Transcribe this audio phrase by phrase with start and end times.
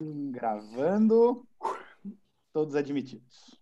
[0.00, 1.46] Gravando.
[2.52, 3.57] Todos admitidos.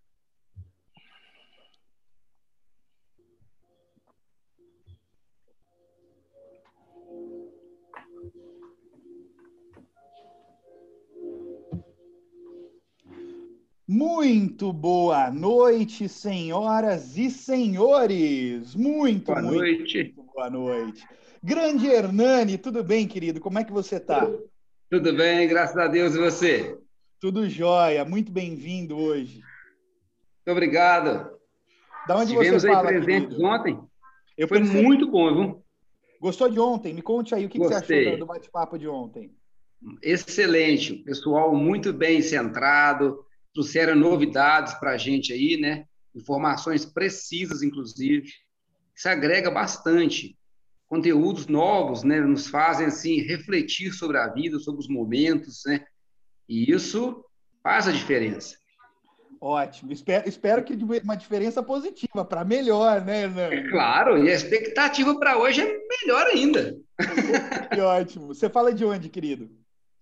[13.99, 18.75] Muito boa noite, senhoras e senhores.
[18.75, 20.13] Muito, boa muito, noite.
[20.15, 21.09] Muito boa noite.
[21.43, 23.41] Grande Hernani, tudo bem, querido?
[23.41, 24.31] Como é que você está?
[24.91, 26.15] Tudo bem, graças a Deus.
[26.15, 26.79] E você?
[27.19, 28.05] Tudo jóia.
[28.05, 29.41] Muito bem-vindo hoje.
[29.41, 31.31] Muito obrigado.
[32.07, 33.47] Da onde Estivemos você fala, aí presentes querido?
[33.47, 33.81] ontem.
[34.37, 34.83] Eu Foi percebi.
[34.83, 35.65] muito bom, viu?
[36.21, 36.93] Gostou de ontem?
[36.93, 39.35] Me conte aí o que, que você achou do bate-papo de ontem.
[40.03, 40.97] Excelente.
[40.97, 43.25] Pessoal muito bem centrado.
[43.57, 45.87] Trouxeram novidades para a gente aí, né?
[46.15, 48.29] Informações precisas, inclusive.
[48.95, 50.37] Isso agrega bastante.
[50.87, 52.21] Conteúdos novos, né?
[52.21, 55.87] Nos fazem, assim, refletir sobre a vida, sobre os momentos, né?
[56.47, 57.25] E isso
[57.63, 58.59] faz a diferença.
[59.41, 59.91] Ótimo.
[59.91, 63.71] Espero, espero que uma diferença positiva, para melhor, né, Hernani?
[63.71, 66.77] Claro, e a expectativa para hoje é melhor ainda.
[67.73, 68.27] Que ótimo.
[68.27, 69.51] Você fala de onde, querido?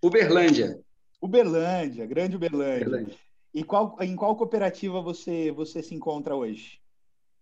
[0.03, 0.77] Uberlândia.
[1.21, 2.87] Uberlândia, grande Uberlândia.
[2.87, 3.25] Uberlândia.
[3.55, 6.77] E qual, em qual cooperativa você, você se encontra hoje?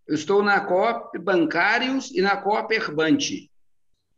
[0.08, 3.50] Eu estou na Coop Bancários e na Coop Herbante.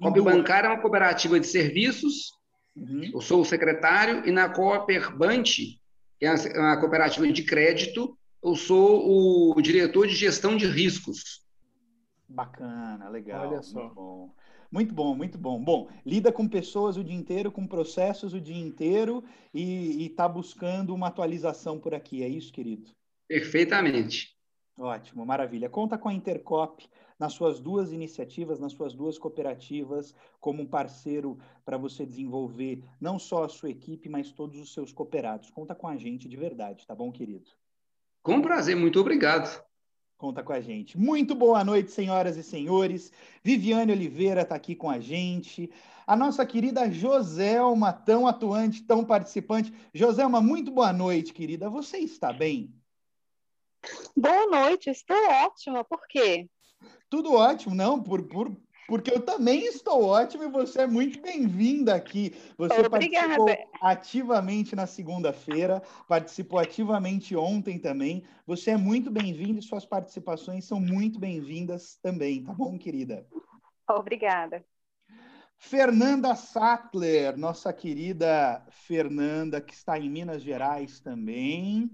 [0.01, 0.19] Coop.
[0.19, 2.33] Bancária é uma cooperativa de serviços,
[2.75, 3.11] Uhum.
[3.13, 5.79] eu sou o secretário, e na Coop Herbante,
[6.19, 11.41] que é uma cooperativa de crédito, eu sou o diretor de gestão de riscos.
[12.27, 13.47] Bacana, legal.
[13.47, 13.79] Olha só.
[13.79, 14.35] Muito bom.
[14.75, 15.57] Muito bom, muito bom.
[15.57, 19.23] Bom, lida com pessoas o dia inteiro, com processos o dia inteiro
[19.53, 22.21] e está buscando uma atualização por aqui.
[22.21, 22.91] É isso, querido?
[23.25, 24.35] Perfeitamente.
[24.77, 25.69] Ótimo, maravilha.
[25.69, 26.85] Conta com a Intercop
[27.17, 33.17] nas suas duas iniciativas, nas suas duas cooperativas, como um parceiro para você desenvolver não
[33.17, 35.49] só a sua equipe, mas todos os seus cooperados.
[35.51, 37.49] Conta com a gente de verdade, tá bom, querido?
[38.21, 39.63] Com prazer, muito obrigado.
[40.17, 40.97] Conta com a gente.
[40.97, 43.11] Muito boa noite, senhoras e senhores.
[43.43, 45.69] Viviane Oliveira está aqui com a gente.
[46.07, 49.73] A nossa querida Joselma, tão atuante, tão participante.
[49.93, 51.69] Joselma, muito boa noite, querida.
[51.69, 52.73] Você está bem?
[54.15, 55.83] Boa noite, estou ótima.
[55.83, 56.49] Por quê?
[57.09, 58.01] Tudo ótimo, não?
[58.01, 58.55] Por, por,
[58.87, 62.35] porque eu também estou ótimo e você é muito bem-vinda aqui.
[62.57, 63.37] Você Obrigada.
[63.37, 68.23] participou ativamente na segunda-feira, participou ativamente ontem também.
[68.45, 73.25] Você é muito bem-vinda e suas participações são muito bem-vindas também, tá bom, querida?
[73.89, 74.63] Obrigada.
[75.57, 81.89] Fernanda Sattler, nossa querida Fernanda, que está em Minas Gerais também.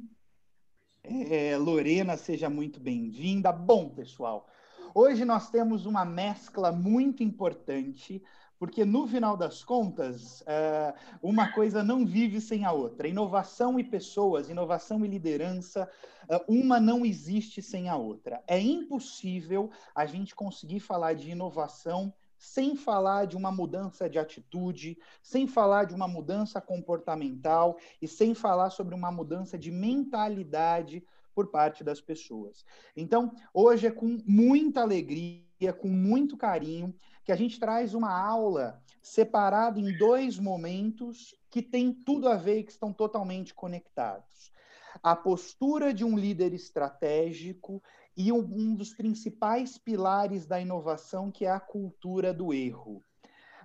[1.04, 3.52] É, Lorena, seja muito bem-vinda.
[3.52, 4.48] Bom, pessoal,
[4.94, 8.22] hoje nós temos uma mescla muito importante,
[8.62, 13.08] porque no final das contas, é, uma coisa não vive sem a outra.
[13.08, 15.90] Inovação e pessoas, inovação e liderança,
[16.30, 18.44] é, uma não existe sem a outra.
[18.48, 24.98] É impossível a gente conseguir falar de inovação sem falar de uma mudança de atitude,
[25.22, 31.04] sem falar de uma mudança comportamental e sem falar sobre uma mudança de mentalidade
[31.34, 32.66] por parte das pessoas.
[32.96, 36.94] Então, hoje é com muita alegria, com muito carinho,
[37.24, 42.60] que a gente traz uma aula separada em dois momentos que têm tudo a ver
[42.60, 44.52] e que estão totalmente conectados.
[45.02, 47.82] A postura de um líder estratégico
[48.16, 53.04] e um dos principais pilares da inovação, que é a cultura do erro.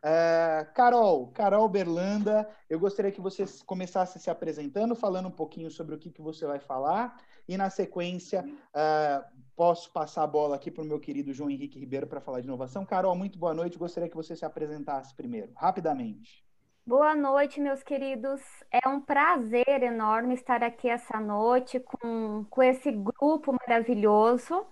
[0.07, 5.97] Uh, Carol, Carol Berlanda, eu gostaria que você começasse se apresentando, falando um pouquinho sobre
[5.97, 7.17] o que, que você vai falar,
[7.49, 9.25] e na sequência uh,
[9.57, 12.47] posso passar a bola aqui para o meu querido João Henrique Ribeiro para falar de
[12.47, 12.87] inovação.
[12.87, 16.47] Carol, muito boa noite, gostaria que você se apresentasse primeiro, rapidamente.
[16.87, 18.41] Boa noite, meus queridos.
[18.71, 24.65] É um prazer enorme estar aqui essa noite com, com esse grupo maravilhoso.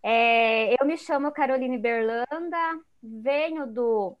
[0.00, 4.16] É, eu me chamo Caroline Berlanda, venho do,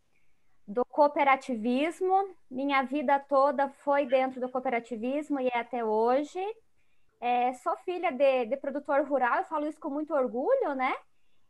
[0.66, 2.34] do cooperativismo.
[2.50, 6.40] Minha vida toda foi dentro do cooperativismo e é até hoje.
[7.20, 10.94] É, sou filha de, de produtor rural, eu falo isso com muito orgulho, né?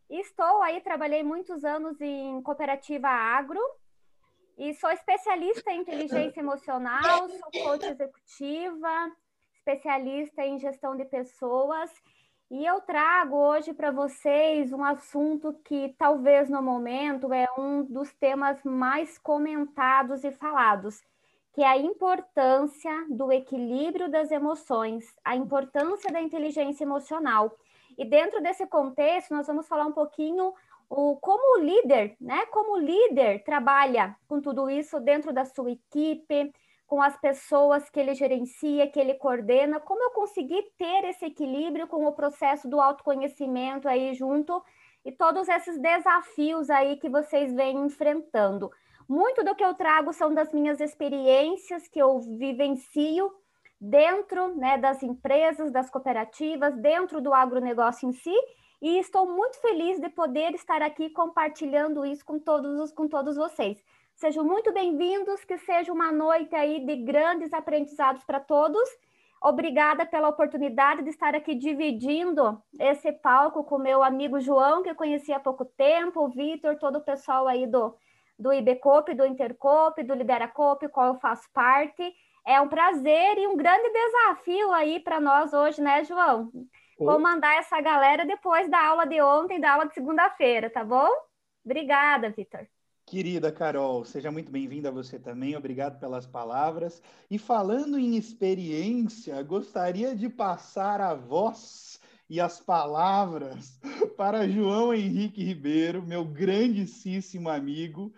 [0.08, 3.60] Estou aí, trabalhei muitos anos em cooperativa agro,
[4.56, 9.12] e sou especialista em inteligência emocional, sou coach executiva,
[9.52, 11.90] especialista em gestão de pessoas.
[12.48, 18.12] E eu trago hoje para vocês um assunto que talvez no momento é um dos
[18.14, 21.02] temas mais comentados e falados,
[21.52, 27.52] que é a importância do equilíbrio das emoções, a importância da inteligência emocional.
[27.98, 30.54] E dentro desse contexto, nós vamos falar um pouquinho
[30.88, 32.46] o como o líder, né?
[32.46, 36.52] Como o líder trabalha com tudo isso dentro da sua equipe,
[36.86, 41.86] com as pessoas que ele gerencia, que ele coordena, como eu consegui ter esse equilíbrio
[41.86, 44.62] com o processo do autoconhecimento aí junto
[45.04, 48.70] e todos esses desafios aí que vocês vêm enfrentando.
[49.08, 53.32] Muito do que eu trago são das minhas experiências que eu vivencio
[53.80, 58.34] dentro né, das empresas, das cooperativas, dentro do agronegócio em si,
[58.80, 63.82] e estou muito feliz de poder estar aqui compartilhando isso com todos, com todos vocês.
[64.16, 68.88] Sejam muito bem-vindos, que seja uma noite aí de grandes aprendizados para todos.
[69.42, 74.94] Obrigada pela oportunidade de estar aqui dividindo esse palco com meu amigo João, que eu
[74.94, 77.94] conheci há pouco tempo, o Vitor, todo o pessoal aí do,
[78.38, 82.14] do IBCOP, do Intercop, do Lideracop, qual eu faço parte.
[82.46, 86.50] É um prazer e um grande desafio aí para nós hoje, né, João?
[86.98, 91.10] Vou mandar essa galera depois da aula de ontem, da aula de segunda-feira, tá bom?
[91.62, 92.66] Obrigada, Vitor.
[93.08, 97.00] Querida Carol, seja muito bem-vinda você também, obrigado pelas palavras.
[97.30, 103.78] E falando em experiência, gostaria de passar a voz e as palavras
[104.18, 108.12] para João Henrique Ribeiro, meu grandíssimo amigo.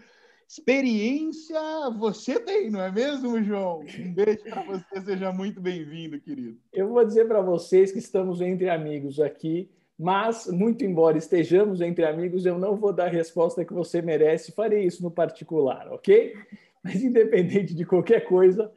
[0.49, 1.61] Experiência
[1.99, 3.81] você tem, não é mesmo, João?
[3.81, 6.59] Um beijo para você, seja muito bem-vindo, querido.
[6.73, 12.05] Eu vou dizer para vocês que estamos entre amigos aqui mas, muito embora estejamos entre
[12.05, 16.35] amigos, eu não vou dar a resposta que você merece, farei isso no particular, ok?
[16.85, 18.71] Mas, independente de qualquer coisa,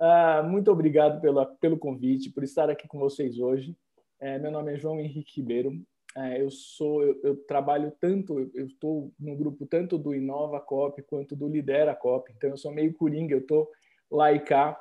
[0.00, 3.76] uh, muito obrigado pela, pelo convite, por estar aqui com vocês hoje.
[4.18, 5.72] Uh, meu nome é João Henrique Ribeiro,
[6.16, 11.02] uh, eu sou, eu, eu, trabalho tanto, eu estou no grupo tanto do Inova Cop
[11.02, 13.68] quanto do Lidera Cop, então eu sou meio coringa, eu estou
[14.10, 14.80] lá e cá,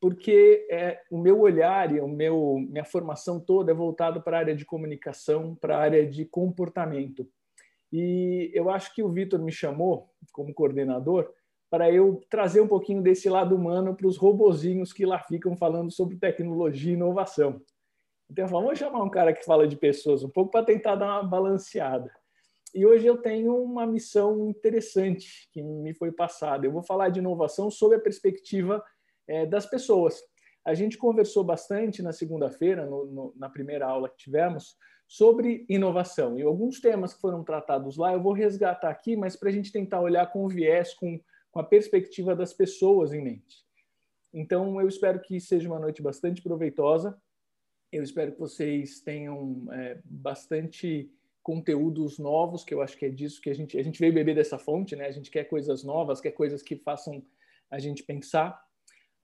[0.00, 4.40] porque é, o meu olhar e o meu minha formação toda é voltado para a
[4.40, 7.28] área de comunicação, para a área de comportamento.
[7.92, 11.32] E eu acho que o Vitor me chamou como coordenador
[11.70, 15.90] para eu trazer um pouquinho desse lado humano para os robozinhos que lá ficam falando
[15.90, 17.60] sobre tecnologia e inovação.
[18.30, 20.96] Então eu falo, vamos chamar um cara que fala de pessoas um pouco para tentar
[20.96, 22.10] dar uma balanceada.
[22.74, 26.66] E hoje eu tenho uma missão interessante que me foi passada.
[26.66, 28.84] Eu vou falar de inovação sob a perspectiva
[29.28, 30.20] é, das pessoas.
[30.64, 32.88] A gente conversou bastante na segunda-feira,
[33.36, 34.76] na primeira aula que tivemos,
[35.06, 36.38] sobre inovação.
[36.38, 39.72] E alguns temas que foram tratados lá eu vou resgatar aqui, mas para a gente
[39.72, 41.18] tentar olhar com o viés, com,
[41.50, 43.66] com a perspectiva das pessoas em mente.
[44.32, 47.18] Então, eu espero que seja uma noite bastante proveitosa.
[47.90, 51.10] Eu espero que vocês tenham é, bastante
[51.42, 54.34] conteúdos novos, que eu acho que é disso que a gente a gente veio beber
[54.34, 55.06] dessa fonte, né?
[55.06, 57.24] A gente quer coisas novas, quer coisas que façam
[57.70, 58.62] a gente pensar.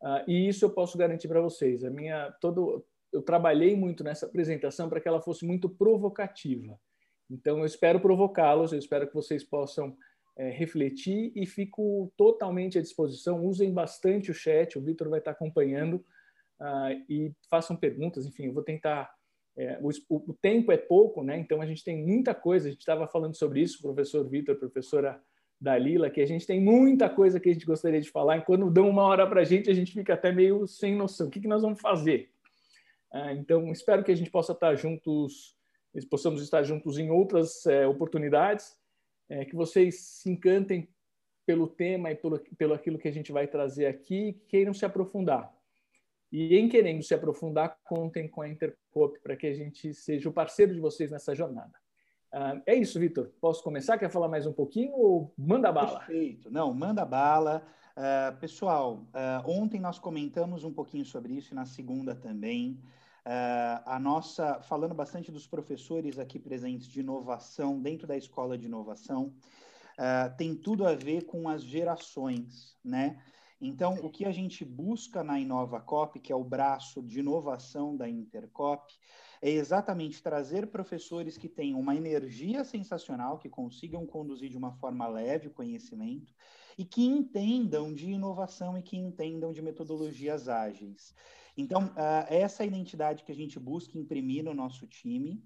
[0.02, 1.85] Uh, e isso eu posso garantir para vocês.
[1.85, 6.79] A minha todo eu trabalhei muito nessa apresentação para que ela fosse muito provocativa.
[7.31, 9.96] Então eu espero provocá-los, eu espero que vocês possam
[10.37, 13.44] é, refletir e fico totalmente à disposição.
[13.44, 16.05] Usem bastante o chat, o Vitor vai estar acompanhando
[16.61, 18.26] uh, e façam perguntas.
[18.26, 19.12] Enfim, eu vou tentar.
[19.56, 21.38] É, o, o, tempo é pouco, né?
[21.38, 22.67] Então a gente tem muita coisa.
[22.67, 25.23] A gente estava falando sobre isso, professor Vitor, professora
[25.61, 28.45] da Lila, que a gente tem muita coisa que a gente gostaria de falar, e
[28.45, 31.29] quando dão uma hora para a gente, a gente fica até meio sem noção.
[31.29, 32.31] O que, que nós vamos fazer?
[33.12, 35.56] Ah, então, espero que a gente possa estar juntos,
[36.11, 38.77] possamos estar juntos em outras é, oportunidades,
[39.29, 40.89] é, que vocês se encantem
[41.47, 44.85] pelo tema e pelo, pelo aquilo que a gente vai trazer aqui, que queiram se
[44.85, 45.53] aprofundar.
[46.32, 50.32] E em querendo se aprofundar, contem com a Intercop para que a gente seja o
[50.32, 51.83] parceiro de vocês nessa jornada.
[52.34, 53.31] Uh, é isso, Vitor.
[53.41, 53.96] Posso começar?
[53.96, 56.00] Quer falar mais um pouquinho ou manda bala?
[56.00, 56.50] Perfeito.
[56.50, 57.64] Não, manda bala.
[57.96, 62.76] Uh, pessoal, uh, ontem nós comentamos um pouquinho sobre isso e na segunda também.
[63.86, 69.32] a nossa, falando bastante dos professores aqui presentes de inovação dentro da escola de inovação,
[70.36, 73.17] tem tudo a ver com as gerações, né?
[73.60, 78.06] Então, o que a gente busca na InovaCop, que é o braço de inovação da
[78.06, 78.93] Intercop,
[79.44, 85.06] é exatamente trazer professores que tenham uma energia sensacional, que consigam conduzir de uma forma
[85.06, 86.32] leve o conhecimento
[86.79, 91.15] e que entendam de inovação e que entendam de metodologias ágeis.
[91.58, 95.44] Então, uh, essa é a identidade que a gente busca imprimir no nosso time.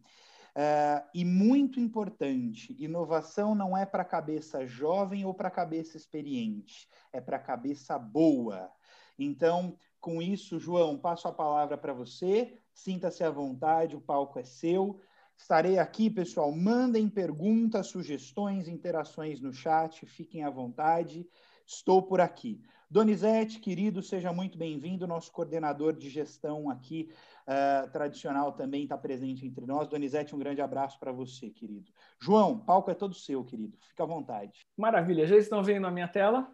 [0.50, 7.20] Uh, e muito importante, inovação não é para cabeça jovem ou para cabeça experiente, é
[7.20, 8.70] para cabeça boa.
[9.18, 12.60] Então, com isso, João, passo a palavra para você.
[12.78, 15.00] Sinta-se à vontade, o palco é seu.
[15.36, 16.52] Estarei aqui, pessoal.
[16.52, 21.28] Mandem perguntas, sugestões, interações no chat, fiquem à vontade.
[21.66, 22.62] estou por aqui.
[22.88, 25.08] Donizete, querido, seja muito bem-vindo.
[25.08, 27.10] Nosso coordenador de gestão aqui,
[27.48, 29.88] uh, tradicional, também está presente entre nós.
[29.88, 31.90] Donizete, um grande abraço para você, querido.
[32.20, 33.76] João, palco é todo seu, querido.
[33.88, 34.68] Fica à vontade.
[34.76, 35.26] Maravilha.
[35.26, 36.48] Já estão vendo a minha tela?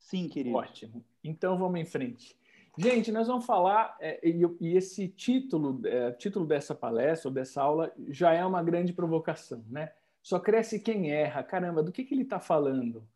[0.00, 0.56] Sim, querido.
[0.56, 1.04] Ótimo.
[1.22, 2.36] Então vamos em frente.
[2.78, 7.92] Gente, nós vamos falar, é, e, esse título, é, título dessa palestra ou dessa aula
[8.08, 9.92] já é uma grande provocação, né?
[10.22, 11.42] Só cresce quem erra.
[11.42, 13.06] Caramba, do que, que ele está falando?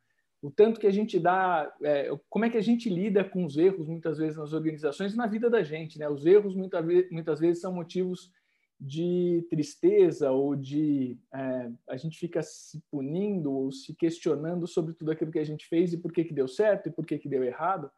[0.42, 3.58] o tanto que a gente dá, é, como é que a gente lida com os
[3.58, 6.08] erros muitas vezes nas organizações e na vida da gente, né?
[6.08, 8.32] Os erros vezes, muitas vezes são motivos
[8.80, 15.10] de tristeza ou de é, a gente fica se punindo ou se questionando sobre tudo
[15.10, 17.28] aquilo que a gente fez e por que que deu certo e por que que
[17.28, 17.90] deu errado.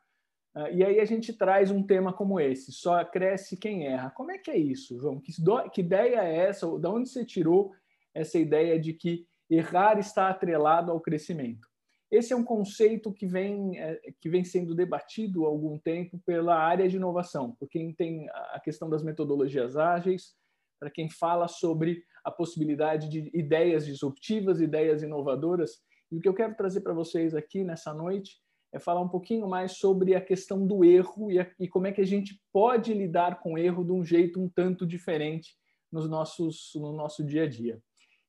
[0.55, 4.11] Uh, e aí a gente traz um tema como esse, só cresce quem erra.
[4.11, 5.19] Como é que é isso, João?
[5.19, 5.33] Que,
[5.73, 6.67] que ideia é essa?
[6.79, 7.73] Da onde você tirou
[8.15, 11.67] essa ideia de que errar está atrelado ao crescimento?
[12.11, 16.55] Esse é um conceito que vem, é, que vem sendo debatido há algum tempo pela
[16.55, 20.35] área de inovação, por quem tem a questão das metodologias ágeis,
[20.79, 25.81] para quem fala sobre a possibilidade de ideias disruptivas, ideias inovadoras.
[26.11, 28.43] E o que eu quero trazer para vocês aqui nessa noite
[28.73, 31.93] é falar um pouquinho mais sobre a questão do erro e, a, e como é
[31.93, 35.55] que a gente pode lidar com o erro de um jeito um tanto diferente
[35.91, 37.79] nos nossos, no nosso dia a dia.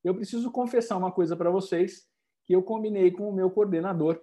[0.04, 2.06] Eu preciso confessar uma coisa para vocês,
[2.46, 4.20] que eu combinei com o meu coordenador.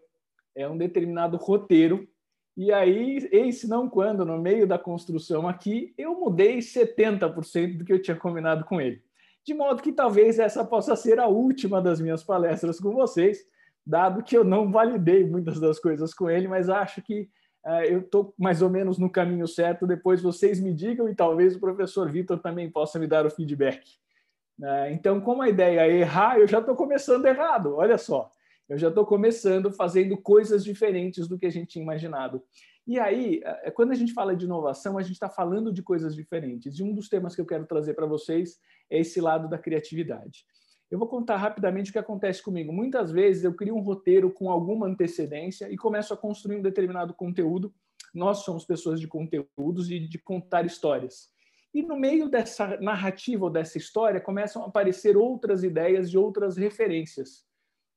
[0.54, 2.06] É um determinado roteiro.
[2.54, 7.92] E aí, eis não quando, no meio da construção aqui, eu mudei 70% do que
[7.94, 9.02] eu tinha combinado com ele.
[9.42, 13.38] De modo que talvez essa possa ser a última das minhas palestras com vocês,
[13.86, 17.28] dado que eu não validei muitas das coisas com ele, mas acho que
[17.66, 19.86] uh, eu estou mais ou menos no caminho certo.
[19.86, 23.82] Depois vocês me digam e talvez o professor Vitor também possa me dar o feedback.
[24.58, 24.92] Né?
[24.92, 28.30] Então, como a ideia é errar, eu já estou começando errado, olha só.
[28.68, 32.40] Eu já estou começando fazendo coisas diferentes do que a gente tinha imaginado.
[32.86, 36.14] E aí, é, quando a gente fala de inovação, a gente está falando de coisas
[36.14, 36.78] diferentes.
[36.78, 38.58] E um dos temas que eu quero trazer para vocês
[38.88, 40.44] é esse lado da criatividade.
[40.90, 42.72] Eu vou contar rapidamente o que acontece comigo.
[42.72, 47.14] Muitas vezes eu crio um roteiro com alguma antecedência e começo a construir um determinado
[47.14, 47.72] conteúdo.
[48.12, 51.28] Nós somos pessoas de conteúdos e de contar histórias.
[51.72, 56.56] E no meio dessa narrativa ou dessa história começam a aparecer outras ideias de outras
[56.56, 57.44] referências.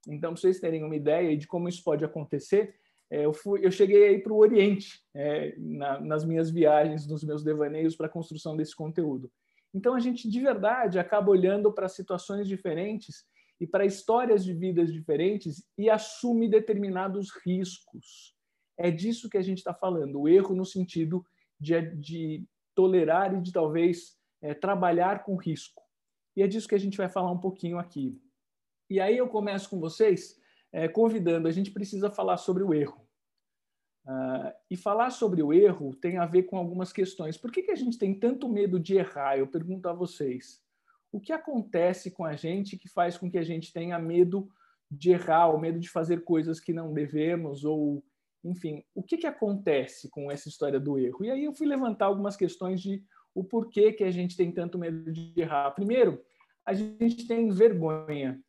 [0.08, 2.76] Então, para vocês terem uma ideia de como isso pode acontecer,
[3.10, 7.24] é, eu, fui, eu cheguei aí para o Oriente é, na, nas minhas viagens, nos
[7.24, 9.32] meus devaneios para a construção desse conteúdo.
[9.74, 13.26] Então, a gente de verdade acaba olhando para situações diferentes
[13.60, 18.36] e para histórias de vidas diferentes e assume determinados riscos.
[18.78, 21.26] É disso que a gente está falando, o erro no sentido
[21.60, 25.82] de, de tolerar e de talvez é, trabalhar com risco.
[26.36, 28.20] E é disso que a gente vai falar um pouquinho aqui.
[28.90, 30.40] E aí eu começo com vocês
[30.72, 33.03] é, convidando, a gente precisa falar sobre o erro.
[34.06, 37.38] Uh, e falar sobre o erro tem a ver com algumas questões.
[37.38, 39.38] Por que, que a gente tem tanto medo de errar?
[39.38, 40.62] Eu pergunto a vocês.
[41.12, 44.50] O que acontece com a gente que faz com que a gente tenha medo
[44.92, 48.04] de errar, ou medo de fazer coisas que não devemos, ou
[48.44, 51.24] enfim, o que, que acontece com essa história do erro?
[51.24, 53.02] E aí eu fui levantar algumas questões de
[53.34, 55.72] o porquê que a gente tem tanto medo de errar.
[55.72, 56.22] Primeiro,
[56.66, 58.40] a gente tem vergonha.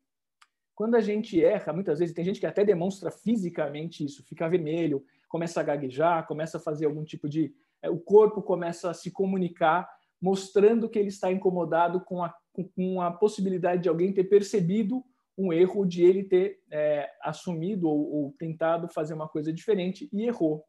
[0.74, 5.04] Quando a gente erra, muitas vezes tem gente que até demonstra fisicamente isso, fica vermelho,
[5.28, 7.54] começa a gaguejar, começa a fazer algum tipo de.
[7.82, 9.88] É, o corpo começa a se comunicar,
[10.20, 12.34] mostrando que ele está incomodado com a,
[12.74, 15.04] com a possibilidade de alguém ter percebido
[15.36, 20.24] um erro de ele ter é, assumido ou, ou, tentado fazer uma coisa diferente e
[20.24, 20.64] errou.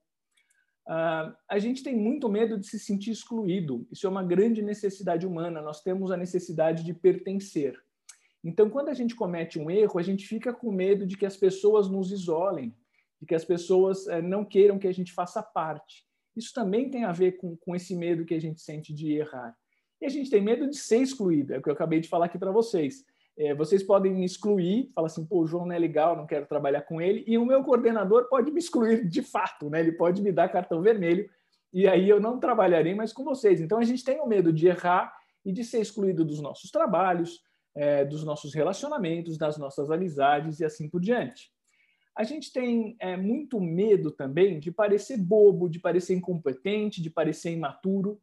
[0.88, 3.88] Uh, a gente tem muito medo de se sentir excluído.
[3.92, 5.62] Isso é uma grande necessidade humana.
[5.62, 7.76] Nós temos a necessidade de pertencer.
[8.44, 11.36] Então, quando a gente comete um erro, a gente fica com medo de que as
[11.36, 12.76] pessoas nos isolem,
[13.26, 16.06] de que as pessoas é, não queiram que a gente faça parte.
[16.36, 19.56] Isso também tem a ver com, com esse medo que a gente sente de errar.
[20.00, 22.28] E a gente tem medo de ser excluído, é o que eu acabei de falar
[22.28, 23.04] aqui para vocês.
[23.38, 26.46] É, vocês podem me excluir, falar assim, pô, o João não é legal, não quero
[26.46, 29.80] trabalhar com ele, e o meu coordenador pode me excluir de fato, né?
[29.80, 31.28] Ele pode me dar cartão vermelho,
[31.74, 33.60] e aí eu não trabalharei mais com vocês.
[33.60, 35.12] Então a gente tem o medo de errar
[35.44, 37.42] e de ser excluído dos nossos trabalhos,
[37.76, 41.55] é, dos nossos relacionamentos, das nossas amizades e assim por diante.
[42.16, 47.52] A gente tem é, muito medo também de parecer bobo, de parecer incompetente, de parecer
[47.52, 48.22] imaturo,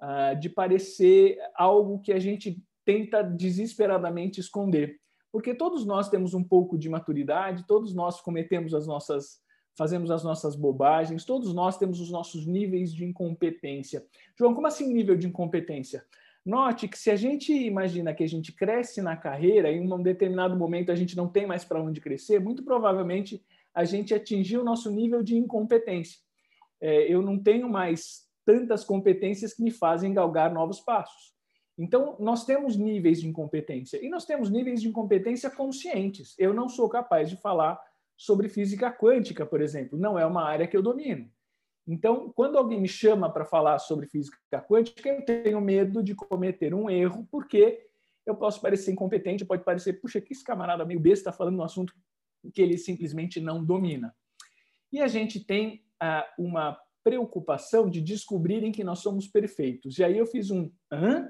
[0.00, 4.98] uh, de parecer algo que a gente tenta desesperadamente esconder.
[5.30, 9.40] Porque todos nós temos um pouco de maturidade, todos nós cometemos as nossas
[9.76, 14.04] fazemos as nossas bobagens, todos nós temos os nossos níveis de incompetência.
[14.36, 16.04] João, como assim nível de incompetência?
[16.50, 20.56] Note que se a gente imagina que a gente cresce na carreira, em um determinado
[20.56, 23.40] momento a gente não tem mais para onde crescer, muito provavelmente
[23.72, 26.18] a gente atingir o nosso nível de incompetência.
[26.80, 31.32] É, eu não tenho mais tantas competências que me fazem galgar novos passos.
[31.78, 36.34] Então, nós temos níveis de incompetência e nós temos níveis de incompetência conscientes.
[36.36, 37.80] Eu não sou capaz de falar
[38.16, 41.30] sobre física quântica, por exemplo, não é uma área que eu domino.
[41.90, 46.72] Então, quando alguém me chama para falar sobre física quântica, eu tenho medo de cometer
[46.72, 47.84] um erro, porque
[48.24, 51.64] eu posso parecer incompetente, pode parecer, puxa, que esse camarada meio besta está falando um
[51.64, 51.92] assunto
[52.54, 54.14] que ele simplesmente não domina.
[54.92, 59.98] E a gente tem ah, uma preocupação de descobrirem que nós somos perfeitos.
[59.98, 61.28] E aí eu fiz um hã?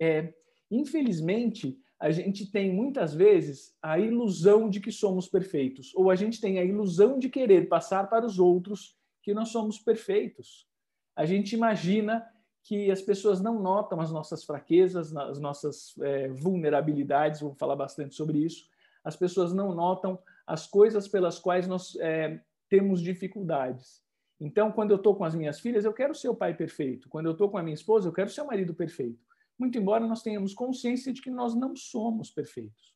[0.00, 0.32] É,
[0.70, 6.40] infelizmente, a gente tem muitas vezes a ilusão de que somos perfeitos, ou a gente
[6.40, 10.68] tem a ilusão de querer passar para os outros que nós somos perfeitos.
[11.16, 12.28] A gente imagina
[12.62, 18.14] que as pessoas não notam as nossas fraquezas, as nossas é, vulnerabilidades, vou falar bastante
[18.14, 18.68] sobre isso.
[19.02, 22.38] As pessoas não notam as coisas pelas quais nós é,
[22.68, 24.02] temos dificuldades.
[24.38, 27.08] Então, quando eu estou com as minhas filhas, eu quero ser o pai perfeito.
[27.08, 29.24] Quando eu estou com a minha esposa, eu quero ser o marido perfeito.
[29.58, 32.94] Muito embora nós tenhamos consciência de que nós não somos perfeitos.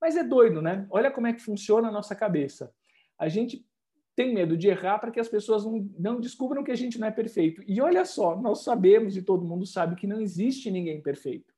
[0.00, 0.86] Mas é doido, né?
[0.90, 2.74] Olha como é que funciona a nossa cabeça.
[3.18, 3.64] A gente
[4.14, 7.06] tem medo de errar para que as pessoas não, não descubram que a gente não
[7.06, 7.62] é perfeito.
[7.66, 11.54] E olha só, nós sabemos e todo mundo sabe que não existe ninguém perfeito.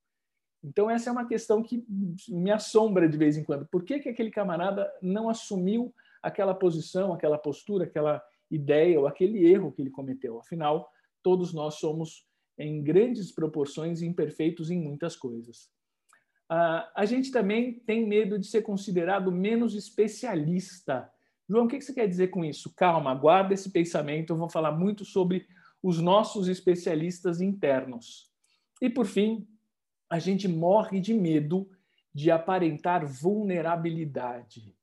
[0.63, 1.85] Então, essa é uma questão que
[2.29, 3.67] me assombra de vez em quando.
[3.67, 5.93] Por que, que aquele camarada não assumiu
[6.23, 10.39] aquela posição, aquela postura, aquela ideia ou aquele erro que ele cometeu?
[10.39, 10.89] Afinal,
[11.21, 15.65] todos nós somos, em grandes proporções, imperfeitos em muitas coisas.
[16.51, 21.11] Uh, a gente também tem medo de ser considerado menos especialista
[21.49, 22.73] João, o que você quer dizer com isso?
[22.75, 24.33] Calma, guarda esse pensamento.
[24.33, 25.47] Eu vou falar muito sobre
[25.83, 28.31] os nossos especialistas internos.
[28.81, 29.47] E, por fim,
[30.09, 31.69] a gente morre de medo
[32.15, 34.75] de aparentar vulnerabilidade.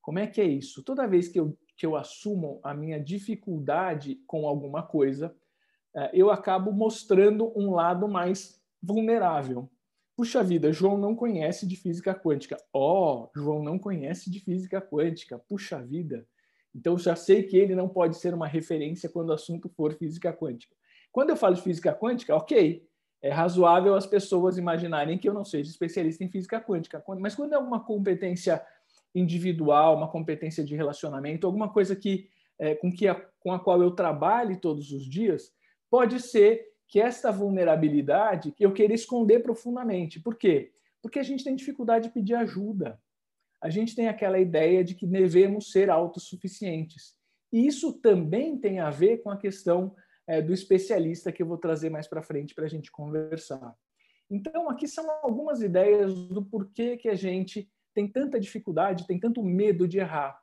[0.00, 0.82] Como é que é isso?
[0.82, 5.34] Toda vez que eu, que eu assumo a minha dificuldade com alguma coisa,
[5.94, 9.70] eh, eu acabo mostrando um lado mais vulnerável.
[10.16, 12.56] Puxa vida, João não conhece de física quântica.
[12.72, 15.38] Ó, oh, João não conhece de física quântica.
[15.38, 16.26] Puxa vida.
[16.74, 20.32] Então já sei que ele não pode ser uma referência quando o assunto for física
[20.32, 20.74] quântica.
[21.10, 22.86] Quando eu falo de física quântica, ok,
[23.20, 27.02] é razoável as pessoas imaginarem que eu não seja especialista em física quântica.
[27.18, 28.64] Mas quando é alguma competência
[29.14, 33.82] individual, uma competência de relacionamento, alguma coisa que é, com, que a, com a qual
[33.82, 35.52] eu trabalhe todos os dias,
[35.90, 40.20] pode ser que esta vulnerabilidade eu queria esconder profundamente.
[40.20, 40.72] Por quê?
[41.00, 43.00] Porque a gente tem dificuldade de pedir ajuda.
[43.62, 47.14] A gente tem aquela ideia de que devemos ser autossuficientes.
[47.50, 51.56] E isso também tem a ver com a questão é, do especialista que eu vou
[51.56, 53.74] trazer mais para frente para a gente conversar.
[54.30, 59.42] Então, aqui são algumas ideias do porquê que a gente tem tanta dificuldade, tem tanto
[59.42, 60.38] medo de errar.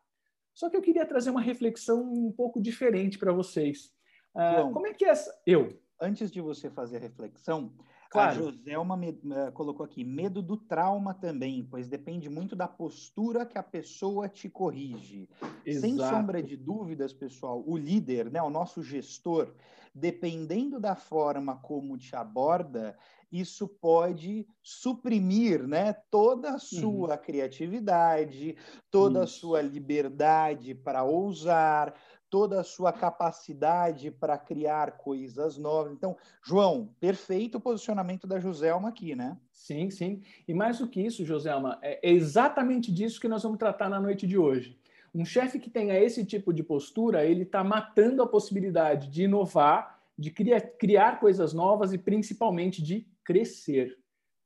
[0.56, 3.94] Só que eu queria trazer uma reflexão um pouco diferente para vocês.
[4.34, 5.32] Uh, como é que é essa...
[5.46, 7.72] Eu antes de você fazer a reflexão,
[8.10, 8.32] claro.
[8.32, 13.46] a Joselma me, uh, colocou aqui medo do trauma também, pois depende muito da postura
[13.46, 15.30] que a pessoa te corrige.
[15.66, 15.82] Exato.
[15.82, 19.54] Sem sombra de dúvidas, pessoal, o líder, né, o nosso gestor,
[19.94, 22.96] dependendo da forma como te aborda,
[23.32, 26.60] isso pode suprimir né, toda a uhum.
[26.60, 27.22] sua uhum.
[27.22, 28.56] criatividade,
[28.90, 29.36] toda isso.
[29.36, 31.94] a sua liberdade para ousar,
[32.30, 35.94] toda a sua capacidade para criar coisas novas.
[35.94, 39.38] Então, João, perfeito o posicionamento da Joselma aqui, né?
[39.52, 40.22] Sim, sim.
[40.48, 44.28] E mais do que isso, Joselma, é exatamente disso que nós vamos tratar na noite
[44.28, 44.80] de hoje.
[45.14, 50.00] Um chefe que tenha esse tipo de postura, ele está matando a possibilidade de inovar,
[50.18, 53.98] de criar, criar coisas novas e principalmente de crescer.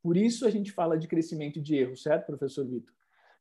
[0.02, 2.94] Por isso a gente fala de crescimento de erro, certo, professor Vitor?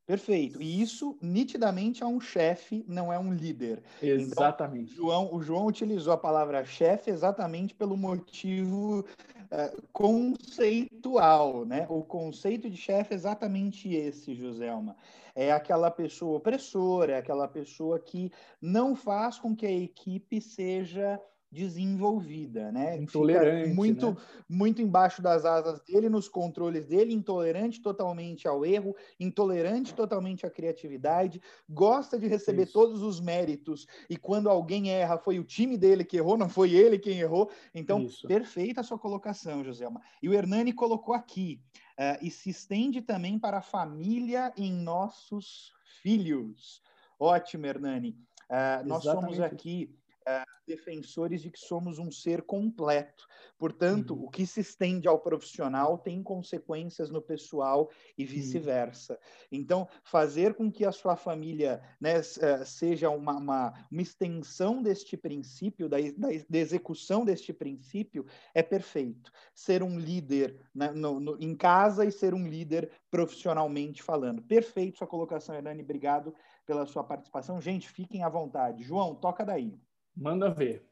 [0.06, 0.60] Perfeito.
[0.60, 3.82] E isso nitidamente é um chefe, não é um líder.
[4.02, 4.92] Então, exatamente.
[4.92, 11.86] Então, o, João, o João utilizou a palavra chefe exatamente pelo motivo uh, conceitual, né?
[11.88, 14.96] O conceito de chefe é exatamente esse, Joselma.
[15.34, 21.18] É aquela pessoa opressora, é aquela pessoa que não faz com que a equipe seja
[21.52, 22.96] desenvolvida, né?
[22.96, 24.16] Intolerante, Fica muito, né?
[24.48, 30.50] muito embaixo das asas dele, nos controles dele, intolerante totalmente ao erro, intolerante totalmente à
[30.50, 32.72] criatividade, gosta de receber Isso.
[32.72, 36.72] todos os méritos e quando alguém erra, foi o time dele que errou, não foi
[36.72, 37.50] ele quem errou.
[37.74, 38.26] Então, Isso.
[38.26, 40.00] perfeita a sua colocação, Joselma.
[40.22, 41.60] E o Hernani colocou aqui,
[41.98, 46.80] uh, e se estende também para a família em nossos filhos.
[47.20, 48.16] Ótimo, Hernani.
[48.48, 49.94] Uh, nós somos aqui
[50.26, 53.26] é, defensores de que somos um ser completo.
[53.58, 54.24] Portanto, uhum.
[54.24, 59.14] o que se estende ao profissional tem consequências no pessoal e vice-versa.
[59.14, 59.18] Uhum.
[59.52, 65.16] Então, fazer com que a sua família né, é, seja uma, uma, uma, extensão deste
[65.16, 69.30] princípio, da, da, da, execução deste princípio, é perfeito.
[69.54, 74.42] Ser um líder né, no, no, em casa e ser um líder profissionalmente falando.
[74.42, 75.82] Perfeito sua colocação, Hernani.
[75.82, 76.34] Obrigado
[76.66, 77.60] pela sua participação.
[77.60, 78.82] Gente, fiquem à vontade.
[78.82, 79.78] João, toca daí.
[80.16, 80.86] Manda ver.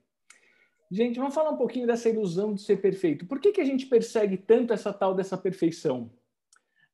[0.90, 3.26] Gente, vamos falar um pouquinho dessa ilusão de ser perfeito.
[3.26, 6.10] Por que, que a gente persegue tanto essa tal dessa perfeição?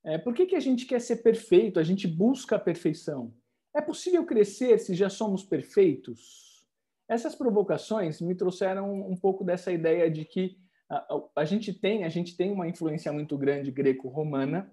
[0.05, 1.81] É, por que, que a gente quer ser perfeito?
[1.81, 3.33] A gente busca a perfeição.
[3.75, 6.67] É possível crescer se já somos perfeitos?
[7.09, 10.59] Essas provocações me trouxeram um pouco dessa ideia de que
[10.89, 14.71] a, a, gente tem a gente tem uma influência muito grande greco-romana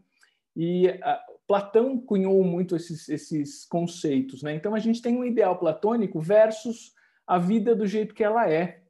[0.55, 4.55] e a, Platão cunhou muito esses, esses conceitos, né?
[4.55, 6.93] Então a gente tem um ideal platônico versus
[7.27, 8.81] a vida do jeito que ela é.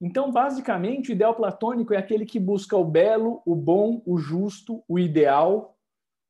[0.00, 4.82] Então, basicamente, o ideal platônico é aquele que busca o belo, o bom, o justo,
[4.88, 5.76] o ideal,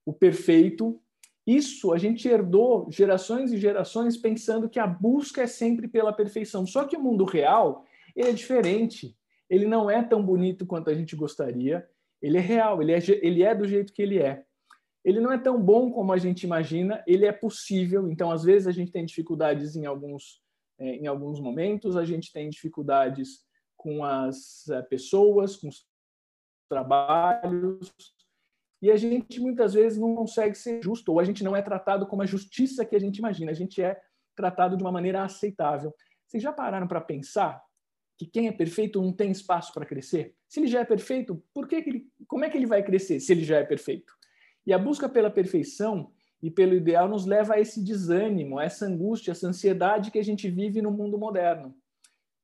[0.04, 1.00] o perfeito.
[1.46, 6.66] Isso a gente herdou gerações e gerações pensando que a busca é sempre pela perfeição.
[6.66, 7.84] Só que o mundo real
[8.16, 9.16] ele é diferente.
[9.48, 11.88] Ele não é tão bonito quanto a gente gostaria.
[12.20, 14.44] Ele é real, ele é, ele é do jeito que ele é.
[15.04, 18.10] Ele não é tão bom como a gente imagina, ele é possível.
[18.10, 20.42] Então, às vezes, a gente tem dificuldades em alguns
[20.80, 23.44] em alguns momentos, a gente tem dificuldades
[23.76, 25.86] com as é, pessoas, com os
[26.68, 27.92] trabalhos,
[28.82, 32.06] e a gente muitas vezes não consegue ser justo, ou a gente não é tratado
[32.06, 34.00] como a justiça que a gente imagina, a gente é
[34.34, 35.94] tratado de uma maneira aceitável.
[36.26, 37.62] Vocês já pararam para pensar
[38.16, 40.34] que quem é perfeito não tem espaço para crescer?
[40.48, 43.20] Se ele já é perfeito, por que, que ele, como é que ele vai crescer
[43.20, 44.12] se ele já é perfeito?
[44.66, 46.12] E a busca pela perfeição
[46.42, 50.24] e pelo ideal nos leva a esse desânimo, a essa angústia, essa ansiedade que a
[50.24, 51.74] gente vive no mundo moderno.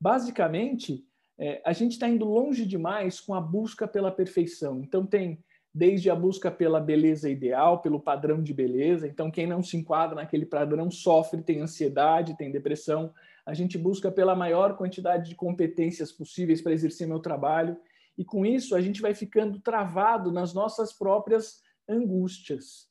[0.01, 1.05] Basicamente,
[1.39, 4.81] é, a gente está indo longe demais com a busca pela perfeição.
[4.83, 9.07] Então, tem desde a busca pela beleza ideal, pelo padrão de beleza.
[9.07, 13.13] Então, quem não se enquadra naquele padrão sofre, tem ansiedade, tem depressão.
[13.45, 17.77] A gente busca pela maior quantidade de competências possíveis para exercer meu trabalho.
[18.17, 22.89] E com isso, a gente vai ficando travado nas nossas próprias angústias.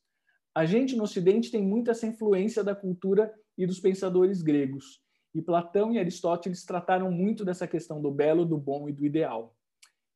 [0.56, 5.02] A gente no Ocidente tem muita essa influência da cultura e dos pensadores gregos.
[5.34, 9.54] E Platão e Aristóteles trataram muito dessa questão do belo, do bom e do ideal.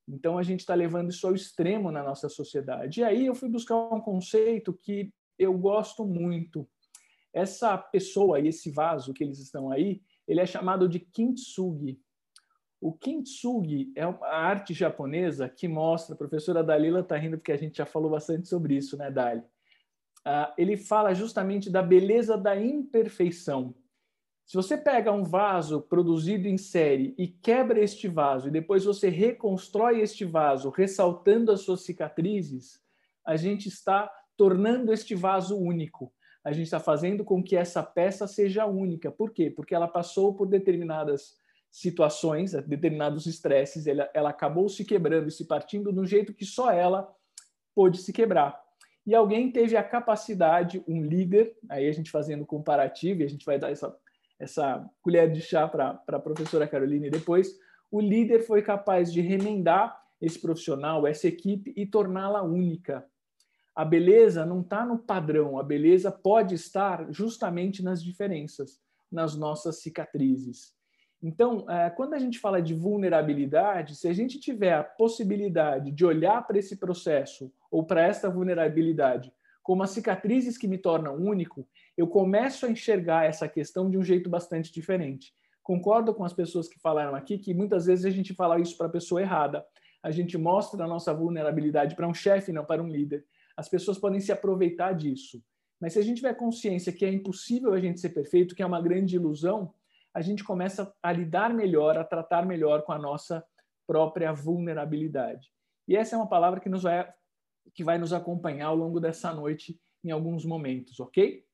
[0.09, 3.01] Então a gente está levando isso ao extremo na nossa sociedade.
[3.01, 6.67] E aí eu fui buscar um conceito que eu gosto muito.
[7.35, 12.01] Essa pessoa e esse vaso que eles estão aí, ele é chamado de kintsugi.
[12.81, 17.59] O kintsugi é uma arte japonesa que mostra, a professora Dalila está rindo porque a
[17.59, 19.43] gente já falou bastante sobre isso, né, Dali?
[20.27, 23.75] Uh, ele fala justamente da beleza da imperfeição.
[24.47, 29.09] Se você pega um vaso produzido em série e quebra este vaso e depois você
[29.09, 32.81] reconstrói este vaso, ressaltando as suas cicatrizes,
[33.25, 36.13] a gente está tornando este vaso único.
[36.43, 39.11] A gente está fazendo com que essa peça seja única.
[39.13, 39.51] Por quê?
[39.51, 41.37] Porque ela passou por determinadas
[41.71, 46.73] situações, determinados estresses, ela, ela acabou se quebrando e se partindo um jeito que só
[46.73, 47.09] ela
[47.73, 48.61] pôde se quebrar
[49.11, 53.45] e alguém teve a capacidade, um líder, aí a gente fazendo comparativo, e a gente
[53.45, 53.93] vai dar essa,
[54.39, 57.59] essa colher de chá para a professora Caroline depois,
[57.91, 63.05] o líder foi capaz de remendar esse profissional, essa equipe e torná-la única.
[63.75, 68.79] A beleza não está no padrão, a beleza pode estar justamente nas diferenças,
[69.11, 70.73] nas nossas cicatrizes.
[71.23, 76.05] Então, é, quando a gente fala de vulnerabilidade, se a gente tiver a possibilidade de
[76.05, 81.69] olhar para esse processo ou para esta vulnerabilidade como as cicatrizes que me tornam único,
[81.97, 85.35] eu começo a enxergar essa questão de um jeito bastante diferente.
[85.63, 88.87] Concordo com as pessoas que falaram aqui que muitas vezes a gente fala isso para
[88.87, 89.65] a pessoa errada.
[90.03, 93.25] A gente mostra a nossa vulnerabilidade para um chefe, não para um líder.
[93.57, 95.43] As pessoas podem se aproveitar disso.
[95.79, 98.67] Mas se a gente tiver consciência que é impossível a gente ser perfeito, que é
[98.67, 99.73] uma grande ilusão,
[100.15, 103.45] a gente começa a lidar melhor, a tratar melhor com a nossa
[103.87, 105.49] própria vulnerabilidade.
[105.87, 107.13] E essa é uma palavra que nos vai
[107.75, 111.45] que vai nos acompanhar ao longo dessa noite em alguns momentos, ok?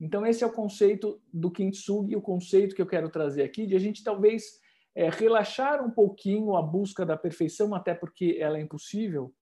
[0.00, 3.74] Então esse é o conceito do kintsugi, o conceito que eu quero trazer aqui de
[3.74, 4.60] a gente talvez
[4.94, 9.32] é, relaxar um pouquinho a busca da perfeição, até porque ela é impossível,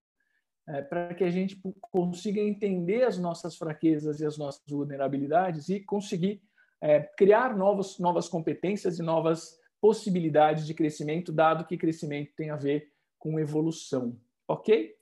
[0.68, 5.80] é, para que a gente consiga entender as nossas fraquezas e as nossas vulnerabilidades e
[5.80, 6.42] conseguir
[6.82, 12.56] é, criar novos, novas competências e novas possibilidades de crescimento, dado que crescimento tem a
[12.56, 14.18] ver com evolução.
[14.48, 14.96] Ok?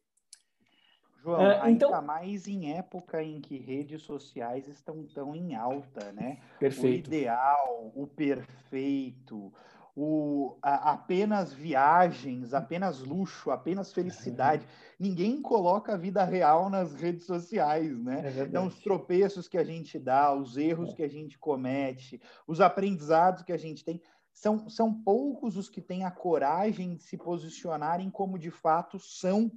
[1.22, 2.02] João, uh, ainda então...
[2.02, 6.38] mais em época em que redes sociais estão tão em alta, né?
[6.58, 7.10] Perfeito.
[7.10, 9.52] O ideal, o perfeito,
[9.94, 14.66] o, a, apenas viagens, apenas luxo, apenas felicidade.
[15.00, 18.22] Ninguém coloca a vida real nas redes sociais, né?
[18.36, 20.92] É então, os tropeços que a gente dá, os erros é.
[20.96, 23.98] que a gente comete, os aprendizados que a gente tem.
[24.30, 29.50] São, são poucos os que têm a coragem de se posicionarem como de fato são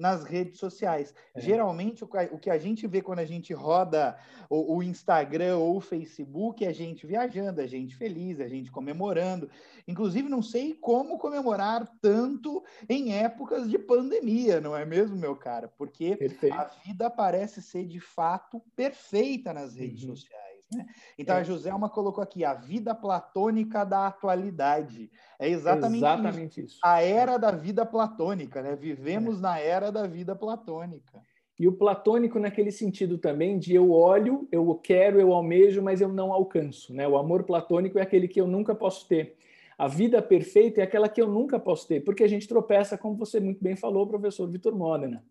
[0.00, 1.14] nas redes sociais.
[1.34, 1.40] É.
[1.40, 5.80] Geralmente, o que a gente vê quando a gente roda o, o, Instagram ou o
[5.80, 9.50] Facebook é a gente viajando, a gente feliz, a gente comemorando.
[9.86, 15.68] Inclusive, não sei como comemorar tanto em épocas de pandemia, não é mesmo, meu cara?
[15.68, 16.54] Porque Perfeito.
[16.54, 20.16] a vida parece ser de fato perfeita nas redes uhum.
[20.16, 20.49] sociais.
[20.72, 20.86] Né?
[21.18, 21.40] Então, é.
[21.40, 25.10] a Joselma colocou aqui a vida platônica da atualidade.
[25.38, 26.74] É exatamente, exatamente isso.
[26.74, 26.80] isso.
[26.84, 28.76] A era da vida platônica, né?
[28.76, 29.42] Vivemos é.
[29.42, 31.20] na era da vida platônica.
[31.60, 36.08] E o platônico naquele sentido também de eu olho, eu quero, eu almejo, mas eu
[36.08, 36.94] não alcanço.
[36.94, 37.06] Né?
[37.06, 39.36] O amor platônico é aquele que eu nunca posso ter.
[39.76, 43.14] A vida perfeita é aquela que eu nunca posso ter, porque a gente tropeça, como
[43.14, 45.22] você muito bem falou, professor Vitor Modena.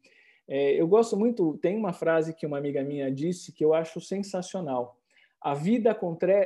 [0.47, 3.99] É, eu gosto muito, tem uma frase que uma amiga minha disse que eu acho
[3.99, 4.98] sensacional
[5.41, 5.97] a vida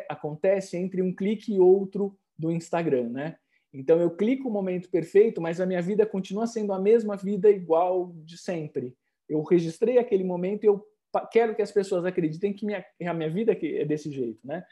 [0.10, 3.38] acontece entre um clique e outro do Instagram, né?
[3.73, 7.49] Então eu clico o momento perfeito, mas a minha vida continua sendo a mesma vida
[7.49, 8.95] igual de sempre.
[9.27, 10.86] Eu registrei aquele momento e eu
[11.32, 14.63] quero que as pessoas acreditem que minha, a minha vida é desse jeito, né?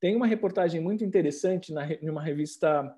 [0.00, 2.92] Tem uma reportagem muito interessante na, numa revista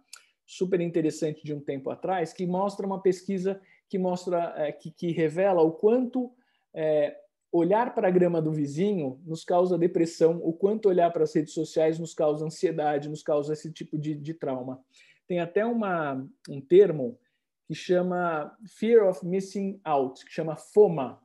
[0.46, 5.10] super interessante de um tempo atrás que mostra uma pesquisa que mostra é, que, que,
[5.10, 6.32] revela o quanto
[6.72, 7.16] é,
[7.52, 11.52] olhar para a grama do vizinho nos causa depressão, o quanto olhar para as redes
[11.52, 14.80] sociais nos causa ansiedade, nos causa esse tipo de, de trauma.
[15.26, 17.18] Tem até uma, um termo
[17.66, 21.20] que chama Fear of Missing Out, que chama FOMA.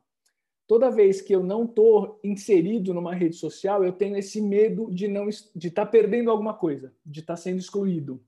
[0.66, 5.06] Toda vez que eu não estou inserido numa rede social, eu tenho esse medo de
[5.06, 8.20] não de estar tá perdendo alguma coisa, de estar tá sendo excluído.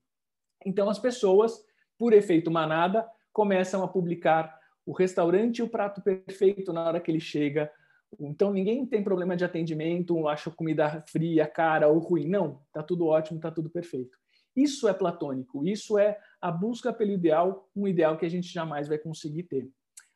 [0.64, 1.64] Então as pessoas,
[1.96, 4.56] por efeito manada, começam a publicar
[4.86, 7.70] o restaurante e o prato perfeito na hora que ele chega,
[8.18, 12.28] então ninguém tem problema de atendimento, acha comida fria, cara ou ruim.
[12.28, 14.16] Não, tá tudo ótimo, tá tudo perfeito.
[14.56, 18.88] Isso é platônico, isso é a busca pelo ideal, um ideal que a gente jamais
[18.88, 19.70] vai conseguir ter.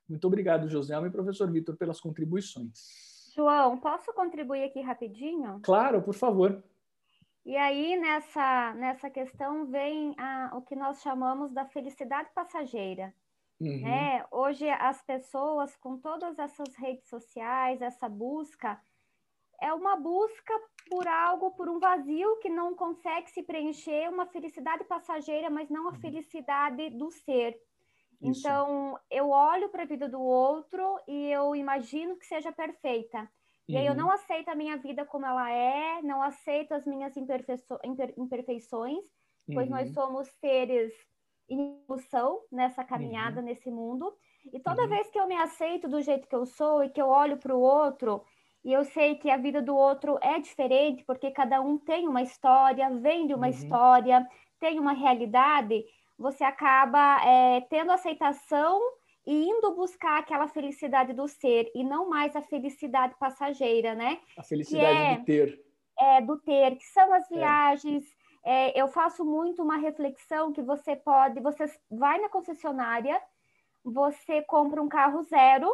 [0.08, 3.30] Muito obrigado, Joselma e professor Vitor, pelas contribuições.
[3.34, 5.60] João, posso contribuir aqui rapidinho?
[5.62, 6.62] Claro, por favor.
[7.44, 13.12] E aí, nessa, nessa questão, vem a, o que nós chamamos da felicidade passageira.
[13.62, 13.80] Uhum.
[13.80, 14.24] Né?
[14.32, 18.80] Hoje, as pessoas, com todas essas redes sociais, essa busca,
[19.60, 20.52] é uma busca
[20.90, 25.86] por algo, por um vazio que não consegue se preencher, uma felicidade passageira, mas não
[25.86, 26.00] a uhum.
[26.00, 27.56] felicidade do ser.
[28.20, 28.40] Isso.
[28.40, 33.30] Então, eu olho para a vida do outro e eu imagino que seja perfeita.
[33.68, 34.12] E aí eu não uhum.
[34.12, 39.04] aceito a minha vida como ela é, não aceito as minhas imperfeições,
[39.46, 39.94] pois nós uhum.
[39.94, 40.92] somos seres
[41.52, 43.46] em evolução nessa caminhada, uhum.
[43.46, 44.12] nesse mundo.
[44.52, 44.88] E toda uhum.
[44.88, 47.54] vez que eu me aceito do jeito que eu sou e que eu olho para
[47.54, 48.24] o outro,
[48.64, 52.22] e eu sei que a vida do outro é diferente, porque cada um tem uma
[52.22, 53.52] história, vem de uma uhum.
[53.52, 54.28] história,
[54.60, 55.84] tem uma realidade,
[56.18, 58.80] você acaba é, tendo aceitação
[59.26, 64.20] e indo buscar aquela felicidade do ser e não mais a felicidade passageira, né?
[64.36, 65.64] A felicidade é, do ter.
[65.98, 67.34] É, do ter, que são as é.
[67.34, 73.20] viagens, é é, eu faço muito uma reflexão que você pode, você vai na concessionária,
[73.84, 75.72] você compra um carro zero,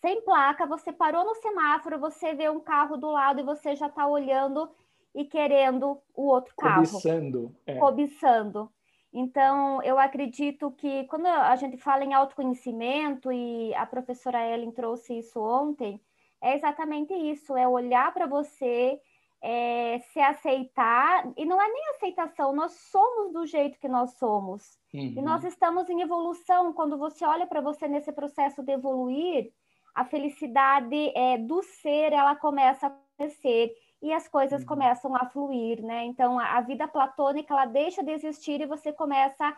[0.00, 3.86] sem placa, você parou no semáforo, você vê um carro do lado e você já
[3.86, 4.70] está olhando
[5.14, 6.84] e querendo o outro carro.
[6.84, 7.54] Cobiçando.
[7.66, 7.76] É.
[7.76, 8.70] Cobiçando.
[9.12, 15.18] Então, eu acredito que quando a gente fala em autoconhecimento, e a professora Ellen trouxe
[15.18, 16.00] isso ontem,
[16.40, 19.00] é exatamente isso: é olhar para você
[19.40, 24.78] é, se aceitar, e não é nem aceitação, nós somos do jeito que nós somos.
[24.92, 25.14] Uhum.
[25.16, 26.72] E nós estamos em evolução.
[26.72, 29.52] Quando você olha para você nesse processo de evoluir,
[29.94, 34.66] a felicidade é, do ser ela começa a acontecer e as coisas uhum.
[34.66, 36.04] começam a fluir, né?
[36.04, 39.56] Então a, a vida platônica ela deixa de existir e você começa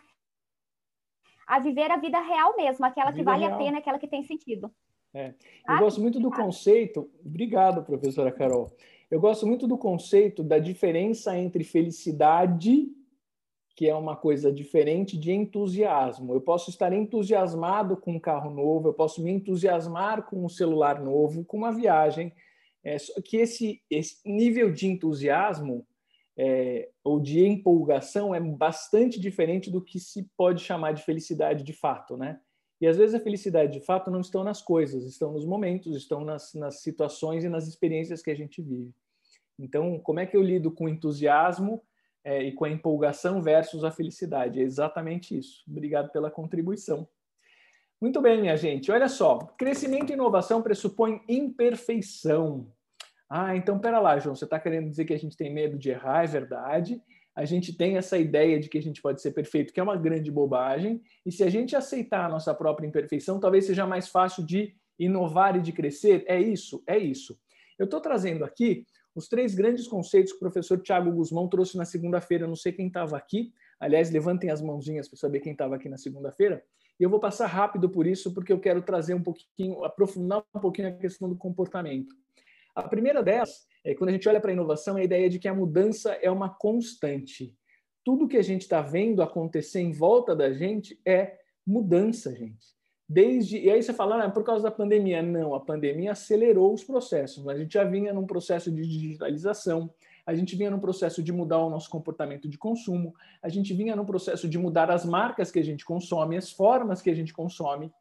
[1.47, 3.55] a viver a vida real mesmo, aquela que vale real.
[3.55, 4.71] a pena, aquela que tem sentido.
[5.13, 5.29] É.
[5.29, 5.35] Eu
[5.67, 7.11] ah, gosto muito do conceito.
[7.25, 8.73] Obrigado, professora Carol.
[9.11, 12.87] Eu gosto muito do conceito da diferença entre felicidade,
[13.75, 16.33] que é uma coisa diferente, de entusiasmo.
[16.33, 21.03] Eu posso estar entusiasmado com um carro novo, eu posso me entusiasmar com um celular
[21.03, 22.33] novo, com uma viagem.
[22.85, 25.85] É, que esse, esse nível de entusiasmo
[26.37, 31.73] é, ou de empolgação é bastante diferente do que se pode chamar de felicidade de
[31.73, 32.41] fato, né?
[32.81, 36.25] E às vezes a felicidade, de fato, não estão nas coisas, estão nos momentos, estão
[36.25, 38.93] nas, nas situações e nas experiências que a gente vive.
[39.59, 41.83] Então, como é que eu lido com entusiasmo
[42.25, 44.61] é, e com a empolgação versus a felicidade?
[44.61, 45.63] É exatamente isso.
[45.69, 47.07] Obrigado pela contribuição.
[48.01, 48.91] Muito bem, minha gente.
[48.91, 52.73] Olha só, crescimento e inovação pressupõe imperfeição.
[53.29, 55.91] Ah, então pera lá, João, você está querendo dizer que a gente tem medo de
[55.91, 57.03] errar, é verdade.
[57.35, 59.97] A gente tem essa ideia de que a gente pode ser perfeito, que é uma
[59.97, 61.01] grande bobagem.
[61.25, 65.57] E se a gente aceitar a nossa própria imperfeição, talvez seja mais fácil de inovar
[65.57, 66.25] e de crescer.
[66.27, 67.39] É isso, é isso.
[67.79, 71.85] Eu estou trazendo aqui os três grandes conceitos que o professor Tiago Guzmão trouxe na
[71.85, 72.47] segunda-feira.
[72.47, 73.53] Não sei quem estava aqui.
[73.79, 76.63] Aliás, levantem as mãozinhas para saber quem estava aqui na segunda-feira.
[76.99, 80.61] E eu vou passar rápido por isso, porque eu quero trazer um pouquinho, aprofundar um
[80.61, 82.15] pouquinho a questão do comportamento.
[82.81, 85.39] A primeira delas, é, quando a gente olha para a inovação, é a ideia de
[85.39, 87.55] que a mudança é uma constante.
[88.05, 92.81] Tudo que a gente está vendo acontecer em volta da gente é mudança, gente.
[93.09, 95.21] Desde e aí você fala, ah, por causa da pandemia.
[95.23, 97.47] Não, a pandemia acelerou os processos.
[97.49, 99.93] A gente já vinha num processo de digitalização,
[100.25, 103.97] a gente vinha num processo de mudar o nosso comportamento de consumo, a gente vinha
[103.97, 107.33] num processo de mudar as marcas que a gente consome, as formas que a gente
[107.33, 107.93] consome.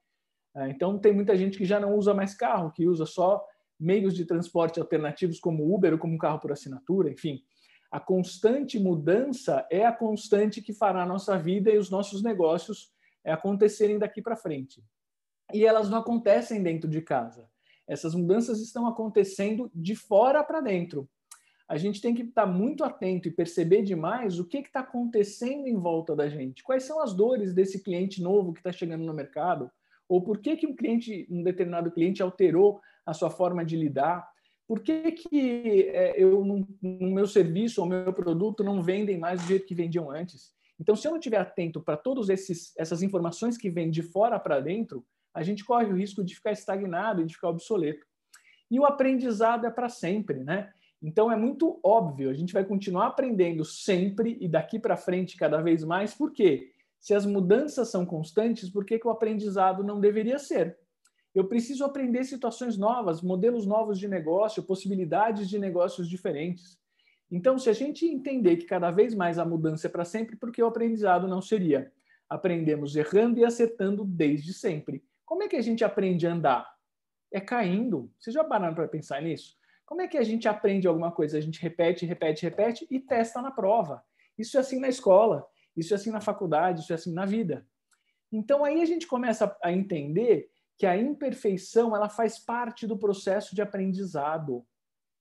[0.53, 3.43] Ah, então, tem muita gente que já não usa mais carro, que usa só
[3.79, 7.41] meios de transporte alternativos como Uber ou como carro por assinatura, enfim.
[7.91, 12.91] A constante mudança é a constante que fará a nossa vida e os nossos negócios
[13.23, 14.83] é, acontecerem daqui para frente.
[15.53, 17.49] E elas não acontecem dentro de casa.
[17.87, 21.09] Essas mudanças estão acontecendo de fora para dentro.
[21.67, 25.75] A gente tem que estar muito atento e perceber demais o que está acontecendo em
[25.75, 26.63] volta da gente.
[26.63, 29.71] Quais são as dores desse cliente novo que está chegando no mercado?
[30.07, 34.27] Ou por que, que um cliente, um determinado cliente alterou a sua forma de lidar?
[34.67, 39.47] Por que, que é, eu, no, meu serviço ou meu produto, não vendem mais do
[39.47, 40.53] jeito que vendiam antes?
[40.79, 44.59] Então, se eu não estiver atento para todas essas informações que vêm de fora para
[44.59, 48.05] dentro, a gente corre o risco de ficar estagnado e de ficar obsoleto.
[48.69, 50.71] E o aprendizado é para sempre, né?
[51.01, 55.61] Então é muito óbvio, a gente vai continuar aprendendo sempre e daqui para frente cada
[55.61, 56.73] vez mais, por quê?
[56.99, 60.77] Se as mudanças são constantes, por que, que o aprendizado não deveria ser?
[61.33, 66.79] Eu preciso aprender situações novas, modelos novos de negócio, possibilidades de negócios diferentes.
[67.31, 70.61] Então, se a gente entender que cada vez mais a mudança é para sempre, porque
[70.61, 71.91] o aprendizado não seria?
[72.27, 75.03] Aprendemos errando e acertando desde sempre.
[75.25, 76.67] Como é que a gente aprende a andar?
[77.31, 78.11] É caindo.
[78.19, 79.55] Vocês já pararam para pensar nisso?
[79.85, 81.37] Como é que a gente aprende alguma coisa?
[81.37, 84.03] A gente repete, repete, repete e testa na prova.
[84.37, 87.65] Isso é assim na escola, isso é assim na faculdade, isso é assim na vida.
[88.31, 93.53] Então aí a gente começa a entender que a imperfeição ela faz parte do processo
[93.53, 94.65] de aprendizado.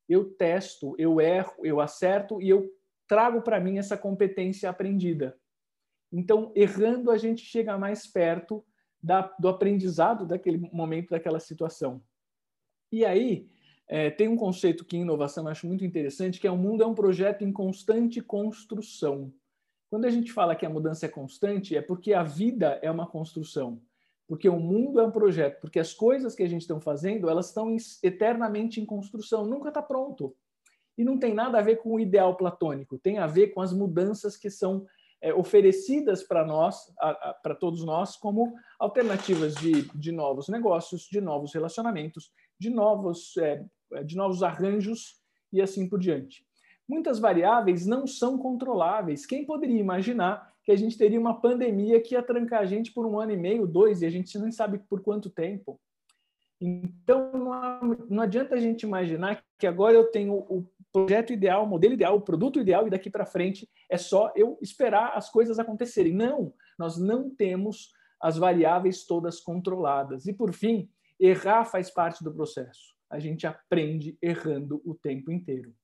[0.09, 2.73] Eu testo, eu erro, eu acerto e eu
[3.09, 5.37] trago para mim essa competência aprendida.
[6.13, 8.65] Então, errando, a gente chega mais perto
[9.03, 12.01] da, do aprendizado daquele momento, daquela situação.
[12.93, 13.51] E aí,
[13.89, 16.85] é, tem um conceito que em inovação eu acho muito interessante, que é o mundo
[16.85, 19.35] é um projeto em constante construção.
[19.91, 23.09] Quando a gente fala que a mudança é constante, é porque a vida é uma
[23.09, 23.83] construção
[24.29, 27.49] porque o mundo é um projeto, porque as coisas que a gente está fazendo, elas
[27.49, 30.37] estão eternamente em construção, nunca está pronto.
[30.99, 33.73] E não tem nada a ver com o ideal platônico, tem a ver com as
[33.73, 34.85] mudanças que são
[35.23, 36.93] é, oferecidas para nós,
[37.43, 43.65] para todos nós, como alternativas de, de novos negócios, de novos relacionamentos, de novos, é,
[44.05, 46.47] de novos arranjos e assim por diante.
[46.87, 49.25] Muitas variáveis não são controláveis.
[49.25, 53.07] Quem poderia imaginar que a gente teria uma pandemia que ia trancar a gente por
[53.07, 55.81] um ano e meio, dois, e a gente nem sabe por quanto tempo.
[56.61, 57.33] Então,
[58.11, 62.15] não, adianta a gente imaginar que agora eu tenho o projeto ideal, o modelo ideal,
[62.17, 66.13] o produto ideal, e daqui para frente é só eu esperar as coisas acontecerem.
[66.13, 70.27] Não, nós não temos as variáveis todas controladas.
[70.27, 72.95] E, por fim, errar faz parte do processo.
[73.09, 75.75] A gente aprende errando o tempo inteiro.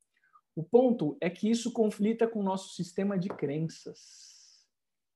[0.55, 4.34] O ponto é que isso conflita com o nosso sistema de crenças.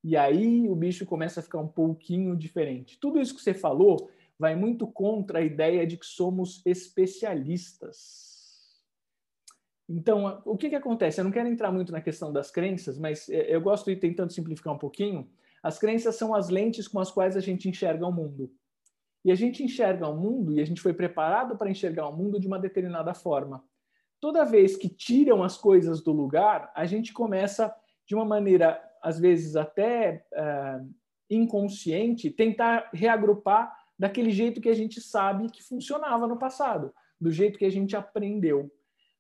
[0.03, 2.99] E aí o bicho começa a ficar um pouquinho diferente.
[2.99, 8.29] Tudo isso que você falou vai muito contra a ideia de que somos especialistas.
[9.89, 11.19] Então, o que, que acontece?
[11.19, 13.97] Eu não quero entrar muito na questão das crenças, mas é, eu gosto de ir
[13.97, 15.29] tentando simplificar um pouquinho.
[15.63, 18.53] As crenças são as lentes com as quais a gente enxerga o mundo.
[19.25, 22.39] E a gente enxerga o mundo e a gente foi preparado para enxergar o mundo
[22.39, 23.65] de uma determinada forma.
[24.21, 27.75] Toda vez que tiram as coisas do lugar, a gente começa
[28.07, 30.87] de uma maneira às vezes até uh,
[31.31, 37.59] inconsciente, tentar reagrupar daquele jeito que a gente sabe que funcionava no passado, do jeito
[37.59, 38.71] que a gente aprendeu.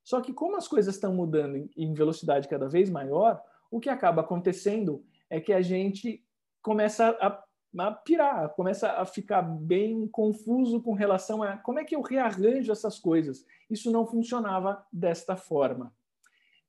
[0.04, 4.20] Só que como as coisas estão mudando em velocidade cada vez maior, o que acaba
[4.20, 6.22] acontecendo é que a gente
[6.62, 7.42] começa a
[7.76, 12.72] a pirar, começa a ficar bem confuso com relação a como é que eu rearranjo
[12.72, 13.44] essas coisas.
[13.68, 15.92] Isso não funcionava desta forma.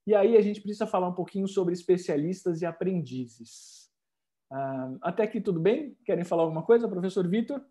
[0.09, 3.91] E aí a gente precisa falar um pouquinho sobre especialistas e aprendizes.
[4.49, 5.95] Ah, até aqui tudo bem?
[6.03, 7.63] Querem falar alguma coisa, professor Vitor?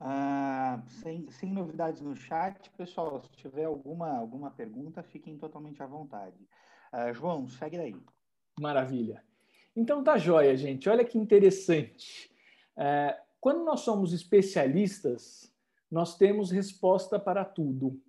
[0.00, 3.20] Ah, sem, sem novidades no chat, pessoal.
[3.20, 6.48] Se tiver alguma, alguma pergunta, fiquem totalmente à vontade.
[6.90, 7.96] Ah, João, segue daí.
[8.58, 9.22] Maravilha.
[9.76, 10.88] Então tá joia, gente.
[10.88, 12.34] Olha que interessante.
[12.74, 15.52] É, quando nós somos especialistas,
[15.90, 18.00] nós temos resposta para tudo.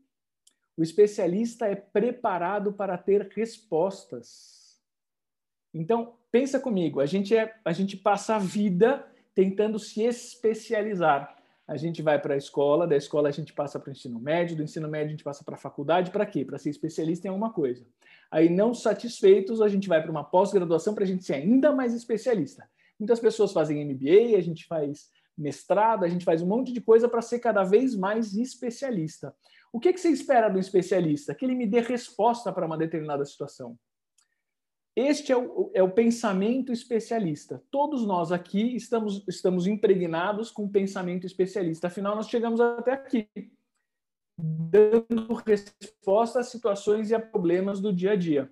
[0.75, 4.81] O especialista é preparado para ter respostas.
[5.73, 9.05] Então, pensa comigo, a gente, é, a gente passa a vida
[9.35, 11.35] tentando se especializar.
[11.67, 14.57] A gente vai para a escola, da escola a gente passa para o ensino médio,
[14.57, 16.43] do ensino médio a gente passa para a faculdade, para quê?
[16.43, 17.85] Para ser especialista em alguma coisa.
[18.29, 21.93] Aí, não satisfeitos, a gente vai para uma pós-graduação para a gente ser ainda mais
[21.93, 22.67] especialista.
[22.99, 27.07] Muitas pessoas fazem MBA, a gente faz mestrado, a gente faz um monte de coisa
[27.07, 29.35] para ser cada vez mais especialista.
[29.73, 31.33] O que, que você espera do especialista?
[31.33, 33.77] Que ele me dê resposta para uma determinada situação.
[34.95, 37.63] Este é o, é o, pensamento especialista.
[37.71, 41.87] Todos nós aqui estamos, estamos impregnados com o pensamento especialista.
[41.87, 43.27] Afinal, nós chegamos até aqui,
[44.37, 48.51] dando resposta a situações e a problemas do dia a dia.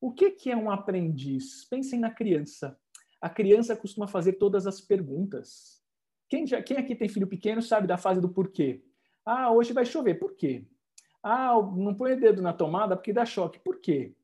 [0.00, 1.64] O que, que é um aprendiz?
[1.64, 2.78] Pensem na criança.
[3.20, 5.82] A criança costuma fazer todas as perguntas.
[6.28, 8.84] Quem, já, quem aqui tem filho pequeno sabe da fase do porquê.
[9.24, 10.14] Ah, hoje vai chover.
[10.14, 10.66] Por quê?
[11.22, 13.58] Ah, não põe o dedo na tomada porque dá choque.
[13.58, 14.14] Por quê?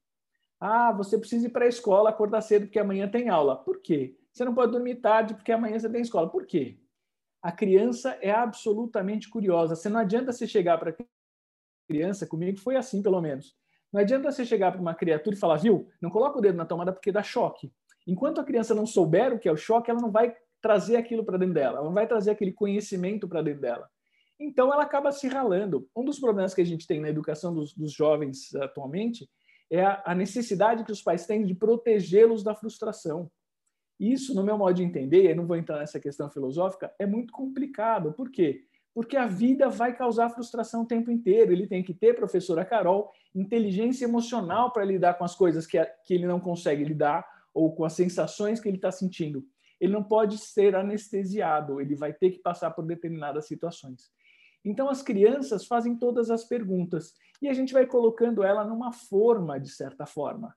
[0.61, 3.57] Ah, você precisa ir para a escola, acordar cedo porque amanhã tem aula.
[3.57, 4.17] Por quê?
[4.33, 6.29] Você não pode dormir tarde porque amanhã você tem escola.
[6.29, 6.79] Por quê?
[7.43, 9.75] A criança é absolutamente curiosa.
[9.75, 10.95] Você não adianta você chegar para
[11.89, 13.57] criança, comigo foi assim pelo menos.
[13.93, 16.65] Não adianta você chegar para uma criatura e falar, viu, não coloca o dedo na
[16.65, 17.73] tomada porque dá choque.
[18.07, 21.25] Enquanto a criança não souber o que é o choque, ela não vai trazer aquilo
[21.25, 23.91] para dentro dela, ela não vai trazer aquele conhecimento para dentro dela.
[24.41, 25.87] Então, ela acaba se ralando.
[25.95, 29.29] Um dos problemas que a gente tem na educação dos, dos jovens atualmente
[29.71, 33.31] é a, a necessidade que os pais têm de protegê-los da frustração.
[34.01, 37.35] Isso, no meu modo de entender, e não vou entrar nessa questão filosófica, é muito
[37.35, 38.15] complicado.
[38.15, 38.65] Por quê?
[38.95, 41.53] Porque a vida vai causar frustração o tempo inteiro.
[41.53, 46.15] Ele tem que ter, professora Carol, inteligência emocional para lidar com as coisas que, que
[46.15, 49.45] ele não consegue lidar ou com as sensações que ele está sentindo.
[49.79, 54.11] Ele não pode ser anestesiado, ele vai ter que passar por determinadas situações.
[54.65, 59.59] Então, as crianças fazem todas as perguntas e a gente vai colocando ela numa forma,
[59.59, 60.55] de certa forma.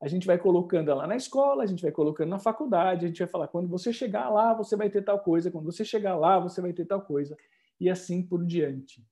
[0.00, 3.18] A gente vai colocando ela na escola, a gente vai colocando na faculdade, a gente
[3.18, 6.38] vai falar: quando você chegar lá, você vai ter tal coisa, quando você chegar lá,
[6.38, 7.36] você vai ter tal coisa,
[7.80, 9.04] e assim por diante.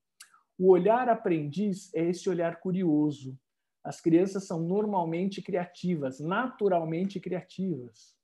[0.58, 3.38] O olhar aprendiz é esse olhar curioso.
[3.82, 8.14] As crianças são normalmente criativas, naturalmente criativas.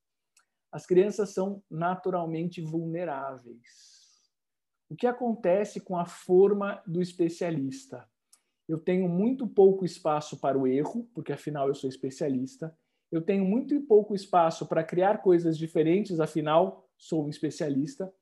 [0.71, 3.98] As crianças são naturalmente vulneráveis.
[4.89, 8.09] O que acontece com a forma do especialista?
[8.67, 12.77] Eu tenho muito pouco espaço para o erro, porque afinal eu sou especialista.
[13.11, 18.13] Eu tenho muito pouco espaço para criar coisas diferentes, afinal sou um especialista.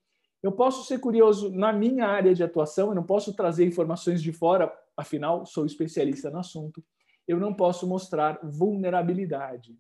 [0.43, 4.33] Eu posso ser curioso na minha área de atuação, eu não posso trazer informações de
[4.33, 6.85] fora, afinal sou especialista no assunto.
[7.27, 9.77] Eu não posso mostrar vulnerabilidade.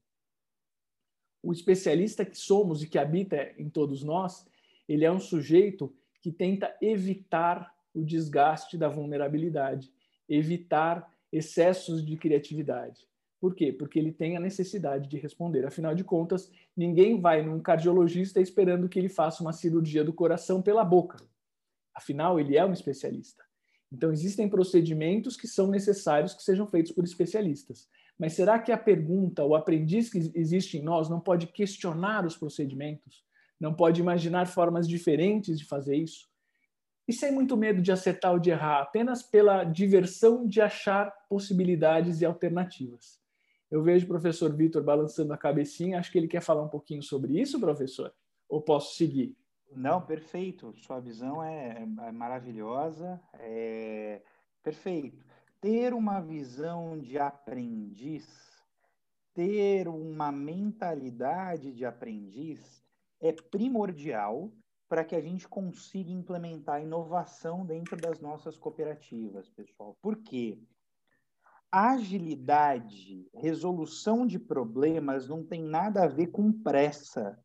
[1.43, 4.45] O especialista que somos e que habita em todos nós,
[4.89, 5.95] ele é um sujeito
[6.27, 9.93] que tenta evitar o desgaste da vulnerabilidade,
[10.29, 13.07] evitar excessos de criatividade.
[13.41, 13.73] Por quê?
[13.73, 15.65] Porque ele tem a necessidade de responder.
[15.65, 20.61] Afinal de contas, ninguém vai num cardiologista esperando que ele faça uma cirurgia do coração
[20.61, 21.19] pela boca.
[21.95, 23.45] Afinal, ele é um especialista.
[23.93, 27.89] Então, existem procedimentos que são necessários que sejam feitos por especialistas.
[28.19, 32.37] Mas será que a pergunta, o aprendiz que existe em nós, não pode questionar os
[32.37, 33.26] procedimentos?
[33.59, 36.29] Não pode imaginar formas diferentes de fazer isso.
[37.09, 42.21] E sem muito medo de acertar ou de errar, apenas pela diversão de achar possibilidades
[42.21, 43.21] e alternativas.
[43.71, 47.03] Eu vejo o professor Vitor balançando a cabecinha, acho que ele quer falar um pouquinho
[47.03, 48.13] sobre isso, professor?
[48.49, 49.37] Ou posso seguir?
[49.75, 50.73] Não, perfeito.
[50.79, 54.23] Sua visão é, é maravilhosa, é
[54.63, 55.25] perfeito.
[55.61, 58.27] Ter uma visão de aprendiz,
[59.35, 62.86] ter uma mentalidade de aprendiz,
[63.27, 64.53] é primordial
[64.89, 69.97] para que a gente consiga implementar inovação dentro das nossas cooperativas, pessoal.
[70.01, 70.59] Por quê?
[71.71, 77.39] Agilidade, resolução de problemas não tem nada a ver com pressa.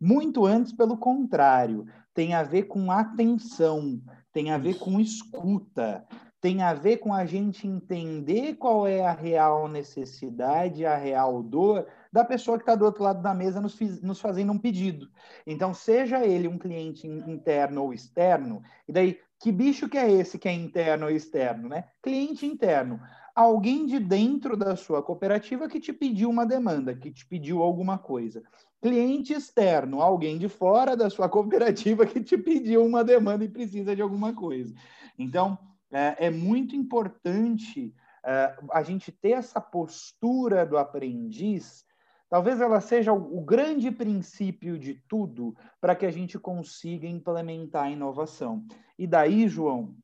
[0.00, 4.00] Muito antes, pelo contrário, tem a ver com atenção,
[4.32, 6.06] tem a ver com escuta,
[6.44, 11.86] tem a ver com a gente entender qual é a real necessidade, a real dor
[12.12, 15.08] da pessoa que está do outro lado da mesa nos, nos, fazendo um pedido.
[15.46, 20.38] Então, seja ele um cliente interno ou externo, e daí, que bicho que é esse
[20.38, 21.84] que é interno ou externo, né?
[22.02, 23.00] Cliente interno.
[23.34, 27.96] Alguém de dentro da sua cooperativa que te pediu uma demanda, que te pediu alguma
[27.96, 28.42] coisa.
[28.82, 33.96] Cliente externo, alguém de fora da sua cooperativa que te pediu uma demanda e precisa
[33.96, 34.74] de alguma coisa.
[35.18, 35.58] Então,
[35.94, 41.84] é, é muito importante é, a gente ter essa postura do aprendiz
[42.34, 47.90] Talvez ela seja o, grande princípio de tudo para que a gente consiga implementar a
[47.90, 48.66] inovação.
[48.98, 49.94] E daí, João,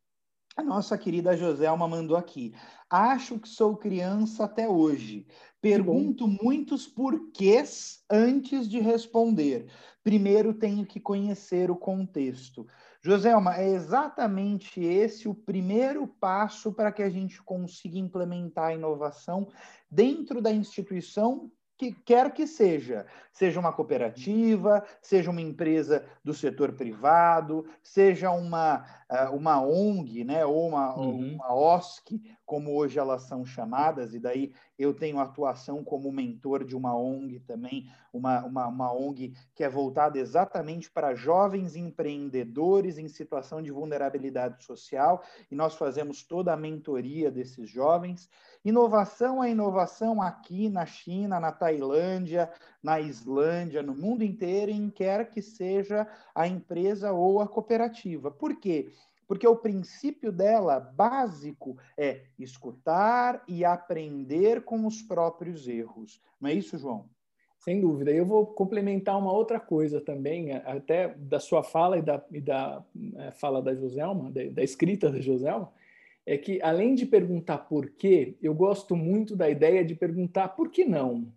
[0.56, 2.54] a nossa querida Joselma mandou aqui.
[2.88, 5.26] Acho que sou criança até hoje.
[5.60, 9.66] Pergunto muitos porquês antes de responder.
[10.04, 12.64] Primeiro tenho que conhecer o contexto.
[13.02, 19.48] Joselma, é exatamente esse o primeiro passo para que a gente consiga implementar a inovação
[19.90, 26.72] dentro da instituição que quer que seja, seja uma cooperativa, seja uma empresa do setor
[26.72, 31.36] privado, seja uma, eh, uma ONG, né, ou uma, uhum.
[31.36, 36.74] uma OSC, como hoje elas são chamadas, e daí eu tenho atuação como mentor de
[36.74, 43.06] uma ONG também, uma, uma, uma ONG que é voltada exatamente para jovens empreendedores em
[43.06, 48.30] situação de vulnerabilidade social, e nós fazemos toda a mentoria desses jovens.
[48.64, 52.50] Inovação é inovação aqui na China, na Tailândia,
[52.82, 58.30] na Islândia, no mundo inteiro, em quer que seja a empresa ou a cooperativa.
[58.30, 58.90] Por quê?
[59.46, 66.20] O princípio dela, básico, é escutar e aprender com os próprios erros.
[66.40, 67.08] Não é isso, João?
[67.58, 68.10] Sem dúvida.
[68.10, 72.82] Eu vou complementar uma outra coisa também, até da sua fala e da, e da
[73.16, 75.70] é, fala da Joselma, da, da escrita da Joselma,
[76.24, 80.70] é que além de perguntar por quê, eu gosto muito da ideia de perguntar por
[80.70, 81.30] que não.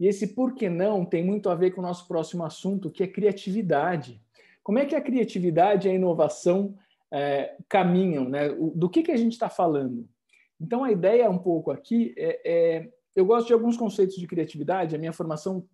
[0.00, 3.02] E esse por que não tem muito a ver com o nosso próximo assunto, que
[3.02, 4.20] é criatividade.
[4.62, 6.74] Como é que a criatividade e a inovação
[7.14, 8.48] é, caminham, né?
[8.48, 10.08] do que, que a gente está falando?
[10.60, 14.96] Então, a ideia um pouco aqui é, é, Eu gosto de alguns conceitos de criatividade,
[14.96, 15.64] a minha formação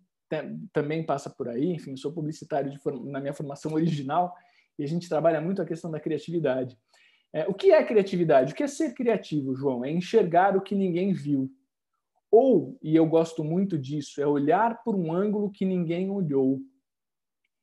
[0.71, 2.71] também passa por aí, enfim, sou publicitário
[3.05, 4.33] na minha formação original
[4.77, 6.77] e a gente trabalha muito a questão da criatividade.
[7.33, 8.53] É, o que é criatividade?
[8.53, 9.83] O que é ser criativo, João?
[9.83, 11.51] É enxergar o que ninguém viu.
[12.29, 16.61] Ou, e eu gosto muito disso, é olhar por um ângulo que ninguém olhou.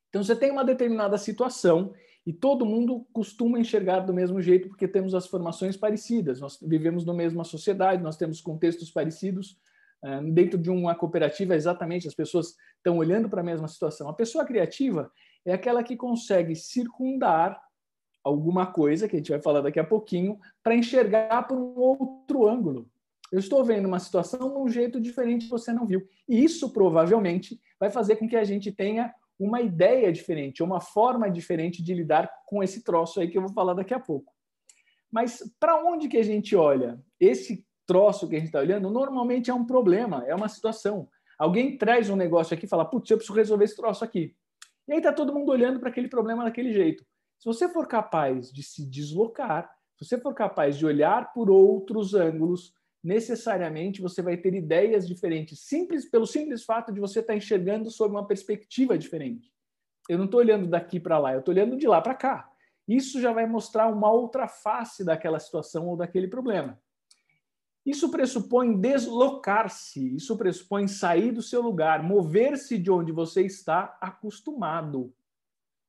[0.09, 1.93] Então, você tem uma determinada situação
[2.25, 7.05] e todo mundo costuma enxergar do mesmo jeito porque temos as formações parecidas, nós vivemos
[7.05, 9.57] na mesma sociedade, nós temos contextos parecidos.
[10.03, 14.07] Eh, dentro de uma cooperativa, exatamente, as pessoas estão olhando para a mesma situação.
[14.07, 15.11] A pessoa criativa
[15.45, 17.61] é aquela que consegue circundar
[18.23, 22.47] alguma coisa, que a gente vai falar daqui a pouquinho, para enxergar por um outro
[22.47, 22.89] ângulo.
[23.31, 26.01] Eu estou vendo uma situação de um jeito diferente que você não viu.
[26.27, 31.29] E isso provavelmente vai fazer com que a gente tenha uma ideia diferente, uma forma
[31.31, 34.33] diferente de lidar com esse troço aí que eu vou falar daqui a pouco.
[35.09, 36.99] Mas para onde que a gente olha?
[37.19, 41.07] Esse troço que a gente está olhando normalmente é um problema, é uma situação.
[41.37, 44.35] Alguém traz um negócio aqui e fala, putz, eu preciso resolver esse troço aqui.
[44.87, 47.03] E aí está todo mundo olhando para aquele problema daquele jeito.
[47.39, 52.13] Se você for capaz de se deslocar, se você for capaz de olhar por outros
[52.13, 52.73] ângulos,
[53.03, 58.13] necessariamente você vai ter ideias diferentes, simples pelo simples fato de você estar enxergando sob
[58.13, 59.51] uma perspectiva diferente.
[60.09, 62.51] Eu não estou olhando daqui para lá, eu estou olhando de lá para cá.
[62.87, 66.81] Isso já vai mostrar uma outra face daquela situação ou daquele problema.
[67.85, 75.13] Isso pressupõe deslocar-se, isso pressupõe sair do seu lugar, mover-se de onde você está acostumado.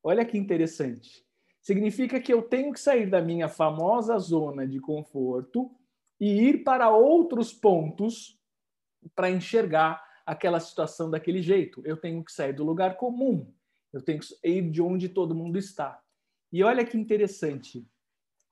[0.03, 1.27] Olha que interessante.
[1.61, 5.71] Significa que eu tenho que sair da minha famosa zona de conforto
[6.21, 8.39] e ir para outros pontos
[9.15, 11.83] para enxergar aquela situação daquele jeito.
[11.85, 13.51] Eu tenho que sair do lugar comum,
[13.93, 16.01] eu tenho que ir de onde todo mundo está.
[16.53, 17.89] E olha que interessante,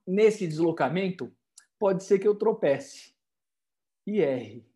[0.07, 1.31] nesse deslocamento,
[1.79, 3.13] pode ser que eu tropece
[4.07, 4.67] e erre.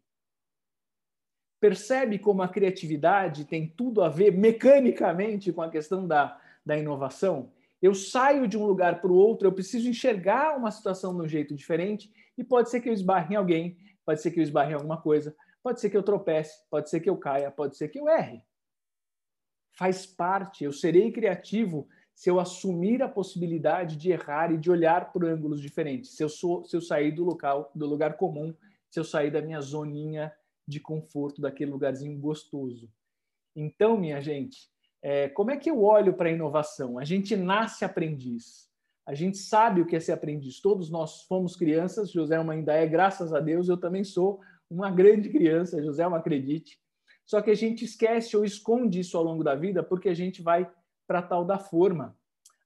[1.58, 7.52] Percebe como a criatividade tem tudo a ver mecanicamente com a questão da, da inovação?
[7.80, 11.28] Eu saio de um lugar para o outro, eu preciso enxergar uma situação de um
[11.28, 14.72] jeito diferente e pode ser que eu esbarre em alguém, pode ser que eu esbarre
[14.72, 17.88] em alguma coisa, pode ser que eu tropece, pode ser que eu caia, pode ser
[17.88, 18.42] que eu erre.
[19.74, 25.12] Faz parte, eu serei criativo se eu assumir a possibilidade de errar e de olhar
[25.12, 28.54] por ângulos diferentes, se eu, sou, se eu sair do local, do lugar comum,
[28.90, 30.32] se eu sair da minha zoninha
[30.66, 32.90] de conforto, daquele lugarzinho gostoso.
[33.56, 34.70] Então, minha gente,
[35.00, 36.98] é, como é que eu olho para a inovação?
[36.98, 38.70] A gente nasce aprendiz.
[39.06, 40.60] A gente sabe o que é ser aprendiz.
[40.60, 44.40] Todos nós fomos crianças, Joselma ainda é, graças a Deus, eu também sou
[44.70, 46.80] uma grande criança, Joselma, acredite.
[47.26, 50.40] Só que a gente esquece ou esconde isso ao longo da vida porque a gente
[50.40, 50.70] vai
[51.06, 52.16] para tal da forma.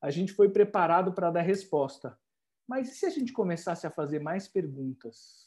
[0.01, 2.19] A gente foi preparado para dar resposta.
[2.67, 5.47] Mas e se a gente começasse a fazer mais perguntas?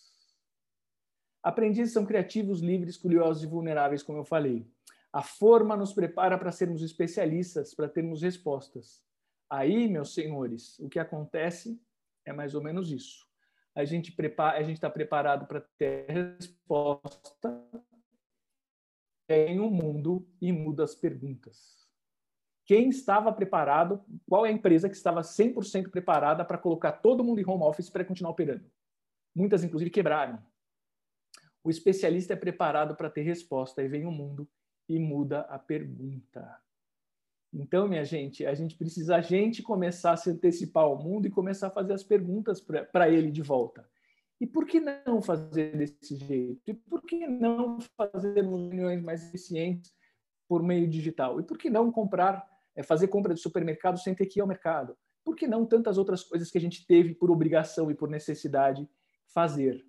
[1.43, 4.67] Aprendizes são criativos, livres, curiosos e vulneráveis, como eu falei.
[5.11, 9.01] A forma nos prepara para sermos especialistas, para termos respostas.
[9.49, 11.81] Aí, meus senhores, o que acontece
[12.25, 13.27] é mais ou menos isso.
[13.73, 17.65] A gente prepara, a gente está preparado para ter resposta
[19.27, 21.87] em um mundo e muda as perguntas.
[22.65, 24.03] Quem estava preparado?
[24.27, 27.89] Qual é a empresa que estava 100% preparada para colocar todo mundo em home office
[27.89, 28.69] para continuar operando?
[29.35, 30.39] Muitas, inclusive, quebraram.
[31.63, 33.81] O especialista é preparado para ter resposta.
[33.81, 34.47] Aí vem o mundo
[34.87, 36.59] e muda a pergunta.
[37.51, 41.31] Então, minha gente, a gente precisa a gente começar a se antecipar ao mundo e
[41.31, 43.87] começar a fazer as perguntas para ele de volta.
[44.39, 46.61] E por que não fazer desse jeito?
[46.67, 49.93] E por que não fazer reuniões mais eficientes
[50.47, 51.39] por meio digital?
[51.39, 54.47] E por que não comprar, é, fazer compra de supermercado sem ter que ir ao
[54.47, 54.95] mercado?
[55.25, 58.87] Por que não tantas outras coisas que a gente teve por obrigação e por necessidade
[59.33, 59.85] fazer?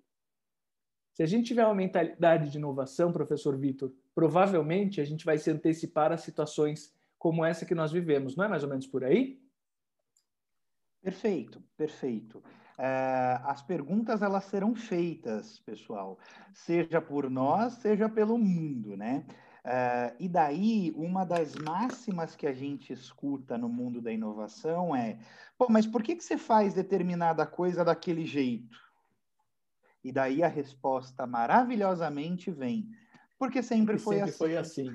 [1.13, 5.49] Se a gente tiver uma mentalidade de inovação, professor Vitor, provavelmente a gente vai se
[5.49, 8.35] antecipar a situações como essa que nós vivemos.
[8.35, 9.39] Não é mais ou menos por aí?
[11.03, 12.43] Perfeito, perfeito.
[12.79, 16.17] É, as perguntas elas serão feitas, pessoal,
[16.51, 19.23] seja por nós, seja pelo mundo, né?
[19.63, 25.19] É, e daí, uma das máximas que a gente escuta no mundo da inovação é:
[25.59, 28.75] pô, mas por que, que você faz determinada coisa daquele jeito?
[30.03, 32.89] E daí a resposta maravilhosamente vem:
[33.41, 34.37] porque sempre, foi, sempre assim.
[34.37, 34.87] foi assim.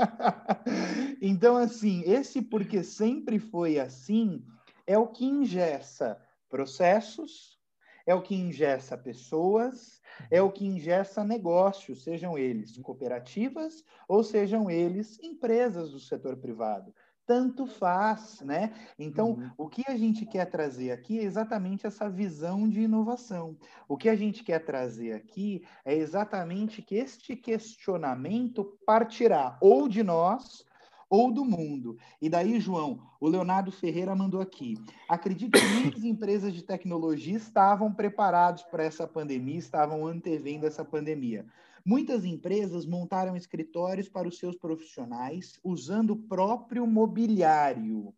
[1.20, 4.42] então, assim, esse porque sempre foi assim
[4.86, 6.18] é o que ingessa
[6.48, 7.60] processos,
[8.06, 14.70] é o que ingessa pessoas, é o que ingessa negócios, sejam eles cooperativas ou sejam
[14.70, 16.94] eles empresas do setor privado
[17.26, 18.72] tanto faz, né?
[18.98, 19.50] Então, uhum.
[19.58, 23.56] o que a gente quer trazer aqui é exatamente essa visão de inovação.
[23.88, 30.02] O que a gente quer trazer aqui é exatamente que este questionamento partirá ou de
[30.02, 30.64] nós
[31.08, 31.96] ou do mundo.
[32.20, 34.76] E daí, João, o Leonardo Ferreira mandou aqui.
[35.08, 41.46] Acredito que muitas empresas de tecnologia estavam preparados para essa pandemia, estavam antevendo essa pandemia.
[41.84, 48.14] Muitas empresas montaram escritórios para os seus profissionais usando o próprio mobiliário.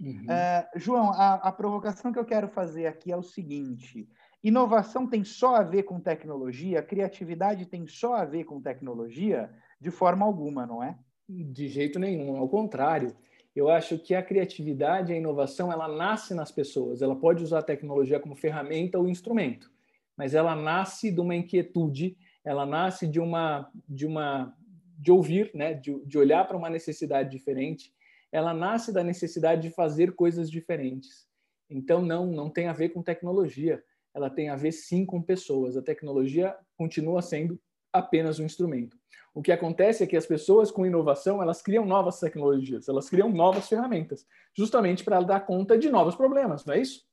[0.00, 0.24] Uhum.
[0.24, 4.08] Uh, João, a, a provocação que eu quero fazer aqui é o seguinte:
[4.42, 9.48] inovação tem só a ver com tecnologia, criatividade tem só a ver com tecnologia?
[9.80, 10.98] De forma alguma, não é?
[11.28, 13.14] De jeito nenhum, ao contrário.
[13.54, 17.00] Eu acho que a criatividade e a inovação ela nasce nas pessoas.
[17.00, 19.70] Ela pode usar a tecnologia como ferramenta ou instrumento,
[20.16, 24.54] mas ela nasce de uma inquietude ela nasce de uma de uma
[24.98, 27.92] de ouvir, né, de, de olhar para uma necessidade diferente.
[28.30, 31.26] Ela nasce da necessidade de fazer coisas diferentes.
[31.68, 33.82] Então não não tem a ver com tecnologia.
[34.14, 35.76] Ela tem a ver sim com pessoas.
[35.76, 37.60] A tecnologia continua sendo
[37.92, 38.96] apenas um instrumento.
[39.34, 43.28] O que acontece é que as pessoas com inovação, elas criam novas tecnologias, elas criam
[43.28, 44.24] novas ferramentas,
[44.56, 47.04] justamente para dar conta de novos problemas, não é isso?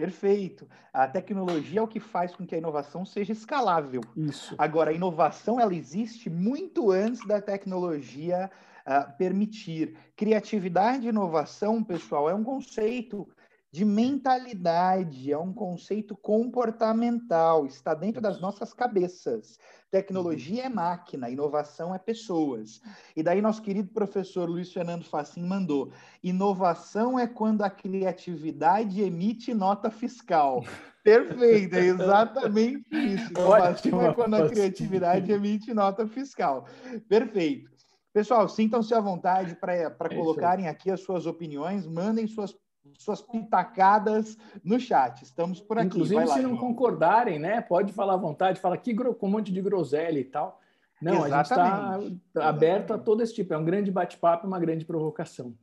[0.00, 0.66] Perfeito.
[0.92, 4.00] A tecnologia é o que faz com que a inovação seja escalável.
[4.16, 4.54] Isso.
[4.56, 8.50] Agora, a inovação ela existe muito antes da tecnologia
[8.86, 9.94] uh, permitir.
[10.16, 13.28] Criatividade e inovação, pessoal, é um conceito
[13.72, 19.58] de mentalidade, é um conceito comportamental, está dentro das nossas cabeças.
[19.90, 22.80] Tecnologia é máquina, inovação é pessoas.
[23.14, 25.92] E daí nosso querido professor Luiz Fernando Facim mandou:
[26.22, 30.64] inovação é quando a criatividade emite nota fiscal.
[31.02, 33.30] Perfeito, é exatamente isso.
[33.32, 36.66] Inovação é quando a criatividade emite nota fiscal.
[37.08, 37.70] Perfeito.
[38.12, 42.52] Pessoal, sintam-se à vontade para é colocarem aqui as suas opiniões, mandem suas
[42.98, 45.22] suas pitacadas no chat.
[45.22, 45.86] Estamos por aqui.
[45.86, 47.60] Inclusive, lá, se não concordarem, né?
[47.60, 50.60] Pode falar à vontade, fala aqui com um monte de groselha e tal.
[51.00, 51.60] Não, Exatamente.
[51.60, 53.54] a gente está aberto a todo esse tipo.
[53.54, 55.54] É um grande bate-papo, uma grande provocação.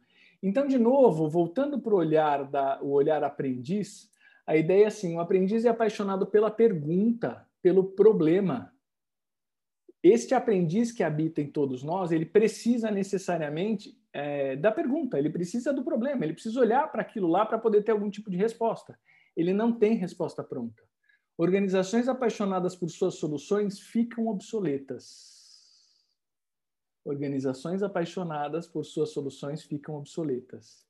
[0.41, 4.09] Então, de novo, voltando para o olhar da, o olhar aprendiz,
[4.45, 8.73] a ideia é assim: o aprendiz é apaixonado pela pergunta, pelo problema.
[10.01, 15.73] Este aprendiz que habita em todos nós, ele precisa necessariamente é, da pergunta, ele precisa
[15.73, 18.97] do problema, ele precisa olhar para aquilo lá para poder ter algum tipo de resposta.
[19.35, 20.83] Ele não tem resposta pronta.
[21.37, 26.05] Organizações apaixonadas por suas soluções ficam obsoletas.
[27.05, 30.87] Organizações apaixonadas por suas soluções ficam obsoletas.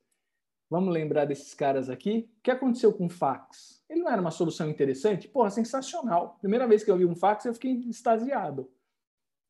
[0.69, 2.29] Vamos lembrar desses caras aqui.
[2.39, 3.83] O que aconteceu com o fax?
[3.89, 5.27] Ele não era uma solução interessante?
[5.27, 6.37] Porra, sensacional.
[6.39, 8.69] Primeira vez que eu vi um fax, eu fiquei extasiado.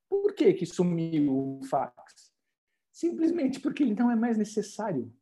[0.09, 2.26] Por que, que sumiu o fax?
[2.97, 5.13] Simplesmente porque ele não é mais necessário.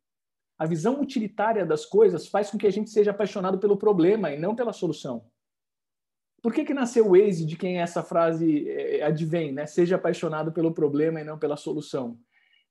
[0.58, 4.38] A visão utilitária das coisas faz com que a gente seja apaixonado pelo problema e
[4.38, 5.26] não pela solução.
[6.40, 9.66] Por que, que nasceu o Waze de quem essa frase é, advém, né?
[9.66, 12.18] Seja apaixonado pelo problema e não pela solução?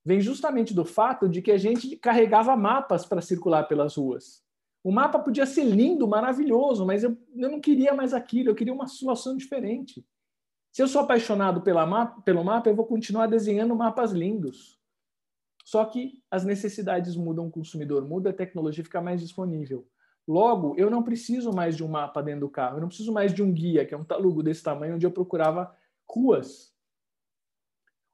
[0.04, 4.44] Vem justamente do fato de que a gente carregava mapas para circular pelas ruas.
[4.84, 8.74] O mapa podia ser lindo, maravilhoso, mas eu, eu não queria mais aquilo, eu queria
[8.74, 10.04] uma solução diferente.
[10.72, 14.84] Se eu sou apaixonado pela pelo mapa, eu vou continuar desenhando mapas lindos.
[15.66, 19.86] Só que as necessidades mudam, o consumidor muda, a tecnologia fica mais disponível.
[20.28, 23.34] Logo, eu não preciso mais de um mapa dentro do carro, eu não preciso mais
[23.34, 25.76] de um guia, que é um talugo desse tamanho, onde eu procurava
[26.08, 26.72] ruas.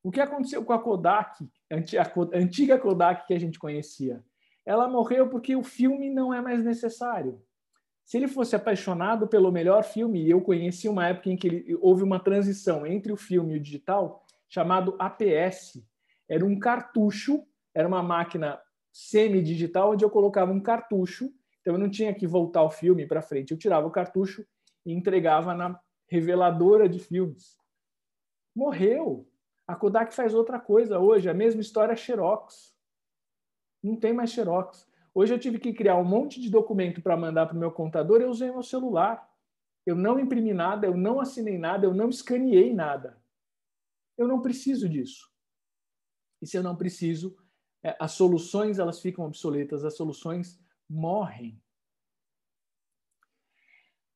[0.02, 4.24] O que aconteceu com a Kodak, a antiga Kodak que a gente conhecia?
[4.66, 7.41] Ela morreu porque o filme não é mais necessário.
[8.06, 12.04] Se ele fosse apaixonado pelo melhor filme, eu conheci uma época em que ele, houve
[12.04, 15.84] uma transição entre o filme e o digital, chamado APS.
[16.32, 18.61] Era um cartucho, era uma máquina
[18.91, 23.21] semi-digital onde eu colocava um cartucho então eu não tinha que voltar o filme para
[23.21, 23.51] frente.
[23.51, 24.45] Eu tirava o cartucho
[24.86, 27.57] e entregava na reveladora de filmes.
[28.53, 29.27] Morreu.
[29.67, 32.75] A Kodak faz outra coisa hoje, a mesma história Xerox.
[33.82, 34.89] Não tem mais Xerox.
[35.13, 38.21] Hoje eu tive que criar um monte de documento para mandar para o meu contador,
[38.21, 39.29] eu usei meu celular.
[39.86, 43.21] Eu não imprimi nada, eu não assinei nada, eu não escaneei nada.
[44.17, 45.30] Eu não preciso disso.
[46.42, 47.38] E se eu não preciso,
[47.84, 51.62] é, as soluções elas ficam obsoletas, as soluções morrem.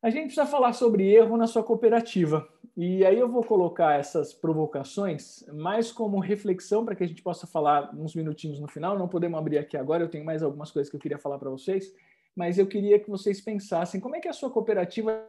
[0.01, 2.47] A gente precisa falar sobre erro na sua cooperativa.
[2.77, 7.47] E aí eu vou colocar essas provocações mais como reflexão para que a gente possa
[7.47, 8.99] falar uns minutinhos no final.
[8.99, 11.49] Não podemos abrir aqui agora, eu tenho mais algumas coisas que eu queria falar para
[11.49, 11.91] vocês,
[12.35, 15.25] mas eu queria que vocês pensassem como é que a sua cooperativa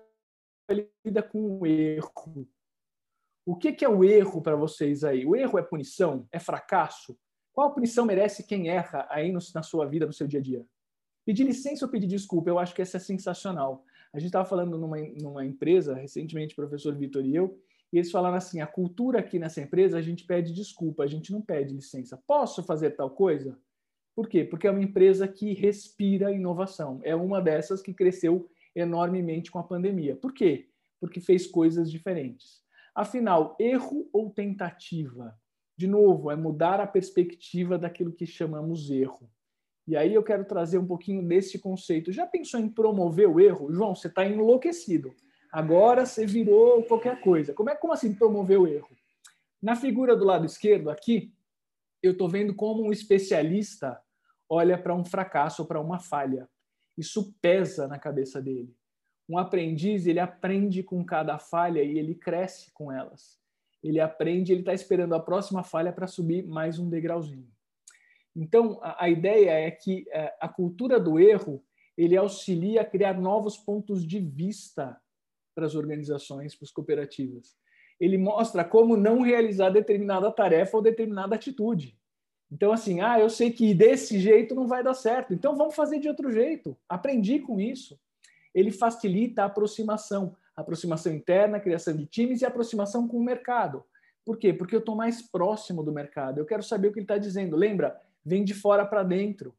[1.05, 2.47] lida com o erro.
[3.47, 5.25] O que, que é o erro para vocês aí?
[5.25, 6.27] O erro é punição?
[6.33, 7.17] É fracasso?
[7.53, 10.67] Qual punição merece quem erra aí no, na sua vida, no seu dia a dia?
[11.25, 13.85] Pedir licença ou pedir desculpa, eu acho que essa é sensacional.
[14.13, 17.57] A gente estava falando numa, numa empresa, recentemente, o professor Vitor e eu,
[17.93, 21.31] e eles falaram assim: a cultura aqui nessa empresa, a gente pede desculpa, a gente
[21.31, 22.21] não pede licença.
[22.27, 23.57] Posso fazer tal coisa?
[24.15, 24.45] Por quê?
[24.45, 27.01] Porque é uma empresa que respira inovação.
[27.05, 30.17] É uma dessas que cresceu enormemente com a pandemia.
[30.17, 30.69] Por quê?
[30.99, 32.66] Porque fez coisas diferentes.
[32.97, 35.39] Afinal, erro ou tentativa?
[35.77, 39.31] De novo, é mudar a perspectiva daquilo que chamamos erro.
[39.87, 42.11] E aí eu quero trazer um pouquinho desse conceito.
[42.11, 43.71] Já pensou em promover o erro?
[43.71, 45.15] João, você está enlouquecido.
[45.53, 47.53] Agora você virou qualquer coisa.
[47.53, 48.97] Como é como assim promover o erro?
[49.63, 51.35] Na figura do lado esquerdo aqui,
[52.03, 54.01] eu estou vendo como um especialista
[54.49, 56.49] olha para um fracasso para uma falha.
[56.97, 58.75] Isso pesa na cabeça dele.
[59.29, 63.39] Um aprendiz, ele aprende com cada falha e ele cresce com elas.
[63.83, 67.49] Ele aprende, ele está esperando a próxima falha para subir mais um degrauzinho.
[68.35, 71.65] Então, a, a ideia é que é, a cultura do erro
[71.97, 75.01] ele auxilia a criar novos pontos de vista
[75.55, 77.57] para as organizações, para as cooperativas.
[77.99, 81.99] Ele mostra como não realizar determinada tarefa ou determinada atitude.
[82.53, 85.99] Então, assim, ah, eu sei que desse jeito não vai dar certo, então vamos fazer
[85.99, 86.77] de outro jeito.
[86.89, 87.99] Aprendi com isso.
[88.57, 93.19] Ele facilita a aproximação, a aproximação interna, a criação de times e a aproximação com
[93.19, 93.85] o mercado.
[94.25, 94.53] Por quê?
[94.53, 96.39] Porque eu estou mais próximo do mercado.
[96.39, 97.55] Eu quero saber o que ele está dizendo.
[97.55, 98.01] Lembra?
[98.27, 99.55] vem de fora para dentro.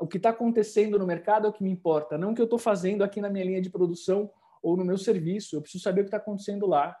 [0.00, 2.46] O que está acontecendo no mercado é o que me importa, não o que eu
[2.46, 4.30] estou fazendo aqui na minha linha de produção
[4.62, 5.54] ou no meu serviço.
[5.54, 6.96] Eu preciso saber o que está acontecendo lá.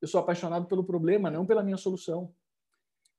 [0.00, 2.32] Eu sou apaixonado pelo problema, não pela minha solução.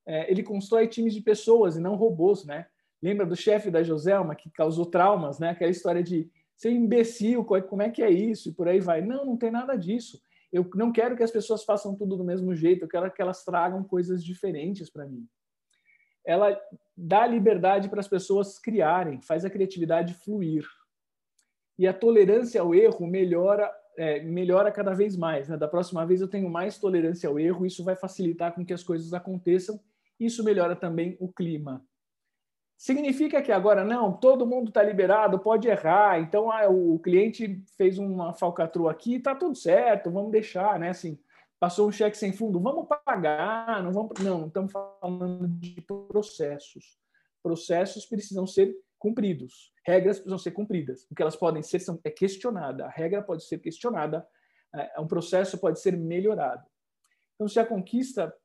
[0.05, 2.67] É, ele constrói times de pessoas e não robôs, né?
[3.01, 5.49] Lembra do chefe da Joselma que causou traumas, né?
[5.49, 9.01] Aquela história de ser imbecil, como é que é isso e por aí vai.
[9.01, 10.21] Não, não tem nada disso.
[10.51, 12.83] Eu não quero que as pessoas façam tudo do mesmo jeito.
[12.83, 15.27] Eu quero que elas tragam coisas diferentes para mim
[16.25, 16.59] ela
[16.95, 20.65] dá liberdade para as pessoas criarem, faz a criatividade fluir.
[21.77, 25.49] E a tolerância ao erro melhora é, melhora cada vez mais.
[25.49, 25.57] Né?
[25.57, 28.83] Da próxima vez eu tenho mais tolerância ao erro, isso vai facilitar com que as
[28.83, 29.79] coisas aconteçam,
[30.19, 31.85] isso melhora também o clima.
[32.77, 37.97] Significa que agora não, todo mundo está liberado, pode errar, então ah, o cliente fez
[37.97, 40.89] uma falcatrua aqui, está tudo certo, vamos deixar, né?
[40.89, 41.17] Assim,
[41.63, 44.19] Passou um cheque sem fundo, vamos pagar, não vamos.
[44.19, 46.99] Não, não estamos falando de processos.
[47.41, 51.07] Processos precisam ser cumpridos, regras precisam ser cumpridas.
[51.09, 54.27] O que elas podem ser são, é questionada, a regra pode ser questionada,
[54.75, 56.67] é, um processo pode ser melhorado.
[57.35, 58.35] Então, se a conquista,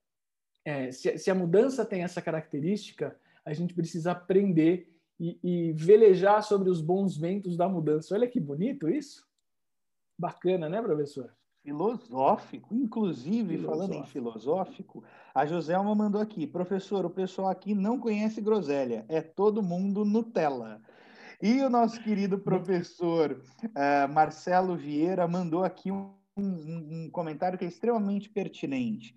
[0.65, 3.19] é, se, se a mudança tem essa característica,
[3.49, 8.15] a gente precisa aprender e, e velejar sobre os bons ventos da mudança.
[8.15, 9.27] Olha que bonito isso.
[10.19, 11.35] Bacana, né, professor?
[11.63, 13.71] Filosófico, inclusive, filosófico.
[13.71, 19.21] falando em filosófico, a Joselma mandou aqui, professor, o pessoal aqui não conhece groselha, é
[19.21, 20.81] todo mundo Nutella.
[21.41, 27.65] E o nosso querido professor uh, Marcelo Vieira mandou aqui um, um, um comentário que
[27.65, 29.15] é extremamente pertinente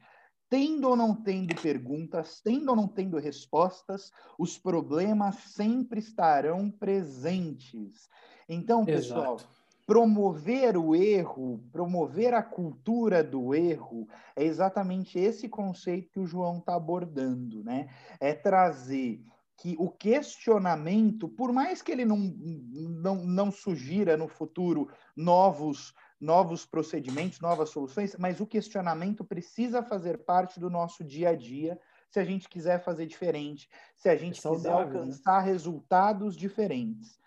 [0.52, 8.10] tendo ou não tendo perguntas, tendo ou não tendo respostas, os problemas sempre estarão presentes.
[8.50, 9.50] Então, pessoal, Exato.
[9.88, 16.58] promover o erro, promover a cultura do erro, é exatamente esse conceito que o João
[16.58, 17.88] está abordando, né?
[18.20, 19.24] É trazer
[19.56, 26.66] que o questionamento, por mais que ele não, não, não sugira no futuro novos novos
[26.66, 31.80] procedimentos, novas soluções, mas o questionamento precisa fazer parte do nosso dia a dia
[32.12, 35.00] se a gente quiser fazer diferente, se a gente é saudável, quiser né?
[35.00, 35.52] alcançar né?
[35.52, 37.20] resultados diferentes.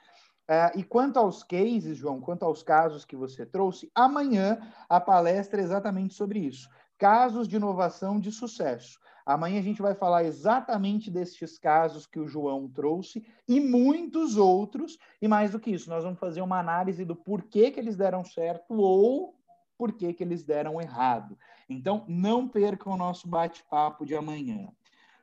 [0.49, 5.61] Uh, e quanto aos cases, João, quanto aos casos que você trouxe, amanhã a palestra
[5.61, 6.68] é exatamente sobre isso.
[6.99, 9.01] Casos de inovação de sucesso.
[9.26, 14.98] Amanhã a gente vai falar exatamente destes casos que o João trouxe e muitos outros.
[15.20, 18.22] E mais do que isso, nós vamos fazer uma análise do porquê que eles deram
[18.22, 19.34] certo ou
[19.78, 21.38] porquê que eles deram errado.
[21.68, 24.68] Então, não percam o nosso bate-papo de amanhã.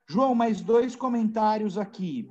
[0.07, 2.29] João, mais dois comentários aqui.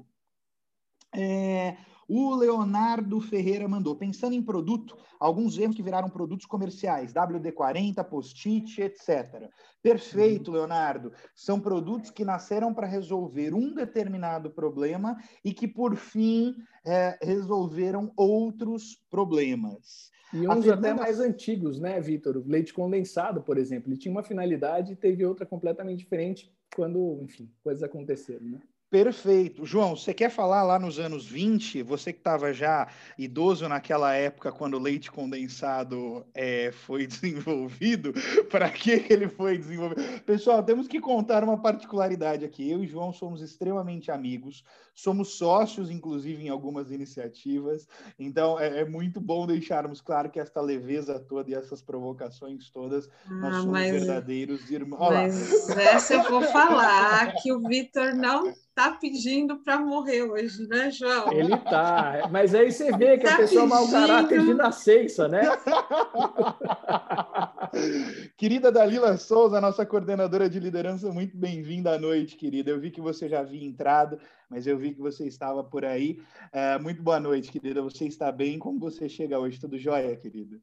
[1.14, 1.76] É,
[2.12, 8.82] o Leonardo Ferreira mandou, pensando em produto, alguns erros que viraram produtos comerciais, WD-40, Post-it,
[8.82, 9.48] etc.
[9.80, 10.56] Perfeito, uhum.
[10.56, 11.12] Leonardo.
[11.36, 18.12] São produtos que nasceram para resolver um determinado problema e que, por fim, é, resolveram
[18.16, 20.10] outros problemas.
[20.34, 22.36] E uns até mais antigos, né, Vitor?
[22.36, 27.20] O leite condensado, por exemplo, ele tinha uma finalidade e teve outra completamente diferente quando,
[27.22, 28.60] enfim, coisas aconteceram, né?
[28.90, 29.64] Perfeito.
[29.64, 34.50] João, você quer falar lá nos anos 20, você que estava já idoso naquela época,
[34.50, 38.12] quando o leite condensado é, foi desenvolvido,
[38.50, 40.02] para que ele foi desenvolvido?
[40.22, 42.68] Pessoal, temos que contar uma particularidade aqui.
[42.68, 47.86] Eu e João somos extremamente amigos, somos sócios, inclusive, em algumas iniciativas,
[48.18, 53.08] então é, é muito bom deixarmos claro que esta leveza toda e essas provocações todas,
[53.26, 55.12] ah, nós somos mas, verdadeiros irmãos.
[55.12, 60.90] Mas essa eu vou falar que o Vitor não tá pedindo para morrer hoje, né,
[60.90, 61.30] João?
[61.32, 62.26] Ele tá.
[62.30, 63.68] Mas aí você vê que tá a pessoa pedindo...
[63.68, 65.42] mau caráter de nascença, né?
[68.38, 72.70] querida Dalila Souza, nossa coordenadora de liderança, muito bem-vinda à noite, querida.
[72.70, 74.18] Eu vi que você já havia entrado,
[74.48, 76.22] mas eu vi que você estava por aí.
[76.50, 77.82] É, muito boa noite, querida.
[77.82, 78.58] Você está bem?
[78.58, 79.60] Como você chega hoje?
[79.60, 80.58] Tudo jóia, querida?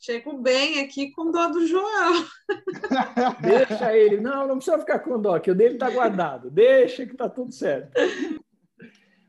[0.00, 2.26] Chego bem aqui com dó do João.
[3.42, 4.18] Deixa ele.
[4.18, 6.50] Não, não precisa ficar com dó, que o dele está guardado.
[6.50, 7.92] Deixa que está tudo certo.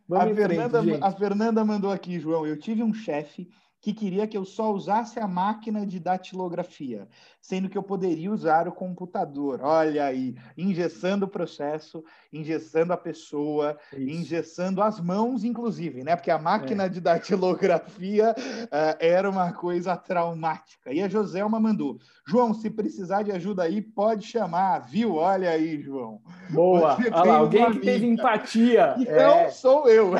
[0.09, 2.47] A, Fernanda, frente, a Fernanda mandou aqui, João.
[2.47, 3.49] Eu tive um chefe
[3.81, 7.07] que queria que eu só usasse a máquina de datilografia,
[7.41, 9.59] sendo que eu poderia usar o computador.
[9.63, 14.01] Olha aí, engessando o processo, engessando a pessoa, Isso.
[14.01, 16.15] engessando as mãos, inclusive, né?
[16.15, 16.89] Porque a máquina é.
[16.89, 20.93] de datilografia uh, era uma coisa traumática.
[20.93, 25.15] E a Joselma mandou: João, se precisar de ajuda aí, pode chamar, viu?
[25.15, 26.21] Olha aí, João.
[26.51, 26.97] Boa.
[27.13, 28.93] Olha lá, alguém que teve empatia.
[28.99, 29.49] Então é...
[29.49, 30.13] sou eu.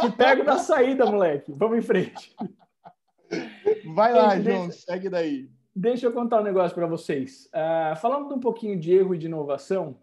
[0.00, 1.52] Te pego na saída, moleque.
[1.54, 2.34] Vamos em frente.
[3.98, 5.50] Vai lá, Gente, João, deixa, segue daí.
[5.74, 7.50] Deixa eu contar um negócio para vocês.
[7.52, 9.98] Uh, falando um pouquinho de erro e de inovação,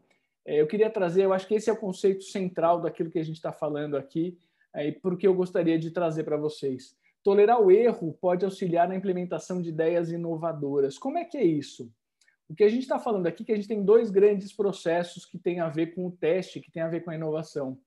[0.45, 3.23] eh, eu queria trazer, eu acho que esse é o conceito central daquilo que a
[3.23, 4.37] gente está falando aqui,
[4.73, 6.95] eh, e porque eu gostaria de trazer para vocês.
[7.23, 10.97] Tolerar o erro pode auxiliar na implementação de ideias inovadoras.
[10.97, 11.89] Como é que é isso?
[12.49, 15.25] O que a gente está falando aqui é que a gente tem dois grandes processos
[15.25, 17.77] que têm a ver com o teste, que têm a ver com a inovação.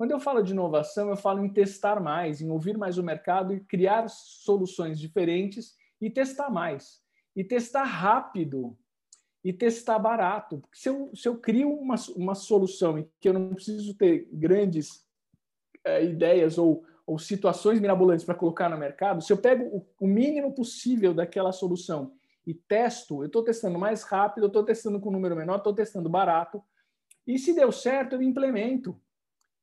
[0.00, 3.52] Quando eu falo de inovação, eu falo em testar mais, em ouvir mais o mercado
[3.52, 7.02] e criar soluções diferentes e testar mais.
[7.36, 8.78] E testar rápido
[9.44, 10.56] e testar barato.
[10.56, 14.26] Porque se eu, se eu crio uma, uma solução em que eu não preciso ter
[14.32, 15.06] grandes
[15.84, 20.06] é, ideias ou, ou situações mirabolantes para colocar no mercado, se eu pego o, o
[20.06, 22.14] mínimo possível daquela solução
[22.46, 25.74] e testo, eu estou testando mais rápido, eu estou testando com um número menor, estou
[25.74, 26.64] testando barato.
[27.26, 28.98] E se deu certo, eu implemento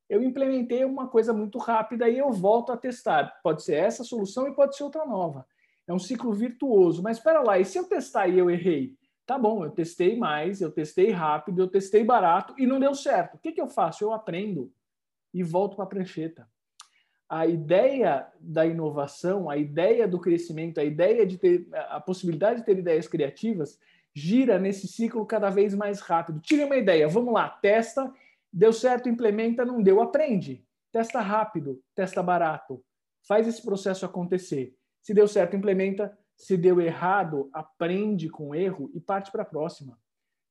[0.10, 3.40] eu implementei uma coisa muito rápida e eu volto a testar.
[3.44, 5.46] Pode ser essa solução e pode ser outra nova.
[5.86, 7.04] É um ciclo virtuoso.
[7.04, 8.96] Mas espera lá, e se eu testar e eu errei?
[9.26, 13.36] Tá bom, eu testei mais, eu testei rápido, eu testei barato e não deu certo.
[13.36, 14.04] O que, que eu faço?
[14.04, 14.72] Eu aprendo
[15.34, 16.48] e volto para a prancheta.
[17.28, 22.66] A ideia da inovação, a ideia do crescimento, a ideia de ter a possibilidade de
[22.66, 23.78] ter ideias criativas
[24.14, 26.40] gira nesse ciclo cada vez mais rápido.
[26.40, 28.12] Tire uma ideia, vamos lá, testa
[28.58, 30.66] Deu certo, implementa, não deu, aprende.
[30.92, 32.84] Testa rápido, testa barato,
[33.28, 34.76] faz esse processo acontecer.
[35.00, 36.18] Se deu certo, implementa.
[36.36, 40.00] Se deu errado, aprende com o erro e parte para a próxima.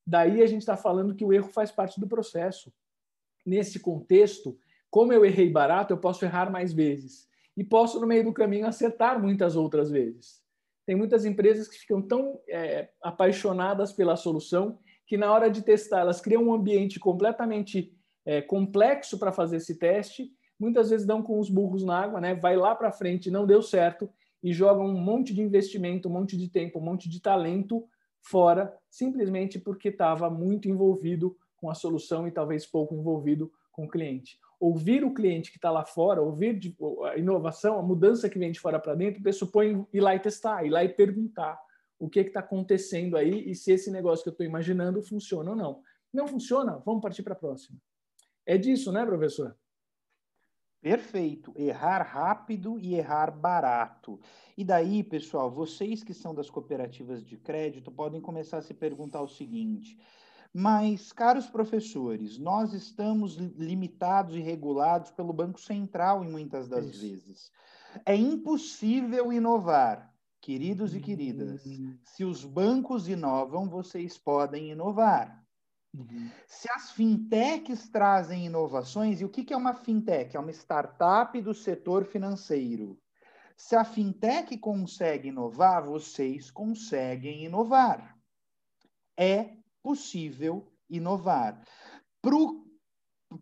[0.05, 2.73] Daí a gente está falando que o erro faz parte do processo.
[3.45, 4.57] Nesse contexto,
[4.89, 7.27] como eu errei barato, eu posso errar mais vezes.
[7.57, 10.41] E posso, no meio do caminho, acertar muitas outras vezes.
[10.85, 15.99] Tem muitas empresas que ficam tão é, apaixonadas pela solução que, na hora de testar,
[15.99, 17.96] elas criam um ambiente completamente
[18.27, 20.29] é, complexo para fazer esse teste.
[20.59, 22.35] Muitas vezes dão com os burros na água, né?
[22.35, 24.09] vai lá para frente, não deu certo,
[24.43, 27.87] e jogam um monte de investimento, um monte de tempo, um monte de talento
[28.21, 33.87] fora, simplesmente porque estava muito envolvido com a solução e talvez pouco envolvido com o
[33.87, 34.37] cliente.
[34.59, 36.59] Ouvir o cliente que está lá fora, ouvir
[37.05, 40.65] a inovação, a mudança que vem de fora para dentro, pressupõe ir lá e testar,
[40.65, 41.57] ir lá e perguntar
[41.97, 45.55] o que está acontecendo aí e se esse negócio que eu estou imaginando funciona ou
[45.55, 45.81] não.
[46.13, 46.81] Não funciona?
[46.85, 47.79] Vamos partir para a próxima.
[48.47, 49.57] É disso, né, professor?
[50.81, 51.51] Perfeito.
[51.53, 54.17] Errar rápido e errar barato.
[54.57, 59.21] E daí, pessoal, vocês que são das cooperativas de crédito podem começar a se perguntar
[59.21, 59.99] o seguinte:
[60.53, 67.01] mas, caros professores, nós estamos limitados e regulados pelo Banco Central em muitas das Isso.
[67.01, 67.51] vezes.
[68.05, 71.65] É impossível inovar, queridos e queridas.
[71.65, 71.97] Uhum.
[72.01, 75.45] Se os bancos inovam, vocês podem inovar.
[75.97, 76.29] Uhum.
[76.45, 80.37] Se as fintechs trazem inovações, e o que é uma fintech?
[80.37, 82.99] É uma startup do setor financeiro.
[83.55, 88.15] Se a fintech consegue inovar, vocês conseguem inovar.
[89.17, 91.59] É possível inovar.
[92.21, 92.35] Para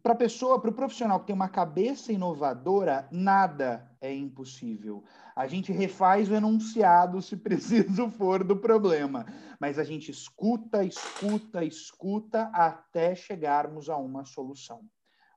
[0.03, 5.03] a pessoa, para o profissional que tem uma cabeça inovadora, nada é impossível.
[5.35, 9.25] A gente refaz o enunciado se preciso for do problema,
[9.59, 14.81] mas a gente escuta, escuta, escuta até chegarmos a uma solução.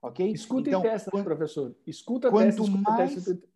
[0.01, 0.31] Ok?
[0.31, 1.75] Escuta então, e testa, quando, professor.
[1.85, 3.49] Escuta, quanto testa, escuta, mais, testa.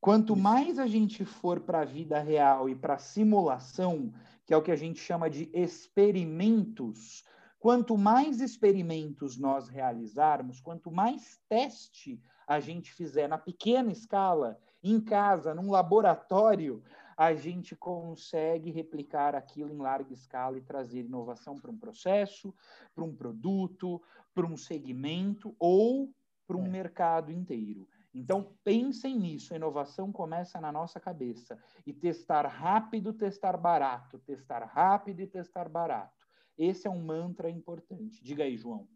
[0.00, 4.12] Quanto mais a gente for para a vida real e para a simulação,
[4.44, 7.24] que é o que a gente chama de experimentos,
[7.62, 15.00] quanto mais experimentos nós realizarmos, quanto mais teste a gente fizer na pequena escala, em
[15.00, 16.82] casa, num laboratório,
[17.16, 22.52] a gente consegue replicar aquilo em larga escala e trazer inovação para um processo,
[22.96, 24.02] para um produto,
[24.34, 26.12] para um segmento ou
[26.48, 26.68] para um é.
[26.68, 27.86] mercado inteiro.
[28.12, 29.54] Então, pensem nisso.
[29.54, 31.56] A inovação começa na nossa cabeça.
[31.86, 34.18] E testar rápido, testar barato.
[34.18, 36.21] Testar rápido e testar barato.
[36.58, 38.22] Esse é um mantra importante.
[38.22, 38.86] Diga aí, João.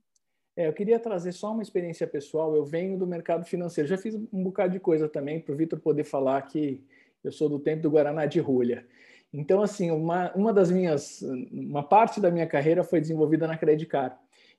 [0.57, 2.55] É, eu queria trazer só uma experiência pessoal.
[2.55, 3.89] Eu venho do mercado financeiro.
[3.89, 6.83] Já fiz um bocado de coisa também para o Vitor poder falar que
[7.23, 8.87] eu sou do tempo do Guaraná de rolha.
[9.33, 13.87] Então, assim, uma, uma das minhas, uma parte da minha carreira foi desenvolvida na Credit
[13.87, 14.17] Card.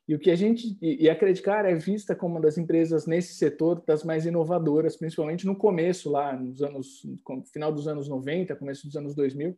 [0.07, 3.33] E o que a gente e a Credicar é vista como uma das empresas nesse
[3.33, 7.05] setor das mais inovadoras, principalmente no começo lá nos anos
[7.51, 9.57] final dos anos 90, começo dos anos 2000.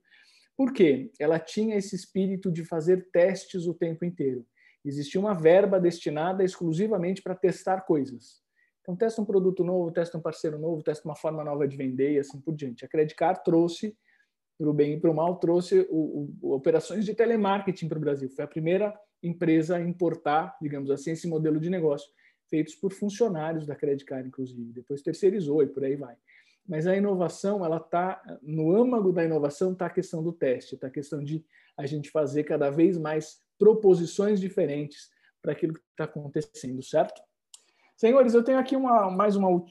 [0.59, 1.09] Por quê?
[1.17, 4.45] Ela tinha esse espírito de fazer testes o tempo inteiro.
[4.83, 8.41] Existia uma verba destinada exclusivamente para testar coisas.
[8.81, 12.11] Então, testa um produto novo, testa um parceiro novo, testa uma forma nova de vender
[12.11, 12.83] e assim por diante.
[12.83, 13.97] A Credicar trouxe,
[14.57, 18.01] para o bem e para o mal, trouxe o, o, operações de telemarketing para o
[18.01, 18.29] Brasil.
[18.29, 18.93] Foi a primeira
[19.23, 22.11] empresa a importar, digamos assim, esse modelo de negócio,
[22.49, 24.73] feitos por funcionários da Credit Card, inclusive.
[24.73, 26.17] Depois terceirizou e por aí vai.
[26.67, 30.87] Mas a inovação, ela está no âmago da inovação está a questão do teste, está
[30.87, 31.43] a questão de
[31.77, 35.09] a gente fazer cada vez mais proposições diferentes
[35.41, 37.21] para aquilo que está acontecendo, certo?
[37.95, 39.61] Senhores, eu tenho aqui uma, mais uma.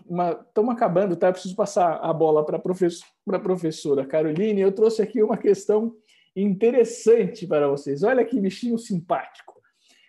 [0.47, 1.29] Estamos acabando, tá?
[1.29, 4.61] Eu preciso passar a bola para professor, a professora Caroline.
[4.61, 5.97] Eu trouxe aqui uma questão
[6.37, 8.03] interessante para vocês.
[8.03, 9.55] Olha que bichinho simpático.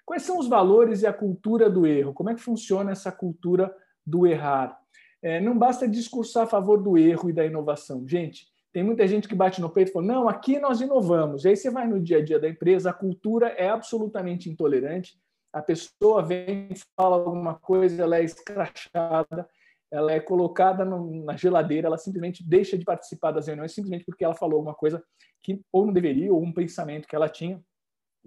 [0.06, 2.14] Quais são os valores e a cultura do erro?
[2.14, 3.74] Como é que funciona essa cultura
[4.06, 4.79] do errar?
[5.22, 8.07] É, não basta discursar a favor do erro e da inovação.
[8.07, 11.43] Gente, tem muita gente que bate no peito e fala: não, aqui nós inovamos.
[11.43, 15.20] E aí você vai no dia a dia da empresa, a cultura é absolutamente intolerante.
[15.51, 19.49] A pessoa vem, fala alguma coisa, ela é escrachada,
[19.91, 24.24] ela é colocada no, na geladeira, ela simplesmente deixa de participar das reuniões simplesmente porque
[24.24, 25.03] ela falou alguma coisa
[25.41, 27.59] que ou não deveria, ou um pensamento que ela tinha.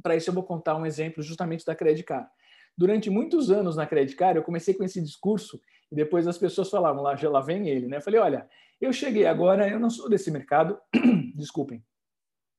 [0.03, 2.29] Para isso, eu vou contar um exemplo justamente da Credit Card.
[2.77, 5.61] Durante muitos anos na Credit Card, eu comecei com esse discurso
[5.93, 7.99] e depois as pessoas falavam, lá, já lá vem ele, né?
[7.99, 8.49] Eu falei, olha,
[8.81, 10.81] eu cheguei agora, eu não sou desse mercado,
[11.37, 11.85] desculpem.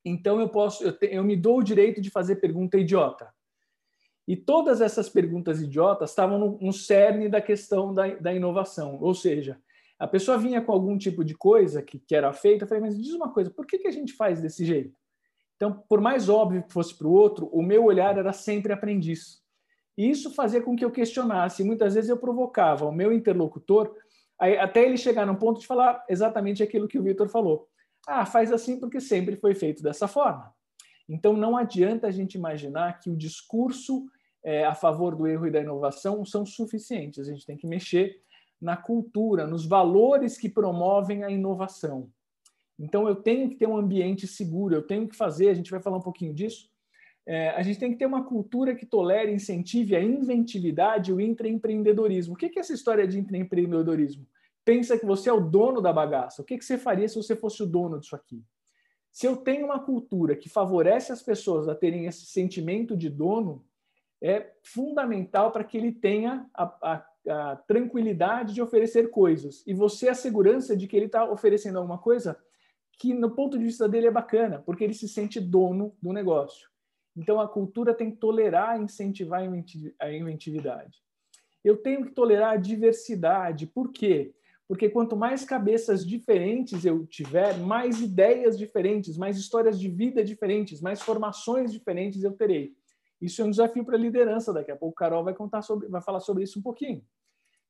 [0.05, 3.34] Então eu posso, eu, te, eu me dou o direito de fazer pergunta idiota.
[4.27, 8.99] E todas essas perguntas idiotas estavam no, no cerne da questão da, da, inovação.
[9.01, 9.59] Ou seja,
[9.97, 13.01] a pessoa vinha com algum tipo de coisa que, que era feita, eu falei, mas
[13.01, 14.95] diz uma coisa, por que, que a gente faz desse jeito?
[15.55, 19.43] Então, por mais óbvio que fosse para o outro, o meu olhar era sempre aprendiz.
[19.98, 21.64] E isso fazia com que eu questionasse.
[21.64, 23.96] Muitas vezes eu provocava o meu interlocutor,
[24.38, 27.68] até ele chegar num ponto de falar exatamente aquilo que o Vitor falou.
[28.08, 30.54] Ah, faz assim porque sempre foi feito dessa forma.
[31.08, 34.06] Então não adianta a gente imaginar que o discurso
[34.44, 37.20] é, a favor do erro e da inovação são suficientes.
[37.20, 38.22] A gente tem que mexer
[38.60, 42.10] na cultura, nos valores que promovem a inovação.
[42.80, 45.82] Então eu tenho que ter um ambiente seguro, eu tenho que fazer, a gente vai
[45.82, 46.70] falar um pouquinho disso,
[47.26, 51.21] é, a gente tem que ter uma cultura que tolere, incentive a inventividade e o
[51.21, 52.34] intraempreendedorismo.
[52.34, 54.28] O que é essa história de intraempreendedorismo?
[54.65, 56.41] Pensa que você é o dono da bagaça.
[56.41, 58.43] O que você faria se você fosse o dono disso aqui?
[59.11, 63.63] Se eu tenho uma cultura que favorece as pessoas a terem esse sentimento de dono,
[64.21, 69.63] é fundamental para que ele tenha a, a, a, tranquilidade de oferecer coisas.
[69.67, 72.38] E você a segurança de que ele está oferecendo alguma coisa
[72.97, 76.72] que, no ponto de vista dele, é bacana, porque ele se sente dono do negócio.
[77.16, 79.41] Então, a cultura tem que tolerar e incentivar
[79.99, 81.01] a inventividade.
[81.64, 83.68] Eu tenho que tolerar a diversidade.
[83.68, 84.34] Por quê?
[84.68, 90.82] Porque quanto mais cabeças diferentes eu tiver, mais ideias diferentes, mais histórias de vida diferentes,
[90.82, 92.74] mais formações diferentes eu terei.
[93.22, 94.51] Isso é um desafio para a liderança.
[94.51, 97.03] Daqui a pouco Carol vai contar sobre, vai falar sobre isso um pouquinho.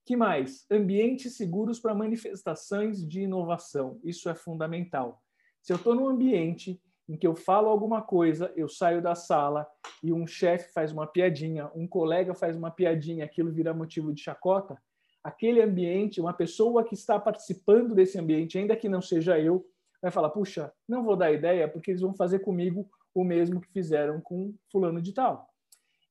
[0.06, 0.66] Que mais?
[0.70, 4.00] Ambientes seguros para manifestações de inovação.
[4.04, 5.22] Isso é fundamental.
[5.62, 9.68] Se eu estou num ambiente em que eu falo alguma coisa, eu saio da sala
[10.01, 14.22] e um chefe faz uma piadinha, um colega faz uma piadinha, aquilo vira motivo de
[14.22, 14.78] chacota,
[15.24, 19.66] aquele ambiente, uma pessoa que está participando desse ambiente, ainda que não seja eu,
[20.01, 23.72] vai falar: puxa, não vou dar ideia porque eles vão fazer comigo o mesmo que
[23.72, 25.47] fizeram com fulano de tal.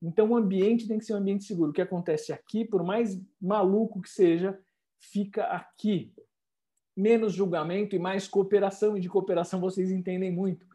[0.00, 1.70] Então, o ambiente tem que ser um ambiente seguro.
[1.70, 4.58] O que acontece aqui, por mais maluco que seja,
[4.98, 6.12] fica aqui.
[6.96, 10.66] Menos julgamento e mais cooperação, e de cooperação vocês entendem muito.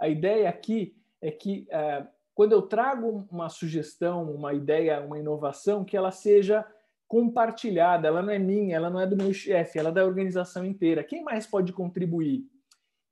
[0.00, 5.84] A ideia aqui é que é, quando eu trago uma sugestão, uma ideia, uma inovação,
[5.84, 6.66] que ela seja
[7.08, 10.64] compartilhada, ela não é minha, ela não é do meu chefe, ela é da organização
[10.64, 11.04] inteira.
[11.04, 12.44] Quem mais pode contribuir?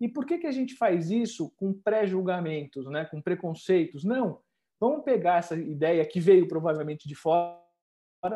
[0.01, 3.05] E por que, que a gente faz isso com pré-julgamentos, né?
[3.05, 4.05] com preconceitos?
[4.05, 4.41] Não.
[4.81, 7.59] Vamos pegar essa ideia que veio provavelmente de fora,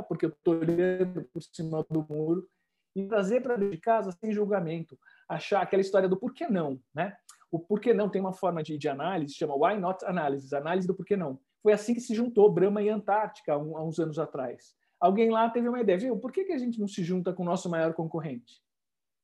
[0.08, 2.48] porque eu estou olhando por cima do muro,
[2.96, 4.98] e trazer para dentro de casa sem julgamento.
[5.28, 6.80] Achar aquela história do por que não.
[6.94, 7.14] Né?
[7.50, 10.94] O porquê não tem uma forma de, de análise, chama Why Not Analysis, análise do
[10.94, 11.38] porquê não.
[11.62, 14.74] Foi assim que se juntou Brahma e Antártica há, uns anos atrás.
[15.00, 16.18] Alguém lá teve uma ideia, viu?
[16.18, 18.60] Por que, que a gente não se junta com o nosso maior concorrente?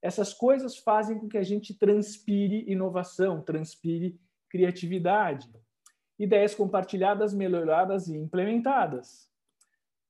[0.00, 4.18] Essas coisas fazem com que a gente transpire inovação, transpire
[4.48, 5.50] criatividade.
[6.18, 9.28] Ideias compartilhadas, melhoradas e implementadas.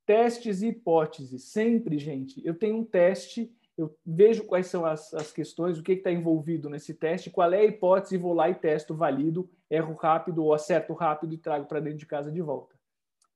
[0.04, 1.44] Testes e hipóteses.
[1.44, 5.92] Sempre, gente, eu tenho um teste eu vejo quais são as, as questões, o que
[5.92, 10.44] está envolvido nesse teste, qual é a hipótese, vou lá e testo, valido, erro rápido
[10.44, 12.76] ou acerto rápido e trago para dentro de casa de volta.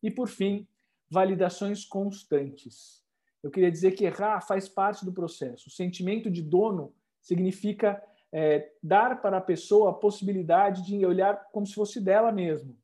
[0.02, 0.66] E, por fim,
[1.10, 3.02] validações constantes.
[3.42, 5.68] Eu queria dizer que errar faz parte do processo.
[5.68, 11.66] O sentimento de dono significa é, dar para a pessoa a possibilidade de olhar como
[11.66, 12.76] se fosse dela mesmo.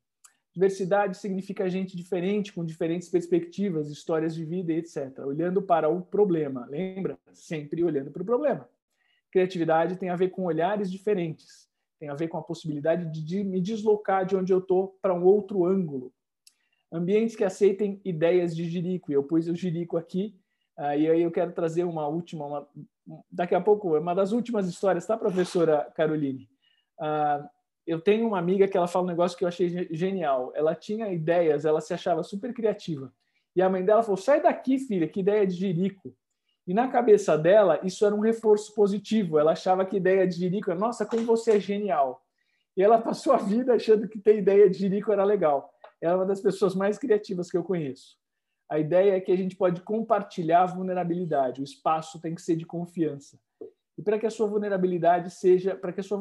[0.55, 5.19] Diversidade significa gente diferente, com diferentes perspectivas, histórias de vida, etc.
[5.25, 6.65] Olhando para o problema.
[6.69, 7.19] Lembra?
[7.33, 8.69] Sempre olhando para o problema.
[9.29, 11.67] Criatividade tem a ver com olhares diferentes.
[11.99, 15.25] Tem a ver com a possibilidade de me deslocar de onde eu estou para um
[15.25, 16.13] outro ângulo.
[16.89, 19.11] Ambientes que aceitem ideias de jirico.
[19.11, 20.39] Eu pus o jirico aqui,
[20.79, 22.67] uh, e aí eu quero trazer uma última, uma,
[23.29, 26.47] daqui a pouco, uma das últimas histórias, tá, professora Caroline?
[26.97, 27.54] Uh,
[27.85, 30.51] eu tenho uma amiga que ela fala um negócio que eu achei genial.
[30.55, 33.13] Ela tinha ideias, ela se achava super criativa.
[33.55, 36.15] E a mãe dela falou: sai daqui, filha, que ideia de jirico.
[36.67, 39.37] E na cabeça dela, isso era um reforço positivo.
[39.37, 42.25] Ela achava que ideia de jirico era, nossa, como você é genial.
[42.75, 45.71] E ela passou a vida achando que ter ideia de jirico era legal.
[46.01, 48.17] Ela é uma das pessoas mais criativas que eu conheço.
[48.67, 51.61] A ideia é que a gente pode compartilhar a vulnerabilidade.
[51.61, 53.39] O espaço tem que ser de confiança
[53.97, 56.19] e para que a sua vulnerabilidade seja, para que a sua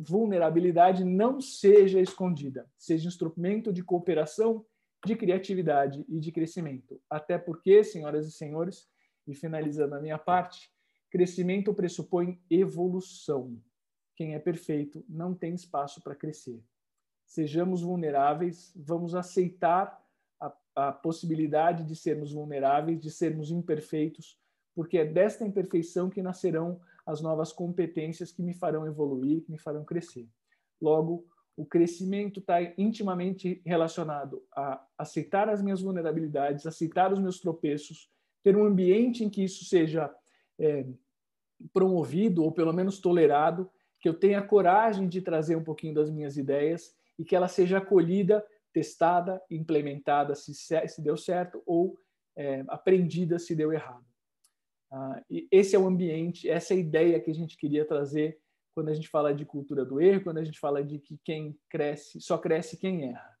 [0.00, 4.64] vulnerabilidade não seja escondida, seja instrumento de cooperação,
[5.04, 7.00] de criatividade e de crescimento.
[7.08, 8.88] Até porque, senhoras e senhores,
[9.26, 10.70] e finalizando a minha parte,
[11.10, 13.60] crescimento pressupõe evolução.
[14.16, 16.60] Quem é perfeito não tem espaço para crescer.
[17.26, 20.02] Sejamos vulneráveis, vamos aceitar
[20.40, 24.40] a, a possibilidade de sermos vulneráveis, de sermos imperfeitos,
[24.78, 29.58] porque é desta imperfeição que nascerão as novas competências que me farão evoluir, que me
[29.58, 30.28] farão crescer.
[30.80, 31.26] Logo,
[31.56, 38.08] o crescimento está intimamente relacionado a aceitar as minhas vulnerabilidades, aceitar os meus tropeços,
[38.40, 40.14] ter um ambiente em que isso seja
[40.60, 40.86] é,
[41.72, 43.68] promovido ou pelo menos tolerado,
[43.98, 47.78] que eu tenha coragem de trazer um pouquinho das minhas ideias e que ela seja
[47.78, 51.98] acolhida testada, implementada se, se deu certo ou
[52.36, 54.07] é, aprendida se deu errado.
[54.90, 58.38] Ah, e esse é o ambiente, essa é a ideia que a gente queria trazer
[58.74, 61.58] quando a gente fala de cultura do erro, quando a gente fala de que quem
[61.68, 63.36] cresce, só cresce quem erra.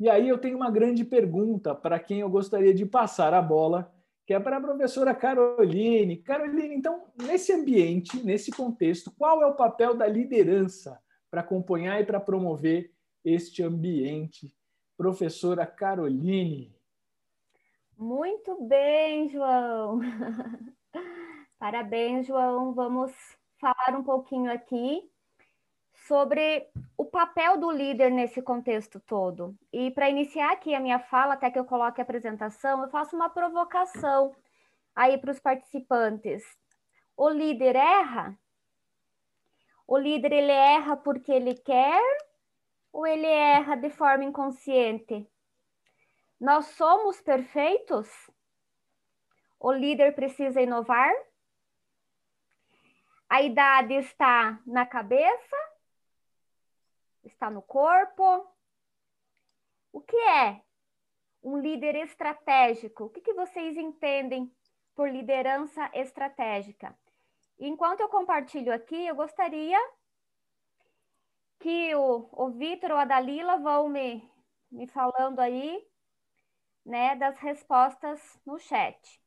[0.00, 3.94] E aí eu tenho uma grande pergunta para quem eu gostaria de passar a bola,
[4.26, 6.16] que é para a professora Caroline.
[6.16, 10.98] Caroline, então, nesse ambiente, nesse contexto, qual é o papel da liderança
[11.30, 12.90] para acompanhar e para promover
[13.22, 14.50] este ambiente?
[14.96, 16.74] Professora Caroline.
[17.98, 20.00] Muito bem, João.
[21.60, 22.72] Parabéns, João.
[22.72, 23.12] Vamos
[23.60, 25.06] falar um pouquinho aqui
[25.92, 26.66] sobre
[26.96, 29.54] o papel do líder nesse contexto todo.
[29.70, 33.14] E para iniciar aqui a minha fala, até que eu coloque a apresentação, eu faço
[33.14, 34.34] uma provocação
[34.96, 36.42] aí para os participantes.
[37.14, 38.40] O líder erra?
[39.86, 42.02] O líder ele erra porque ele quer
[42.90, 45.28] ou ele erra de forma inconsciente?
[46.40, 48.08] Nós somos perfeitos?
[49.58, 51.12] O líder precisa inovar?
[53.30, 55.56] A idade está na cabeça?
[57.22, 58.52] Está no corpo?
[59.92, 60.60] O que é
[61.40, 63.04] um líder estratégico?
[63.04, 64.52] O que, que vocês entendem
[64.96, 66.98] por liderança estratégica?
[67.56, 69.78] Enquanto eu compartilho aqui, eu gostaria
[71.60, 74.28] que o, o Vitor ou a Dalila vão me,
[74.72, 75.86] me falando aí
[76.84, 79.19] né, das respostas no chat.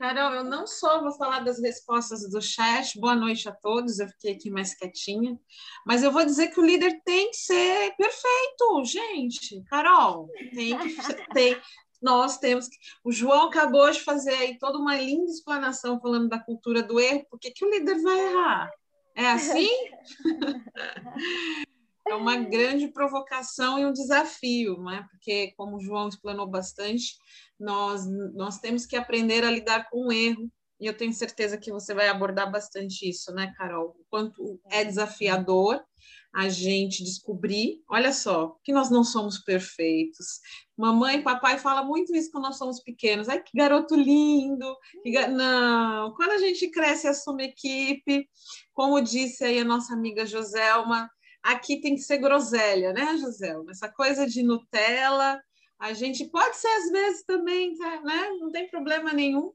[0.00, 4.08] Carol, eu não só vou falar das respostas do chat, boa noite a todos, eu
[4.08, 5.38] fiquei aqui mais quietinha,
[5.84, 9.62] mas eu vou dizer que o líder tem que ser perfeito, gente.
[9.64, 11.60] Carol, tem que
[12.00, 12.78] nós temos que.
[13.04, 17.26] O João acabou de fazer aí toda uma linda explanação falando da cultura do erro,
[17.28, 18.70] por que o líder vai errar?
[19.14, 19.68] É assim?
[22.12, 25.02] é uma grande provocação e um desafio, não é?
[25.10, 27.16] Porque, como o João explanou bastante,
[27.58, 30.50] nós, nós temos que aprender a lidar com o erro,
[30.80, 33.96] e eu tenho certeza que você vai abordar bastante isso, né, Carol?
[33.98, 35.84] O quanto é desafiador
[36.32, 40.40] a gente descobrir, olha só, que nós não somos perfeitos.
[40.76, 43.28] Mamãe e papai falam muito isso quando nós somos pequenos.
[43.28, 44.76] Ai, que garoto lindo!
[45.02, 45.28] Que ga...
[45.28, 48.28] Não, quando a gente cresce e assume equipe,
[48.72, 51.10] como disse aí a nossa amiga Joselma,
[51.42, 53.70] aqui tem que ser groselha, né, Joselma?
[53.70, 55.40] Essa coisa de Nutella,
[55.78, 58.30] a gente pode ser às vezes também, tá, né?
[58.40, 59.52] Não tem problema nenhum,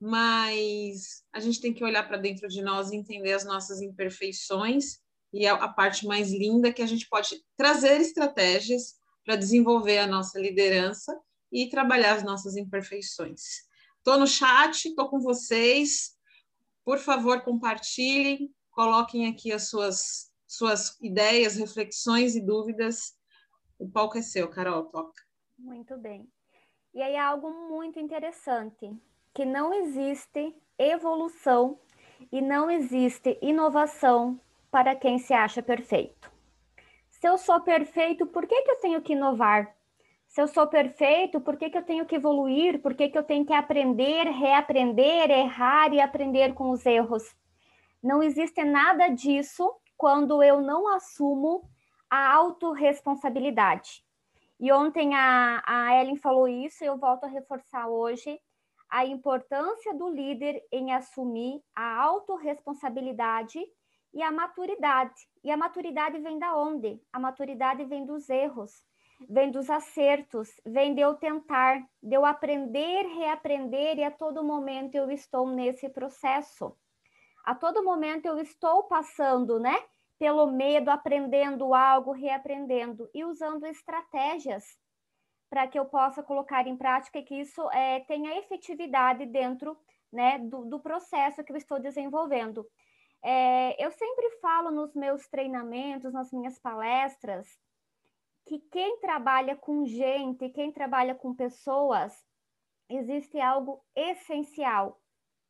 [0.00, 5.02] mas a gente tem que olhar para dentro de nós e entender as nossas imperfeições
[5.32, 9.98] e a, a parte mais linda é que a gente pode trazer estratégias para desenvolver
[9.98, 11.18] a nossa liderança
[11.50, 13.40] e trabalhar as nossas imperfeições.
[13.98, 16.12] Estou no chat, estou com vocês.
[16.84, 23.16] Por favor, compartilhem, coloquem aqui as suas, suas ideias, reflexões e dúvidas.
[23.78, 25.22] O palco é seu, Carol, toca.
[25.58, 26.28] Muito bem.
[26.92, 28.94] E aí algo muito interessante,
[29.32, 31.80] que não existe evolução
[32.30, 34.38] e não existe inovação
[34.70, 36.30] para quem se acha perfeito.
[37.08, 39.74] Se eu sou perfeito, por que, que eu tenho que inovar?
[40.28, 42.80] Se eu sou perfeito, por que, que eu tenho que evoluir?
[42.82, 47.22] Por que, que eu tenho que aprender, reaprender, errar e aprender com os erros?
[48.02, 49.72] Não existe nada disso
[50.02, 51.70] quando eu não assumo
[52.10, 54.04] a autorresponsabilidade.
[54.58, 58.36] E ontem a, a Ellen falou isso, e eu volto a reforçar hoje
[58.90, 63.60] a importância do líder em assumir a autorresponsabilidade
[64.12, 65.14] e a maturidade.
[65.44, 67.00] E a maturidade vem da onde?
[67.12, 68.84] A maturidade vem dos erros,
[69.30, 74.96] vem dos acertos, vem de eu tentar, de eu aprender, reaprender, e a todo momento
[74.96, 76.76] eu estou nesse processo.
[77.44, 79.76] A todo momento eu estou passando, né?
[80.22, 84.78] Pelo medo, aprendendo algo, reaprendendo e usando estratégias
[85.50, 89.76] para que eu possa colocar em prática e que isso é, tenha efetividade dentro
[90.12, 92.64] né, do, do, processo que eu estou desenvolvendo.
[93.20, 97.48] É, eu sempre falo nos meus treinamentos, nas minhas palestras,
[98.46, 102.16] que quem trabalha com gente, quem trabalha com pessoas,
[102.88, 105.00] existe algo essencial,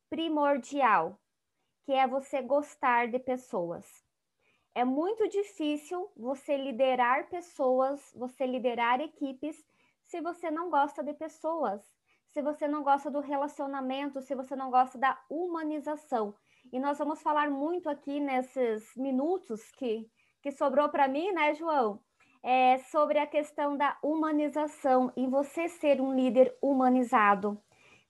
[0.09, 1.19] primordial,
[1.85, 4.02] que é você gostar de pessoas
[4.75, 9.63] é muito difícil você liderar pessoas, você liderar equipes,
[10.01, 11.81] se você não gosta de pessoas,
[12.27, 16.33] se você não gosta do relacionamento, se você não gosta da humanização.
[16.71, 20.09] E nós vamos falar muito aqui nesses minutos que,
[20.41, 21.99] que sobrou para mim, né, João?
[22.41, 27.61] É sobre a questão da humanização, em você ser um líder humanizado.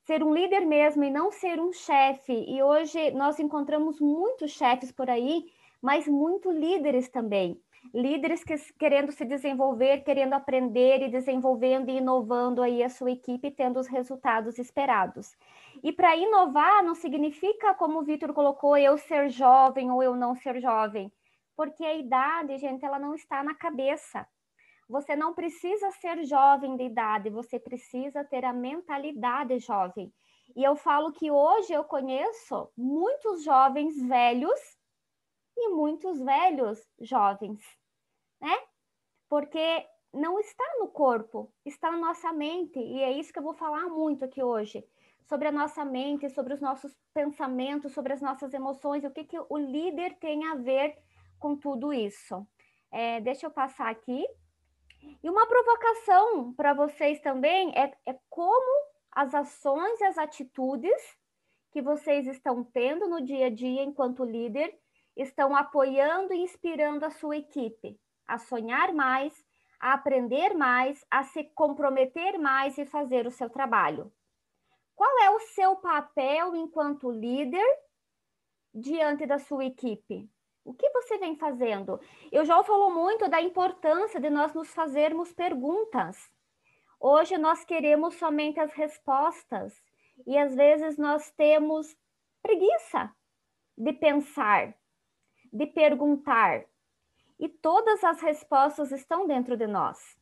[0.06, 2.34] Ser um líder mesmo e não ser um chefe.
[2.48, 5.46] E hoje nós encontramos muitos chefes por aí
[5.84, 7.62] mas muito líderes também.
[7.94, 13.52] líderes que, querendo se desenvolver, querendo aprender e desenvolvendo e inovando aí a sua equipe,
[13.52, 15.36] tendo os resultados esperados.
[15.84, 20.34] E para inovar não significa, como o Vitor colocou, eu ser jovem ou eu não
[20.34, 21.12] ser jovem,
[21.58, 24.26] porque a idade, gente, ela não está na cabeça.
[24.88, 30.12] Você não precisa ser jovem de idade, você precisa ter a mentalidade jovem.
[30.56, 34.82] E eu falo que hoje eu conheço muitos jovens velhos
[35.56, 37.60] e muitos velhos jovens,
[38.42, 38.58] né?
[39.30, 43.54] Porque não está no corpo, está na nossa mente, e é isso que eu vou
[43.54, 44.86] falar muito aqui hoje,
[45.26, 49.40] sobre a nossa mente, sobre os nossos pensamentos, sobre as nossas emoções, o que, que
[49.50, 50.96] o líder tem a ver
[51.40, 52.46] com tudo isso.
[52.92, 54.24] É, deixa eu passar aqui.
[55.24, 61.18] E uma provocação para vocês também é, é como as ações e as atitudes
[61.72, 64.78] que vocês estão tendo no dia a dia enquanto líder
[65.16, 69.34] estão apoiando e inspirando a sua equipe a sonhar mais,
[69.80, 74.12] a aprender mais, a se comprometer mais e fazer o seu trabalho.
[74.96, 77.66] Qual é o seu papel enquanto líder
[78.74, 80.30] diante da sua equipe?
[80.64, 82.00] O que você vem fazendo?
[82.32, 86.32] Eu já falou muito da importância de nós nos fazermos perguntas.
[87.00, 89.74] Hoje nós queremos somente as respostas
[90.26, 91.94] e às vezes nós temos
[92.42, 93.14] preguiça
[93.78, 94.74] de pensar,
[95.54, 96.66] de perguntar.
[97.40, 100.18] E todas as respostas estão dentro de nós.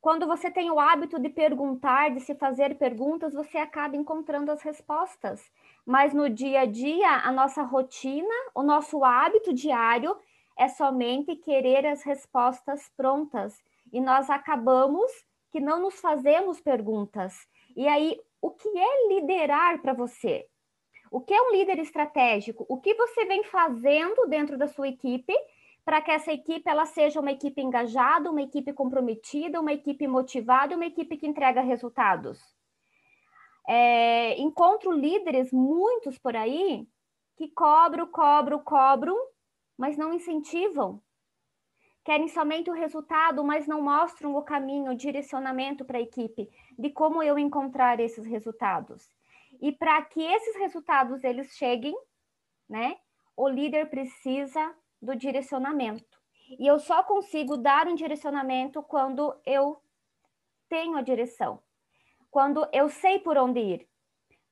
[0.00, 4.62] Quando você tem o hábito de perguntar, de se fazer perguntas, você acaba encontrando as
[4.62, 5.50] respostas.
[5.84, 10.16] Mas no dia a dia, a nossa rotina, o nosso hábito diário
[10.56, 13.60] é somente querer as respostas prontas.
[13.92, 15.10] E nós acabamos
[15.50, 17.48] que não nos fazemos perguntas.
[17.74, 20.46] E aí, o que é liderar para você?
[21.10, 22.66] O que é um líder estratégico?
[22.68, 25.32] O que você vem fazendo dentro da sua equipe
[25.84, 30.74] para que essa equipe ela seja uma equipe engajada, uma equipe comprometida, uma equipe motivada,
[30.74, 32.40] uma equipe que entrega resultados?
[33.68, 36.86] É, encontro líderes, muitos por aí,
[37.36, 39.16] que cobram, cobram, cobram,
[39.76, 41.00] mas não incentivam.
[42.04, 46.90] Querem somente o resultado, mas não mostram o caminho, o direcionamento para a equipe de
[46.90, 49.15] como eu encontrar esses resultados.
[49.60, 51.94] E para que esses resultados eles cheguem,
[52.68, 52.96] né,
[53.36, 56.18] o líder precisa do direcionamento.
[56.58, 59.80] E eu só consigo dar um direcionamento quando eu
[60.68, 61.60] tenho a direção,
[62.30, 63.88] quando eu sei por onde ir,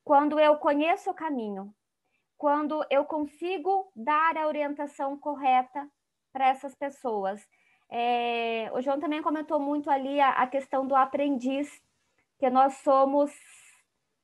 [0.04, 1.74] quando eu conheço o caminho,
[2.36, 5.88] quando eu consigo dar a orientação correta
[6.32, 7.46] para essas pessoas.
[7.88, 11.70] É, o João também comentou muito ali a, a questão do aprendiz,
[12.38, 13.32] que nós somos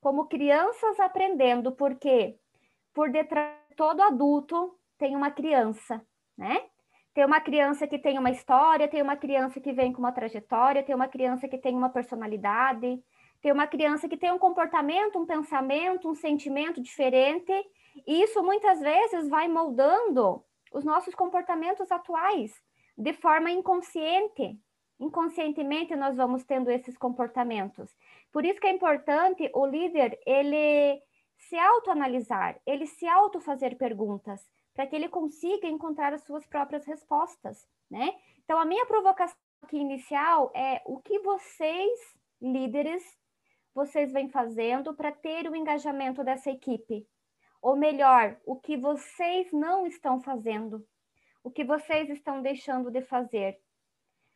[0.01, 2.35] como crianças aprendendo, porque
[2.93, 6.05] por detrás de todo adulto tem uma criança,
[6.37, 6.65] né?
[7.13, 10.83] Tem uma criança que tem uma história, tem uma criança que vem com uma trajetória,
[10.83, 13.01] tem uma criança que tem uma personalidade,
[13.41, 17.51] tem uma criança que tem um comportamento, um pensamento, um sentimento diferente,
[18.07, 22.51] e isso muitas vezes vai moldando os nossos comportamentos atuais
[22.97, 24.57] de forma inconsciente,
[25.01, 27.93] inconscientemente nós vamos tendo esses comportamentos.
[28.31, 31.01] Por isso que é importante o líder ele
[31.37, 36.85] se autoanalisar, ele se auto fazer perguntas, para que ele consiga encontrar as suas próprias
[36.85, 38.13] respostas, né?
[38.43, 41.99] Então a minha provocação aqui inicial é o que vocês
[42.41, 43.03] líderes
[43.73, 47.07] vocês vêm fazendo para ter o engajamento dessa equipe?
[47.61, 50.85] Ou melhor, o que vocês não estão fazendo?
[51.43, 53.57] O que vocês estão deixando de fazer?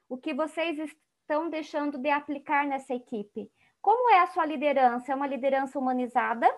[0.07, 3.51] O que vocês estão deixando de aplicar nessa equipe.
[3.81, 5.11] Como é a sua liderança?
[5.11, 6.51] É uma liderança humanizada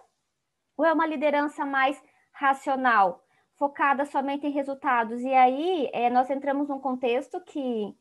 [0.76, 2.02] ou é uma liderança mais
[2.32, 3.24] racional,
[3.56, 5.22] focada somente em resultados?
[5.22, 7.96] E aí é, nós entramos num contexto que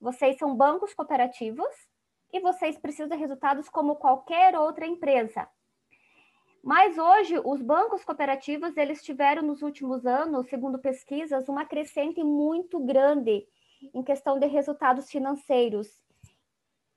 [0.00, 1.74] vocês são bancos cooperativos
[2.32, 5.48] e vocês precisam de resultados como qualquer outra empresa.
[6.62, 12.78] Mas hoje os bancos cooperativos eles tiveram nos últimos anos, segundo pesquisas, uma crescente muito
[12.78, 13.46] grande
[13.94, 16.02] em questão de resultados financeiros.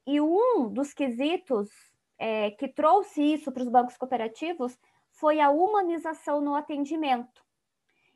[0.05, 1.69] E um dos quesitos
[2.17, 4.77] é, que trouxe isso para os bancos cooperativos
[5.09, 7.43] foi a humanização no atendimento.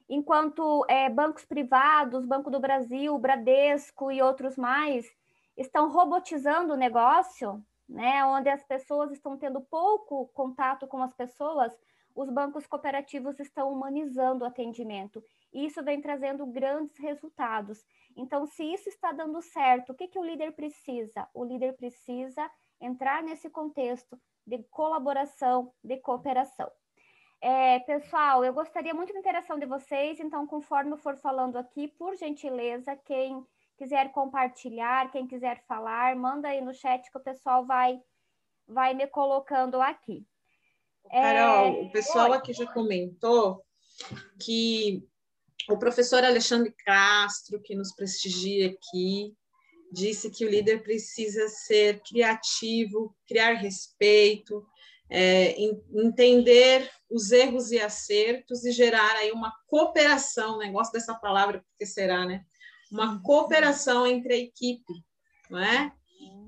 [0.08, 5.06] Enquanto é, bancos privados, Banco do Brasil, Bradesco e outros mais
[5.56, 11.78] estão robotizando o negócio, né, onde as pessoas estão tendo pouco contato com as pessoas,
[12.16, 15.24] os bancos cooperativos estão humanizando o atendimento.
[15.54, 17.86] E isso vem trazendo grandes resultados.
[18.16, 21.28] Então, se isso está dando certo, o que, que o líder precisa?
[21.34, 22.50] O líder precisa
[22.82, 26.70] entrar nesse contexto de colaboração, de cooperação.
[27.42, 31.88] É, pessoal, eu gostaria muito da interação de vocês, então, conforme eu for falando aqui,
[31.88, 33.46] por gentileza, quem
[33.78, 38.02] quiser compartilhar, quem quiser falar, manda aí no chat que o pessoal vai,
[38.68, 40.26] vai me colocando aqui.
[41.10, 41.82] Carol, é...
[41.84, 43.64] o pessoal aqui já comentou
[44.40, 45.08] que
[45.68, 49.34] o professor Alexandre Castro, que nos prestigia aqui,
[49.92, 54.66] disse que o líder precisa ser criativo, criar respeito,
[55.10, 55.56] é,
[55.94, 62.26] entender os erros e acertos e gerar aí uma cooperação, negócio dessa palavra, porque será,
[62.26, 62.44] né?
[62.92, 63.22] Uma uhum.
[63.22, 64.94] cooperação entre a equipe,
[65.50, 65.92] não é?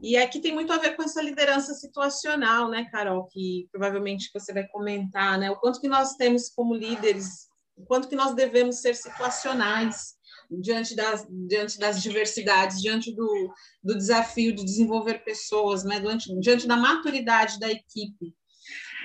[0.01, 4.51] E aqui tem muito a ver com essa liderança situacional, né, Carol, que provavelmente você
[4.51, 5.51] vai comentar, né?
[5.51, 10.15] O quanto que nós temos como líderes, o quanto que nós devemos ser situacionais
[10.49, 13.53] diante das, diante das diversidades, diante do,
[13.83, 15.99] do desafio de desenvolver pessoas, né?
[15.99, 18.35] diante, diante da maturidade da equipe.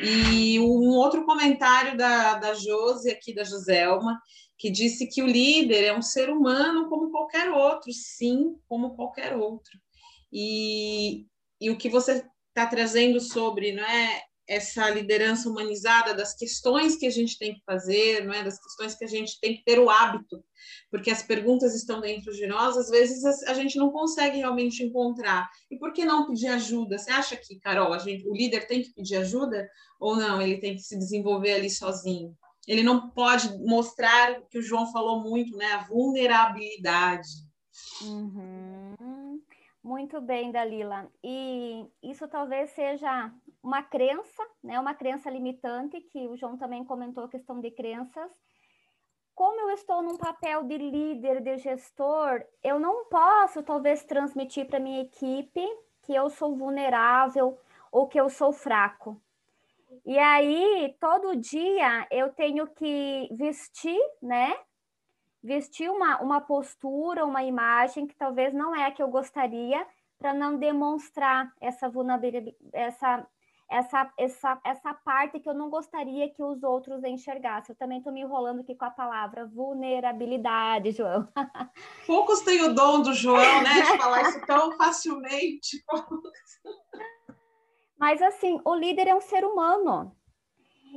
[0.02, 4.20] E um outro comentário da, da Josi, aqui da Joselma,
[4.58, 9.36] que disse que o líder é um ser humano como qualquer outro, sim, como qualquer
[9.36, 9.78] outro.
[10.32, 11.26] E,
[11.60, 17.06] e o que você está trazendo sobre não é, essa liderança humanizada das questões que
[17.06, 18.44] a gente tem que fazer, não é?
[18.44, 20.44] das questões que a gente tem que ter o hábito,
[20.90, 25.50] porque as perguntas estão dentro de nós, às vezes a, gente não consegue realmente encontrar.
[25.70, 26.96] E por que não pedir ajuda?
[26.98, 29.68] Você acha que, Carol, gente, o líder tem que pedir ajuda
[29.98, 30.40] ou não?
[30.40, 32.36] Ele tem que se desenvolver ali sozinho?
[32.66, 35.66] Ele não pode mostrar o que o João falou muito, né?
[35.72, 37.28] A vulnerabilidade.
[38.02, 39.40] Uhum.
[39.82, 41.08] Muito bem, Dalila.
[41.22, 43.32] E isso talvez seja
[43.62, 44.78] uma crença, né?
[44.78, 48.30] Uma crença limitante, que o João também comentou a questão de crenças.
[49.34, 54.80] Como eu estou num papel de líder, de gestor, eu não posso talvez transmitir para
[54.80, 55.62] minha equipe
[56.02, 57.58] que eu sou vulnerável
[57.92, 59.20] ou que eu sou fraco.
[60.04, 64.56] E aí, todo dia eu tenho que vestir, né?
[65.46, 69.86] vestir uma, uma postura, uma imagem que talvez não é a que eu gostaria,
[70.18, 73.24] para não demonstrar essa vulnerabilidade, essa,
[73.70, 77.72] essa, essa, essa parte que eu não gostaria que os outros enxergassem.
[77.72, 81.28] Eu também estou me enrolando aqui com a palavra vulnerabilidade, João.
[82.06, 85.84] Poucos têm o dom do João, né, de falar isso tão facilmente.
[87.98, 90.14] Mas assim, o líder é um ser humano.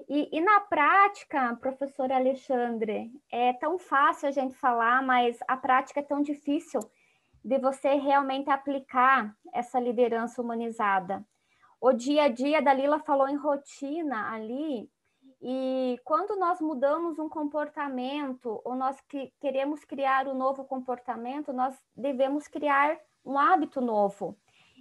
[0.07, 5.99] E, e, na prática, professor Alexandre, é tão fácil a gente falar, mas a prática
[5.99, 6.79] é tão difícil
[7.43, 11.25] de você realmente aplicar essa liderança humanizada.
[11.81, 14.89] O dia a dia, da Lila falou em rotina ali,
[15.41, 21.79] e quando nós mudamos um comportamento, ou nós que queremos criar um novo comportamento, nós
[21.95, 24.37] devemos criar um hábito novo.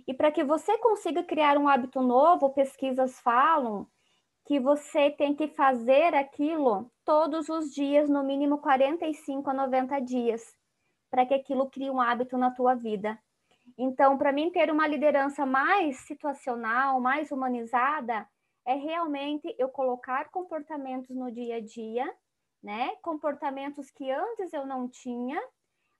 [0.08, 3.86] E para que você consiga criar um hábito novo, pesquisas falam
[4.44, 10.42] que você tem que fazer aquilo todos os dias, no mínimo 45 a 90 dias,
[11.10, 13.16] para que aquilo crie um hábito na tua vida.
[13.78, 18.28] Então, para mim, ter uma liderança mais situacional, mais humanizada,
[18.66, 22.12] é realmente eu colocar comportamentos no dia a dia,
[22.62, 22.96] né?
[23.02, 25.40] Comportamentos que antes eu não tinha,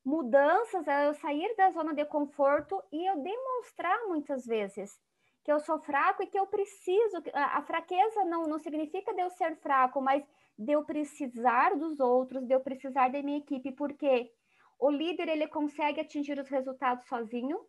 [0.04, 4.98] mudanças, é eu sair da zona de conforto e eu demonstrar muitas vezes
[5.44, 7.22] que eu sou fraco e que eu preciso.
[7.32, 10.22] A, fraqueza não, não significa de eu ser fraco, mas
[10.58, 14.30] de eu precisar dos outros, de eu precisar da minha equipe, porque
[14.78, 17.66] o líder ele consegue atingir os resultados sozinho?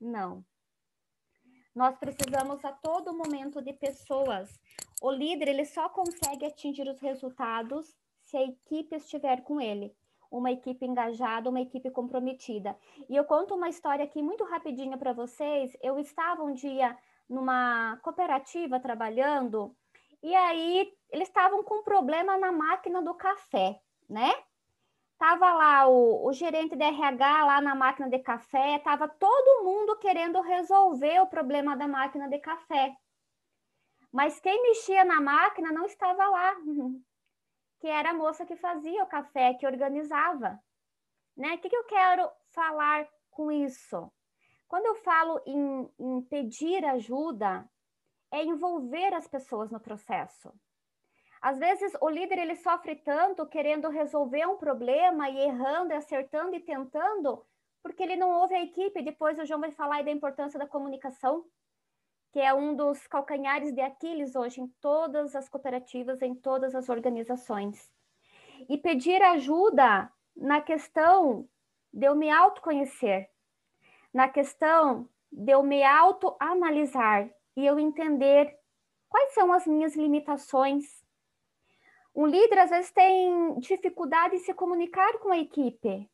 [0.00, 0.44] Não.
[1.74, 4.60] Nós precisamos a todo momento de pessoas.
[5.02, 9.94] O líder ele só consegue atingir os resultados se a equipe estiver com ele
[10.30, 12.76] uma equipe engajada, uma equipe comprometida.
[13.08, 15.76] E eu conto uma história aqui muito rapidinho para vocês.
[15.80, 16.96] Eu estava um dia
[17.28, 19.74] numa cooperativa trabalhando
[20.22, 24.32] e aí eles estavam com um problema na máquina do café, né?
[25.18, 29.96] Tava lá o, o gerente de RH lá na máquina de café, tava todo mundo
[29.96, 32.96] querendo resolver o problema da máquina de café.
[34.12, 36.56] Mas quem mexia na máquina não estava lá
[37.80, 40.58] que era a moça que fazia o café, que organizava.
[41.36, 41.54] Né?
[41.54, 44.10] O que, que eu quero falar com isso?
[44.66, 47.68] Quando eu falo em, em pedir ajuda,
[48.32, 50.52] é envolver as pessoas no processo.
[51.44, 56.56] Às vezes o líder ele sofre tanto querendo resolver um problema e errando, e acertando
[56.56, 57.44] e tentando,
[57.82, 59.02] porque ele não ouve a equipe.
[59.02, 61.44] Depois o João vai falar da importância da comunicação
[62.32, 66.88] que é um dos calcanhares de Aquiles hoje em todas as cooperativas, em todas as
[66.88, 67.92] organizações.
[68.68, 71.46] E pedir ajuda na questão
[71.92, 73.30] de eu me autoconhecer,
[74.12, 78.58] na questão de eu me autoanalisar e eu entender
[79.08, 81.03] quais são as minhas limitações.
[82.14, 86.08] Um líder às vezes tem dificuldade em se comunicar com a equipe.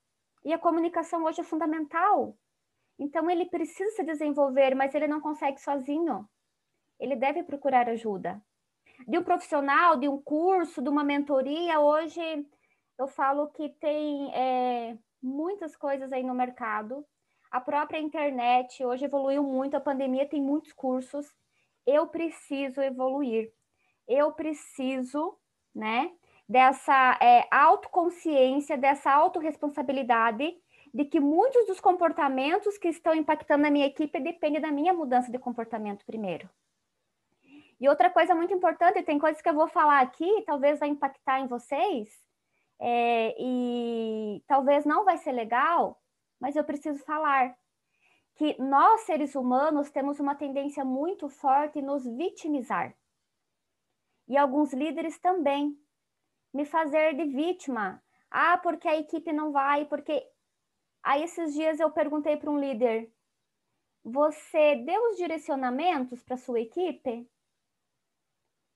[0.45, 2.37] E a comunicação hoje é fundamental.
[2.99, 6.29] Então, ele precisa se desenvolver, mas ele não consegue sozinho.
[6.99, 8.43] Ele deve procurar ajuda.
[9.07, 12.21] De um profissional, de um curso, de uma mentoria, hoje
[12.99, 17.05] eu falo que tem é, muitas coisas aí no mercado.
[17.51, 21.35] A própria internet hoje evoluiu muito, a pandemia tem muitos cursos.
[21.87, 23.51] Eu preciso evoluir.
[24.07, 25.39] Eu preciso,
[25.75, 26.11] né,
[26.49, 30.57] dessa é, autoconsciência, dessa autorresponsabilidade
[30.93, 35.31] de que muitos dos comportamentos que estão impactando a minha equipe dependem da minha mudança
[35.31, 36.49] de comportamento primeiro.
[37.81, 41.41] E outra coisa muito importante, tem coisas que eu vou falar aqui, talvez vai impactar
[41.41, 42.11] em vocês,
[42.79, 45.99] é, e talvez não vai ser legal,
[46.41, 47.55] mas eu preciso falar
[48.35, 52.95] que nós, seres humanos, temos uma tendência muito forte em nos vitimizar.
[54.31, 55.77] E alguns líderes também.
[56.55, 58.03] Me fazer de vítima.
[58.31, 60.27] Ah, porque a equipe não vai, porque
[61.03, 63.11] Aí esses dias eu perguntei para um líder:
[64.05, 67.29] você deu os direcionamentos para sua equipe?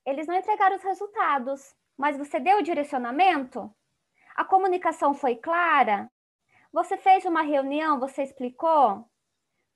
[0.06, 3.74] Eles não entregaram os resultados, mas você deu o direcionamento?
[4.36, 6.10] A comunicação foi clara?
[6.72, 9.08] Você fez uma reunião, você explicou?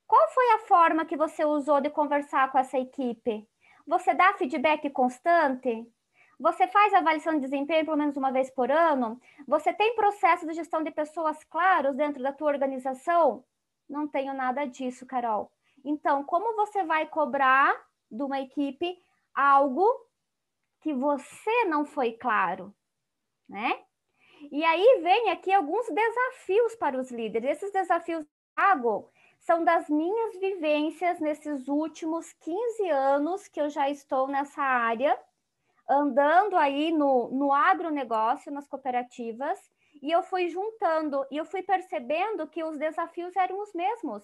[0.07, 3.49] Qual foi a forma que você usou de conversar com essa equipe?
[3.89, 5.91] Você dá feedback constante?
[6.39, 9.19] Você faz avaliação de desempenho pelo menos uma vez por ano?
[9.47, 13.43] Você tem processo de gestão de pessoas claros dentro da tua organização?
[13.89, 15.51] Não tenho nada disso, Carol.
[15.83, 17.75] Então, como você vai cobrar
[18.11, 18.95] de uma equipe
[19.35, 19.89] algo
[20.83, 22.75] que você não foi claro,
[23.49, 23.83] né?
[24.53, 27.53] E aí vem aqui alguns desafios para os líderes.
[27.53, 29.11] Esses desafios trago
[29.49, 35.19] são das minhas vivências nesses últimos 15 anos que eu já estou nessa área
[35.89, 39.59] andando aí no, no agronegócio, nas cooperativas,
[40.03, 44.23] e eu fui juntando, e eu fui percebendo que os desafios eram os mesmos.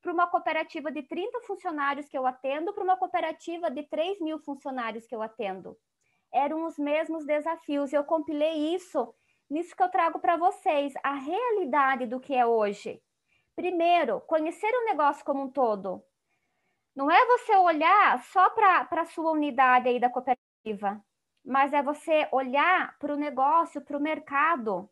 [0.00, 4.38] Para uma cooperativa de 30 funcionários que eu atendo, para uma cooperativa de 3 mil
[4.38, 5.76] funcionários que eu atendo.
[6.32, 7.92] Eram os mesmos desafios.
[7.92, 9.14] Eu compilei isso
[9.50, 13.03] nisso que eu trago para vocês, a realidade do que é hoje.
[13.56, 16.02] Primeiro, conhecer o negócio como um todo.
[16.94, 21.02] Não é você olhar só para a sua unidade aí da cooperativa
[21.44, 24.78] mas é você olhar para o negócio, para o mercado.
[24.78, 24.88] O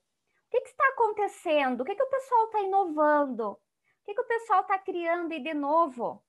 [0.51, 1.81] que, que, está acontecendo?
[1.81, 3.53] O que, que o pessoal está inovando?
[3.53, 3.59] O
[4.05, 6.23] que, que o pessoal está criando e de novo?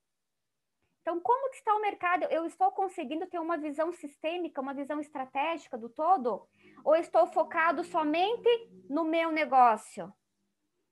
[1.02, 2.24] Então, como que está o mercado?
[2.30, 6.48] Eu estou conseguindo ter uma visão sistêmica, uma visão estratégica do todo?
[6.86, 8.48] Ou estou focado somente
[8.90, 10.14] no meu negócio?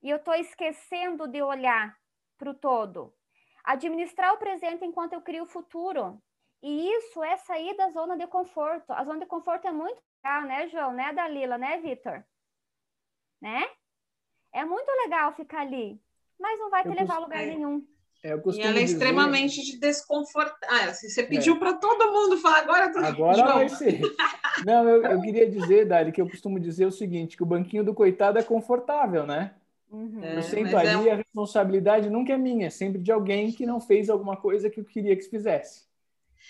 [0.01, 1.95] E eu estou esquecendo de olhar
[2.37, 3.13] para o todo.
[3.63, 6.21] Administrar o presente enquanto eu crio o futuro.
[6.61, 8.91] E isso é sair da zona de conforto.
[8.91, 10.93] A zona de conforto é muito legal, né, João?
[10.93, 11.57] Né, Dalila?
[11.57, 12.23] Né, Vitor?
[13.41, 13.63] Né?
[14.53, 15.99] É muito legal ficar ali,
[16.39, 17.45] mas não vai te levar a lugar é.
[17.47, 17.85] nenhum.
[18.23, 18.83] É, e ela é dizer...
[18.83, 20.67] extremamente de desconfortável.
[20.69, 21.59] Ah, você pediu é.
[21.59, 22.91] para todo mundo falar agora.
[22.91, 22.99] Tô...
[22.99, 23.53] Agora João.
[23.53, 23.99] vai ser.
[24.63, 27.83] Não, eu, eu queria dizer, Dali, que eu costumo dizer o seguinte: que o banquinho
[27.83, 29.55] do coitado é confortável, né?
[29.91, 30.23] Uhum.
[30.23, 31.11] eu sento ali, é um...
[31.11, 34.79] a responsabilidade nunca é minha, é sempre de alguém que não fez alguma coisa que
[34.79, 35.91] eu queria que se fizesse.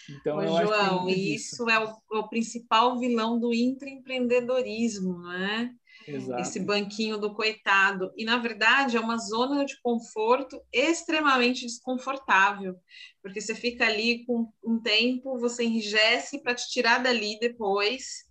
[0.09, 5.72] Então, Ô, João, isso é o, o, principal vilão do intraempreendedorismo, não é?
[6.07, 6.41] Exato.
[6.41, 8.11] Esse banquinho do coitado.
[8.15, 12.76] E, na verdade, é uma zona de conforto extremamente desconfortável,
[13.22, 18.26] porque você fica ali com um tempo, você enrijece para te tirar dali depois.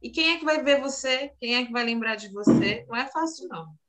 [0.00, 1.32] E quem é que vai ver você?
[1.40, 2.84] Quem é que vai lembrar de você?
[2.88, 3.81] Não é fácil, não.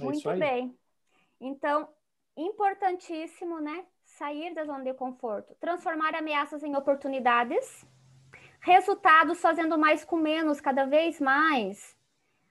[0.00, 0.76] É Muito bem.
[1.40, 1.88] Então,
[2.36, 3.84] importantíssimo, né?
[4.08, 7.86] sair da zona de conforto, transformar ameaças em oportunidades,
[8.60, 11.96] resultados fazendo mais com menos, cada vez mais.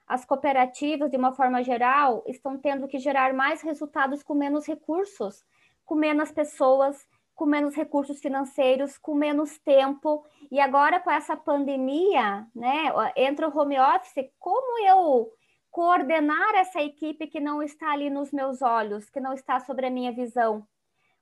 [0.06, 5.44] As cooperativas, de uma forma geral, estão tendo que gerar mais resultados com menos recursos,
[5.84, 10.24] com menos pessoas, com menos recursos financeiros, com menos tempo.
[10.50, 15.30] E agora, com essa pandemia, né, entra o home office, como eu
[15.70, 19.90] coordenar essa equipe que não está ali nos meus olhos, que não está sobre a
[19.90, 20.66] minha visão?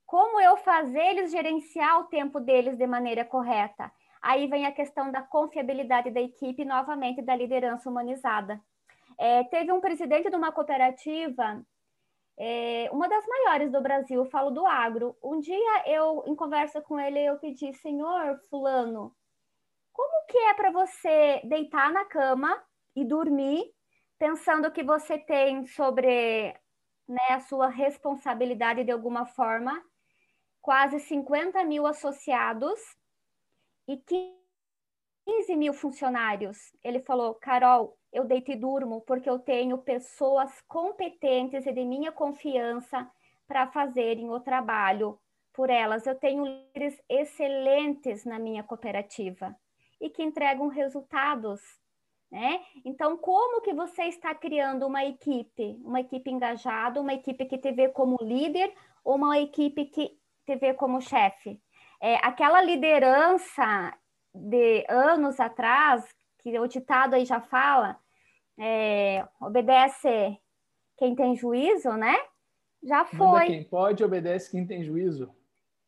[0.07, 3.91] Como eu fazer eles gerenciar o tempo deles de maneira correta?
[4.23, 8.61] Aí vem a questão da confiabilidade da equipe, novamente da liderança humanizada.
[9.19, 11.65] É, teve um presidente de uma cooperativa,
[12.39, 15.17] é, uma das maiores do Brasil, falo do agro.
[15.23, 19.15] Um dia eu, em conversa com ele, eu pedi, senhor fulano,
[19.93, 22.63] como que é para você deitar na cama
[22.95, 23.73] e dormir,
[24.19, 26.55] pensando que você tem sobre
[27.09, 29.83] né, a sua responsabilidade de alguma forma
[30.61, 32.81] quase 50 mil associados
[33.87, 36.59] e 15 mil funcionários.
[36.83, 42.11] Ele falou, Carol, eu deito e durmo, porque eu tenho pessoas competentes e de minha
[42.11, 43.09] confiança
[43.47, 45.21] para fazerem o trabalho
[45.53, 46.07] por elas.
[46.07, 49.57] Eu tenho líderes excelentes na minha cooperativa
[50.01, 51.61] e que entregam resultados,
[52.31, 52.61] né?
[52.85, 57.73] Então, como que você está criando uma equipe, uma equipe engajada, uma equipe que te
[57.73, 58.73] vê como líder
[59.05, 61.61] ou uma equipe que te vê como chefe?
[62.01, 63.97] É, aquela liderança
[64.35, 66.05] de anos atrás,
[66.39, 67.99] que o ditado aí já fala,
[68.59, 70.39] é, obedece
[70.97, 72.17] quem tem juízo, né?
[72.83, 73.19] Já foi.
[73.19, 75.35] Manda quem pode, obedece quem tem juízo.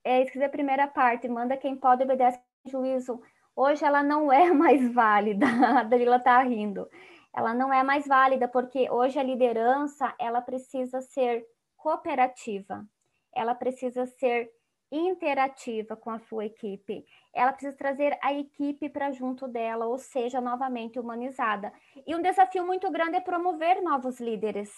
[0.05, 1.29] É isso que é a primeira parte.
[1.29, 3.21] Manda quem pode, obedece quem tem juízo.
[3.61, 5.47] Hoje ela não é mais válida.
[5.81, 6.89] A Dalila tá rindo.
[7.35, 11.45] Ela não é mais válida porque hoje a liderança ela precisa ser
[11.77, 12.87] cooperativa.
[13.35, 14.49] Ela precisa ser
[14.93, 17.05] interativa com a sua equipe.
[17.35, 21.73] Ela precisa trazer a equipe para junto dela, ou seja, novamente humanizada.
[22.07, 24.71] E um desafio muito grande é promover novos líderes.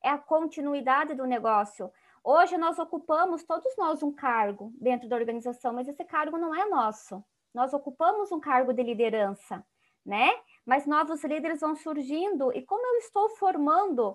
[0.00, 1.90] É a continuidade do negócio.
[2.22, 6.68] Hoje nós ocupamos todos nós um cargo dentro da organização, mas esse cargo não é
[6.68, 7.20] nosso.
[7.56, 9.64] Nós ocupamos um cargo de liderança,
[10.04, 10.30] né?
[10.66, 14.14] Mas novos líderes vão surgindo e como eu estou formando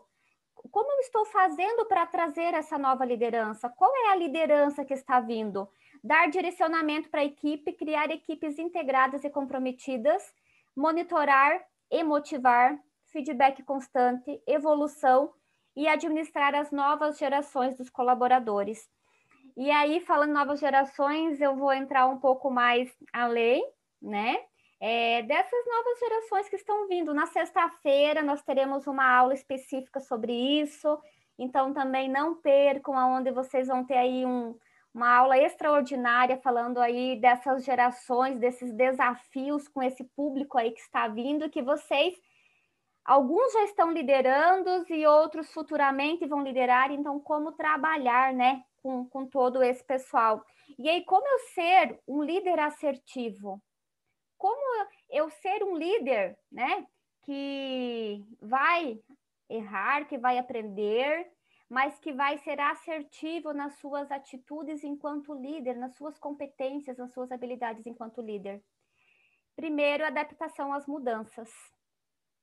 [0.72, 3.68] como eu estou fazendo para trazer essa nova liderança?
[3.68, 5.68] Qual é a liderança que está vindo?
[6.04, 10.22] Dar direcionamento para a equipe, criar equipes integradas e comprometidas,
[10.76, 15.34] monitorar e motivar, feedback constante, evolução
[15.76, 18.88] e administrar as novas gerações dos colaboradores.
[19.62, 23.64] E aí, falando novas gerações, eu vou entrar um pouco mais além,
[24.02, 24.38] né?
[24.82, 27.14] é, dessas novas gerações que estão vindo.
[27.14, 31.00] Na sexta-feira nós teremos uma aula específica sobre isso,
[31.38, 34.58] então também não percam aonde vocês vão ter aí um,
[34.92, 41.08] uma aula extraordinária falando aí dessas gerações, desses desafios com esse público aí que está
[41.08, 42.16] vindo, que vocês
[43.06, 49.26] alguns já estão liderando e outros futuramente vão liderar, então como trabalhar, né, com, com
[49.26, 50.44] todo esse pessoal.
[50.78, 53.62] E aí, como eu ser um líder assertivo?
[54.42, 56.88] como eu ser um líder, né?
[57.22, 59.00] Que vai
[59.48, 61.32] errar, que vai aprender,
[61.70, 67.32] mas que vai ser assertivo nas suas atitudes enquanto líder, nas suas competências, nas suas
[67.32, 68.64] habilidades enquanto líder.
[69.56, 71.52] Primeiro, adaptação às mudanças,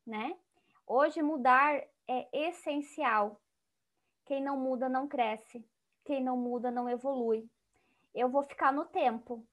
[0.07, 0.39] né?
[0.87, 1.75] Hoje mudar
[2.07, 3.41] é essencial.
[4.25, 5.67] Quem não muda não cresce,
[6.09, 7.47] quem não muda não evolui.
[8.15, 9.47] Eu vou ficar no tempo,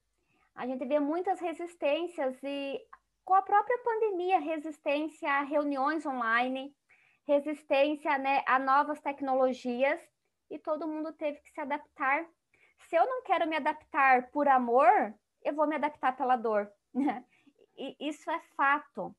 [0.56, 2.82] a gente vê muitas resistências e
[3.26, 6.73] com a própria pandemia, resistência a reuniões online,
[7.27, 9.99] resistência né, a novas tecnologias
[10.49, 12.26] e todo mundo teve que se adaptar.
[12.88, 15.14] Se eu não quero me adaptar por amor,
[15.44, 16.72] eu vou me adaptar pela dor.
[17.77, 19.14] e isso é fato,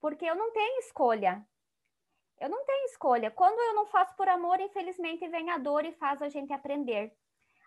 [0.00, 1.44] porque eu não tenho escolha.
[2.38, 3.30] Eu não tenho escolha.
[3.30, 7.12] Quando eu não faço por amor, infelizmente vem a dor e faz a gente aprender.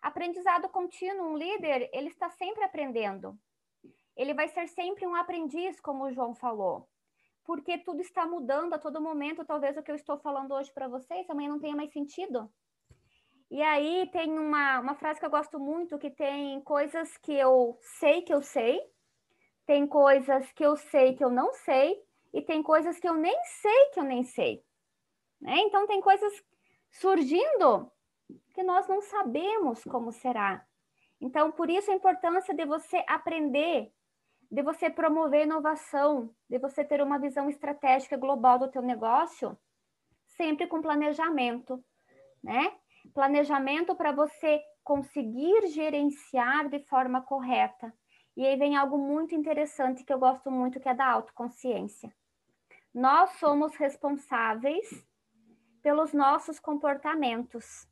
[0.01, 3.37] Aprendizado contínuo, um líder, ele está sempre aprendendo.
[4.15, 6.87] Ele vai ser sempre um aprendiz, como o João falou.
[7.43, 9.45] Porque tudo está mudando a todo momento.
[9.45, 12.49] Talvez o que eu estou falando hoje para vocês amanhã não tenha mais sentido.
[13.49, 17.79] E aí tem uma, uma frase que eu gosto muito, que tem coisas que eu
[17.81, 18.79] sei que eu sei,
[19.65, 21.99] tem coisas que eu sei que eu não sei,
[22.33, 24.63] e tem coisas que eu nem sei que eu nem sei.
[25.41, 25.57] Né?
[25.59, 26.33] Então tem coisas
[26.91, 27.91] surgindo
[28.53, 30.65] que nós não sabemos como será.
[31.21, 33.91] Então, por isso a importância de você aprender,
[34.49, 39.57] de você promover inovação, de você ter uma visão estratégica global do teu negócio,
[40.25, 41.83] sempre com planejamento,
[42.41, 42.73] né?
[43.13, 47.93] Planejamento para você conseguir gerenciar de forma correta.
[48.35, 52.13] E aí vem algo muito interessante que eu gosto muito, que é da autoconsciência.
[52.93, 55.05] Nós somos responsáveis
[55.81, 57.87] pelos nossos comportamentos.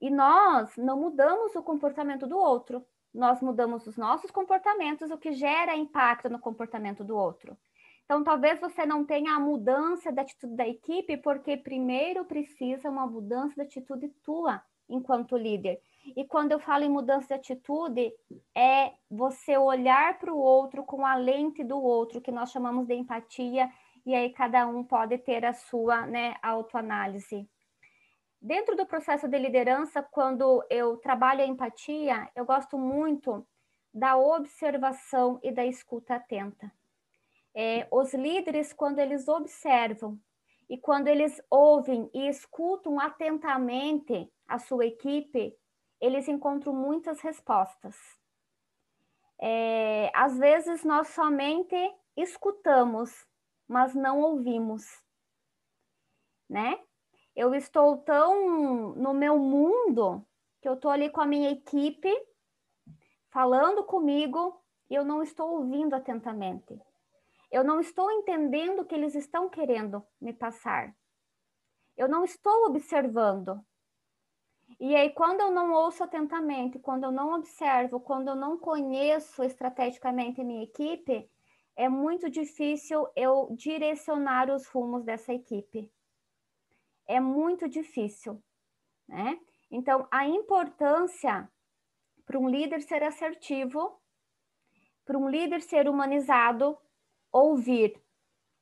[0.00, 5.32] E nós não mudamos o comportamento do outro, nós mudamos os nossos comportamentos, o que
[5.32, 7.56] gera impacto no comportamento do outro.
[8.04, 13.06] Então, talvez você não tenha a mudança da atitude da equipe, porque primeiro precisa uma
[13.06, 15.80] mudança de atitude tua, enquanto líder.
[16.04, 18.12] E quando eu falo em mudança de atitude,
[18.54, 22.94] é você olhar para o outro com a lente do outro, que nós chamamos de
[22.94, 23.70] empatia,
[24.04, 27.48] e aí cada um pode ter a sua né, autoanálise.
[28.40, 33.46] Dentro do processo de liderança, quando eu trabalho a empatia, eu gosto muito
[33.94, 36.72] da observação e da escuta atenta.
[37.54, 40.18] É, os líderes, quando eles observam
[40.68, 45.54] e quando eles ouvem e escutam atentamente a sua equipe,
[46.02, 47.96] eles encontram muitas respostas.
[49.40, 51.76] É, às vezes nós somente
[52.16, 53.24] escutamos,
[53.68, 54.84] mas não ouvimos,
[56.50, 56.76] né?
[57.36, 60.26] Eu estou tão no meu mundo
[60.60, 62.12] que eu estou ali com a minha equipe
[63.30, 64.60] falando comigo
[64.90, 66.78] e eu não estou ouvindo atentamente.
[67.50, 70.94] Eu não estou entendendo o que eles estão querendo me passar.
[71.96, 73.64] Eu não estou observando.
[74.84, 79.44] E aí, quando eu não ouço atentamente, quando eu não observo, quando eu não conheço
[79.44, 81.30] estrategicamente a minha equipe,
[81.76, 85.88] é muito difícil eu direcionar os rumos dessa equipe.
[87.06, 88.42] É muito difícil,
[89.06, 89.38] né?
[89.70, 91.48] Então, a importância
[92.26, 94.02] para um líder ser assertivo,
[95.04, 96.76] para um líder ser humanizado,
[97.30, 98.02] ouvir,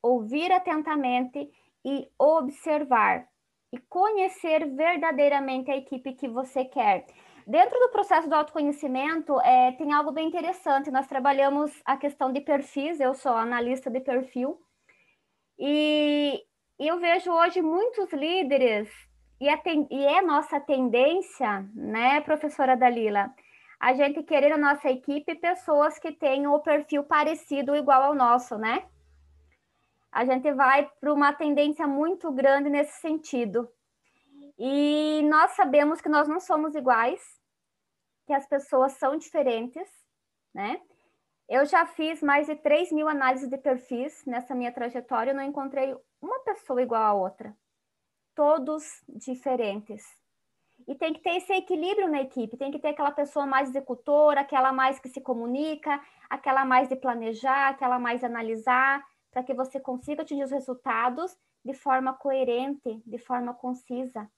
[0.03, 1.51] ouvir atentamente
[1.83, 3.27] e observar
[3.73, 7.07] e conhecer verdadeiramente a equipe que você quer.
[7.47, 10.91] Dentro do processo do autoconhecimento, é, tem algo bem interessante.
[10.91, 14.61] Nós trabalhamos a questão de perfis, eu sou analista de perfil,
[15.59, 16.43] e,
[16.79, 18.89] eu vejo hoje muitos líderes,
[19.41, 19.47] e
[19.91, 23.31] e é nossa tendência, né, professora Dalila,
[23.79, 28.59] a gente querer na nossa equipe pessoas que tenham o perfil parecido, igual ao nosso,
[28.59, 28.85] né?
[30.13, 33.69] A gente vai para uma tendência muito grande nesse sentido.
[34.59, 37.23] E nós sabemos que nós não somos iguais,
[38.27, 39.89] que as pessoas são diferentes,
[40.53, 40.81] né?
[41.49, 45.43] Eu já fiz mais de 3 mil análises de perfis nessa minha trajetória, eu não
[45.43, 47.57] encontrei uma pessoa igual a outra.
[48.35, 50.05] Todos diferentes.
[50.87, 54.43] E tem que ter esse equilíbrio na equipe, tem que ter aquela pessoa mais executora,
[54.43, 59.55] aquela mais que se comunica, aquela mais de planejar, aquela mais de analisar, para que
[59.55, 64.31] você consiga atingir os resultados de forma coerente, de forma concisa.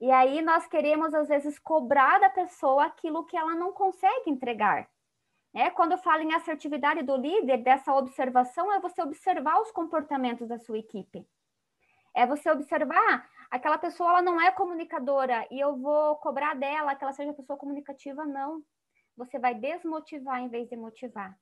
[0.00, 4.88] E aí nós queremos, às vezes, cobrar da pessoa aquilo que ela não consegue entregar.
[5.54, 10.48] É, quando eu falo em assertividade do líder, dessa observação, é você observar os comportamentos
[10.48, 11.26] da sua equipe.
[12.14, 17.04] É você observar aquela pessoa, ela não é comunicadora e eu vou cobrar dela que
[17.04, 18.62] ela seja pessoa comunicativa, não.
[19.16, 21.34] Você vai desmotivar em vez de motivar.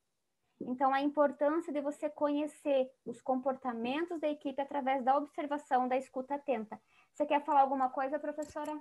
[0.66, 6.35] Então, a importância de você conhecer os comportamentos da equipe através da observação, da escuta
[6.35, 6.81] atenta.
[7.12, 8.73] Você quer falar alguma coisa, professora?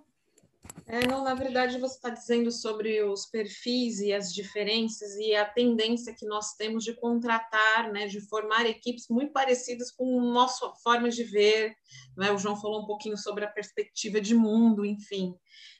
[0.85, 5.45] É, não, na verdade, você está dizendo sobre os perfis e as diferenças e a
[5.45, 10.71] tendência que nós temos de contratar, né, de formar equipes muito parecidas com a nossa
[10.83, 11.73] forma de ver.
[12.17, 12.31] Né?
[12.31, 15.33] O João falou um pouquinho sobre a perspectiva de mundo, enfim.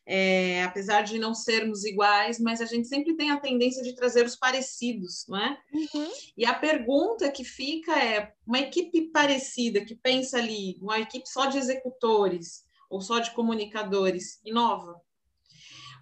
[0.05, 4.26] É, apesar de não sermos iguais, mas a gente sempre tem a tendência de trazer
[4.26, 5.57] os parecidos, não é?
[5.73, 6.11] Uhum.
[6.35, 11.45] E a pergunta que fica é: uma equipe parecida, que pensa ali, uma equipe só
[11.45, 15.01] de executores, ou só de comunicadores, inova.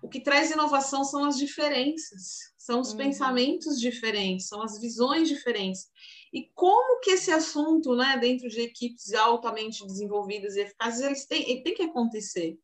[0.02, 2.98] O que traz inovação são as diferenças, são os uhum.
[2.98, 5.88] pensamentos diferentes, são as visões diferentes.
[6.34, 11.48] E como que esse assunto, né, dentro de equipes altamente desenvolvidas e eficazes, eles têm,
[11.48, 12.58] ele tem que acontecer.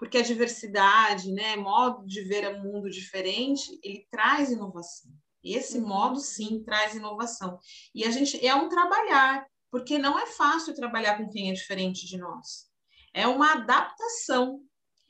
[0.00, 5.12] Porque a diversidade, né, modo de ver o mundo diferente, ele traz inovação.
[5.44, 5.86] E esse uhum.
[5.86, 7.60] modo, sim, traz inovação.
[7.94, 12.04] E a gente é um trabalhar, porque não é fácil trabalhar com quem é diferente
[12.04, 12.69] de nós
[13.12, 14.60] é uma adaptação.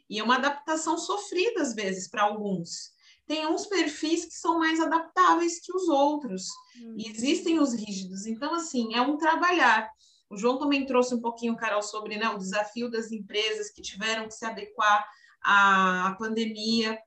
[0.09, 2.91] E é uma adaptação sofrida, às vezes, para alguns.
[3.27, 6.49] Tem uns perfis que são mais adaptáveis que os outros.
[6.83, 6.97] Uhum.
[6.99, 8.27] E existem os rígidos.
[8.27, 9.89] Então, assim, é um trabalhar.
[10.29, 14.27] O João também trouxe um pouquinho, Carol, sobre né, o desafio das empresas que tiveram
[14.27, 15.07] que se adequar
[15.43, 16.99] à, à pandemia.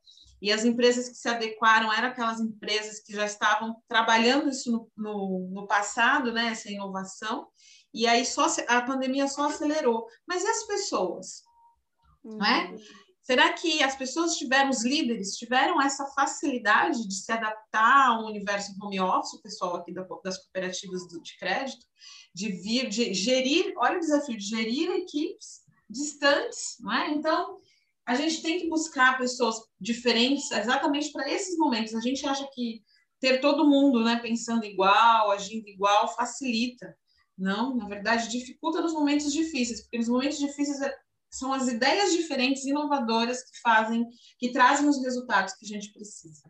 [0.41, 4.91] E as empresas que se adequaram eram aquelas empresas que já estavam trabalhando isso no,
[4.95, 7.47] no, no passado, né, essa inovação,
[7.93, 10.07] e aí só a pandemia só acelerou.
[10.27, 11.43] Mas e as pessoas?
[12.23, 12.37] Uhum.
[12.37, 12.71] Não é?
[12.71, 12.77] Uhum.
[13.21, 18.75] Será que as pessoas tiveram, os líderes, tiveram essa facilidade de se adaptar ao universo
[18.81, 21.85] home office, o pessoal aqui das cooperativas de crédito,
[22.35, 27.11] de vir, de gerir, olha o desafio, de gerir equipes distantes, não é?
[27.11, 27.59] Então,
[28.05, 31.95] a gente tem que buscar pessoas diferentes exatamente para esses momentos.
[31.95, 32.83] A gente acha que
[33.21, 36.93] ter todo mundo né, pensando igual, agindo igual, facilita.
[37.37, 40.95] Não, na verdade, dificulta nos momentos difíceis, porque nos momentos difíceis é,
[41.31, 44.07] são as ideias diferentes, inovadoras, que fazem,
[44.37, 46.43] que trazem os resultados que a gente precisa.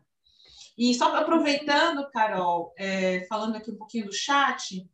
[0.77, 4.85] E só aproveitando, Carol, é, falando aqui um pouquinho do chat,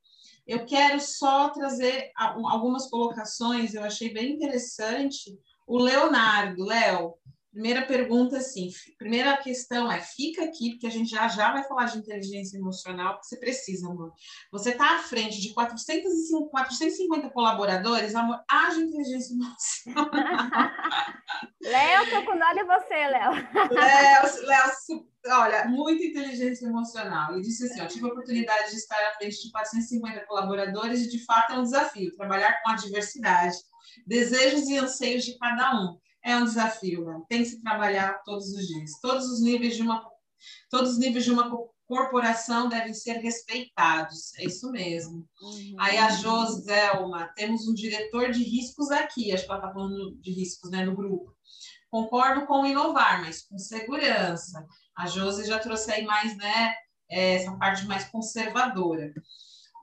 [0.46, 5.40] eu quero só trazer algumas colocações, eu achei bem interessante.
[5.66, 7.14] O Leonardo, Léo,
[7.52, 11.86] Primeira pergunta, assim, primeira questão é, fica aqui, porque a gente já já vai falar
[11.86, 14.14] de inteligência emocional, porque você precisa, amor.
[14.52, 20.10] Você está à frente de 450, 450 colaboradores, amor, haja inteligência emocional.
[21.62, 23.32] Léo, tô com dó de você, Léo.
[23.72, 24.72] Léo, Léo,
[25.28, 27.34] olha, muita inteligência emocional.
[27.34, 31.10] Ele disse assim: eu tive a oportunidade de estar à frente de 450 colaboradores e,
[31.10, 33.58] de fato, é um desafio trabalhar com a diversidade,
[34.06, 35.98] desejos e anseios de cada um.
[36.24, 37.22] É um desafio, né?
[37.30, 38.92] tem que se trabalhar todos os dias.
[39.02, 40.06] Todos os níveis de uma,
[40.70, 41.50] todos os níveis de uma
[41.88, 44.36] corporação devem ser respeitados.
[44.38, 45.28] É isso mesmo.
[45.42, 45.76] Uhum.
[45.80, 50.32] Aí a Joselma, temos um diretor de riscos aqui, acho que ela está falando de
[50.32, 51.36] riscos né, no grupo.
[51.90, 54.64] Concordo com inovar, mas com segurança.
[54.96, 56.76] A Josi já trouxe aí mais, né,
[57.10, 59.12] essa parte mais conservadora.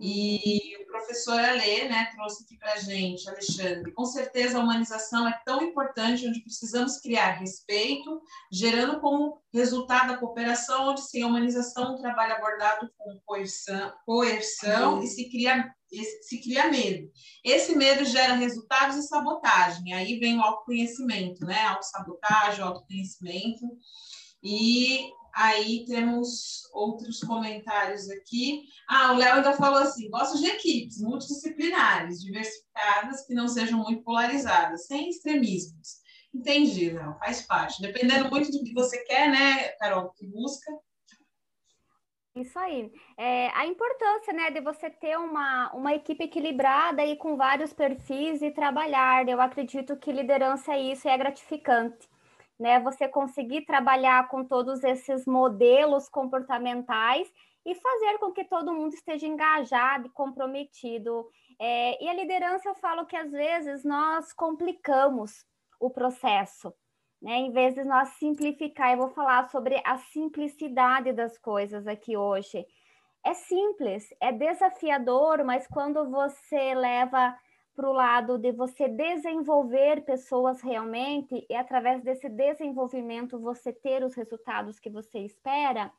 [0.01, 5.27] E o professor Alê, né, trouxe aqui para a gente, Alexandre, com certeza a humanização
[5.27, 8.21] é tão importante, onde precisamos criar respeito,
[8.53, 15.03] gerando como resultado a cooperação, onde sem a humanização o trabalho abordado com coerção, coerção
[15.03, 15.73] e se cria,
[16.23, 17.11] se cria medo.
[17.43, 23.65] Esse medo gera resultados e sabotagem, aí vem o autoconhecimento, né, autossabotagem, autoconhecimento,
[24.43, 28.63] e Aí temos outros comentários aqui.
[28.89, 34.03] Ah, o Léo ainda falou assim: gosto de equipes multidisciplinares, diversificadas, que não sejam muito
[34.03, 36.01] polarizadas, sem extremismos.
[36.35, 37.83] Entendi, Léo, faz parte.
[37.83, 40.73] Dependendo muito do que você quer, né, Carol, que busca.
[42.35, 42.91] Isso aí.
[43.19, 48.41] É, a importância né, de você ter uma, uma equipe equilibrada e com vários perfis
[48.41, 49.29] e trabalhar.
[49.29, 52.09] Eu acredito que liderança é isso, é gratificante
[52.59, 52.81] né?
[52.81, 57.31] Você conseguir trabalhar com todos esses modelos comportamentais
[57.65, 61.29] e fazer com que todo mundo esteja engajado e comprometido.
[61.59, 65.45] É, e a liderança, eu falo que às vezes nós complicamos
[65.81, 66.73] o processo,
[67.21, 67.37] né?
[67.39, 72.65] Em vez de nós simplificar, eu vou falar sobre a simplicidade das coisas aqui hoje.
[73.25, 77.37] É simples, é desafiador, mas quando você leva
[77.77, 84.15] para o lado de você desenvolver pessoas realmente e através desse desenvolvimento você ter os
[84.15, 85.93] resultados que você espera,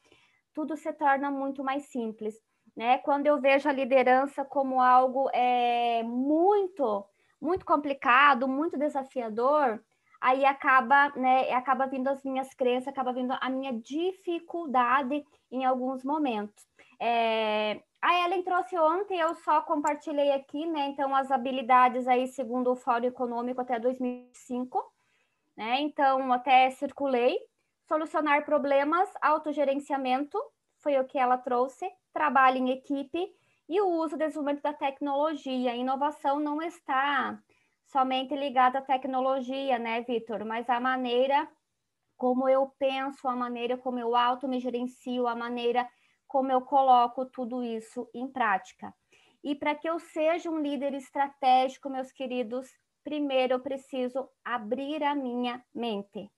[0.53, 2.35] tudo se torna muito mais simples.
[2.75, 2.97] Né?
[2.97, 7.05] Quando eu vejo a liderança como algo é, muito,
[7.39, 9.79] muito complicado, muito desafiador,
[10.19, 16.03] aí acaba, né, acaba vindo as minhas crenças, acaba vindo a minha dificuldade em alguns
[16.03, 16.67] momentos.
[16.99, 20.87] É, a Ellen trouxe ontem, eu só compartilhei aqui, né?
[20.87, 24.83] Então, as habilidades aí, segundo o Fórum Econômico, até 2005,
[25.55, 25.81] né?
[25.81, 27.37] Então, até circulei.
[27.87, 30.37] Solucionar problemas, autogerenciamento,
[30.77, 33.33] foi o que ela trouxe, trabalho em equipe
[33.67, 35.75] e o uso e desenvolvimento da tecnologia.
[35.75, 37.39] Inovação não está
[37.85, 40.45] somente ligada à tecnologia, né, Vitor?
[40.45, 41.47] Mas a maneira
[42.17, 45.87] como eu penso, a maneira como eu auto me gerencio, a maneira
[46.27, 48.93] como eu coloco tudo isso em prática.
[49.43, 52.69] E para que eu seja um líder estratégico, meus queridos,
[53.03, 56.29] primeiro eu preciso abrir a minha mente,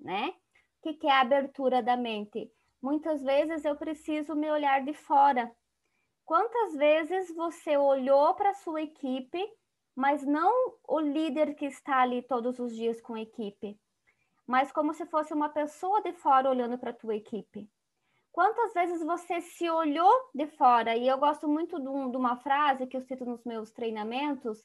[0.00, 0.34] né?
[0.82, 2.50] O que, é a abertura da mente?
[2.82, 5.50] Muitas vezes eu preciso me olhar de fora.
[6.24, 9.40] Quantas vezes você olhou para sua equipe,
[9.94, 10.52] mas não
[10.86, 13.78] o líder que está ali todos os dias com a equipe,
[14.46, 17.68] mas como se fosse uma pessoa de fora olhando para a tua equipe?
[18.32, 20.96] Quantas vezes você se olhou de fora?
[20.96, 24.64] E eu gosto muito de, um, de uma frase que eu cito nos meus treinamentos,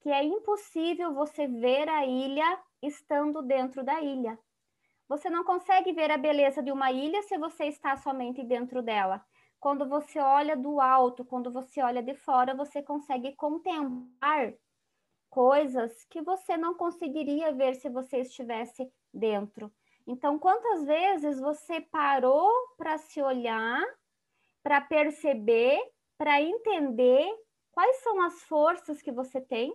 [0.00, 4.38] que é impossível você ver a ilha estando dentro da ilha.
[5.08, 9.24] Você não consegue ver a beleza de uma ilha se você está somente dentro dela.
[9.60, 14.54] Quando você olha do alto, quando você olha de fora, você consegue contemplar
[15.30, 19.72] coisas que você não conseguiria ver se você estivesse dentro.
[20.06, 23.82] Então, quantas vezes você parou para se olhar,
[24.62, 25.80] para perceber,
[26.18, 27.26] para entender
[27.72, 29.74] quais são as forças que você tem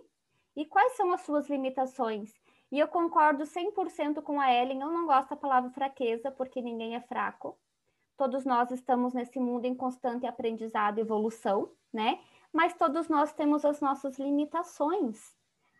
[0.56, 2.32] e quais são as suas limitações?
[2.70, 6.94] E eu concordo 100% com a Ellen, eu não gosto da palavra fraqueza, porque ninguém
[6.94, 7.58] é fraco.
[8.16, 12.20] Todos nós estamos nesse mundo em constante aprendizado e evolução, né?
[12.52, 15.34] Mas todos nós temos as nossas limitações,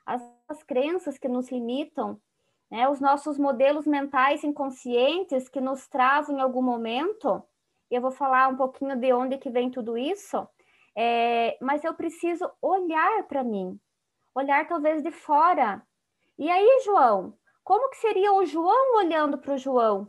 [0.04, 2.20] as, as crenças que nos limitam,
[2.70, 2.88] né?
[2.88, 7.42] Os nossos modelos mentais inconscientes que nos travam em algum momento,
[7.90, 10.46] eu vou falar um pouquinho de onde que vem tudo isso,
[10.96, 13.78] é, mas eu preciso olhar para mim,
[14.34, 15.82] olhar talvez de fora.
[16.38, 20.08] E aí, João, como que seria o João olhando para o João?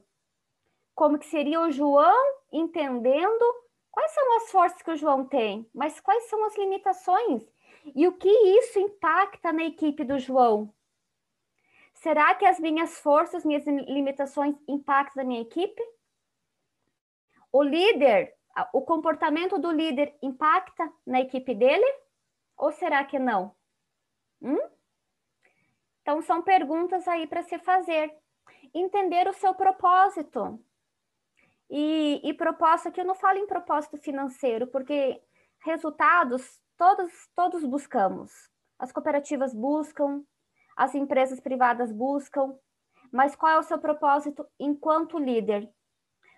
[0.93, 3.45] Como que seria o João entendendo
[3.89, 7.43] quais são as forças que o João tem, mas quais são as limitações?
[7.95, 10.71] E o que isso impacta na equipe do João?
[12.01, 15.81] Será que as minhas forças, minhas limitações impactam a minha equipe?
[17.51, 18.33] O líder,
[18.73, 21.85] o comportamento do líder impacta na equipe dele?
[22.57, 23.55] Ou será que não?
[24.41, 24.57] Hum?
[26.01, 28.11] Então, são perguntas aí para se fazer.
[28.73, 30.59] Entender o seu propósito.
[31.69, 35.21] E, e propósito aqui eu não falo em propósito financeiro, porque
[35.59, 38.31] resultados todos, todos buscamos.
[38.79, 40.25] As cooperativas buscam,
[40.81, 42.57] as empresas privadas buscam,
[43.11, 45.71] mas qual é o seu propósito enquanto líder?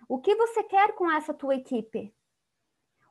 [0.06, 2.14] O que você quer com essa tua equipe?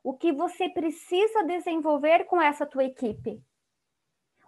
[0.04, 3.42] O que você precisa desenvolver com essa tua equipe?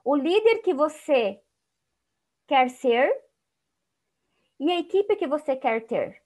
[0.05, 1.43] O líder que você
[2.47, 3.13] quer ser
[4.61, 6.23] e a equipe que você quer ter.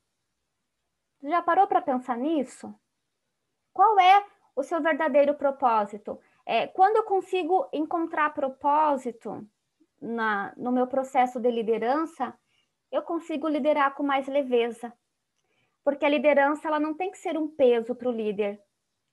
[1.22, 2.78] Já parou para pensar nisso?
[3.72, 6.20] Qual é o seu verdadeiro propósito?
[6.44, 9.48] É, quando eu consigo encontrar propósito
[10.00, 12.36] na, no meu processo de liderança,
[12.90, 14.92] eu consigo liderar com mais leveza.
[15.84, 18.62] Porque a liderança ela não tem que ser um peso para o líder,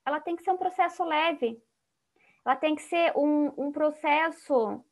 [0.05, 1.61] ela tem que ser um processo leve,
[2.45, 4.83] ela tem que ser um, um processo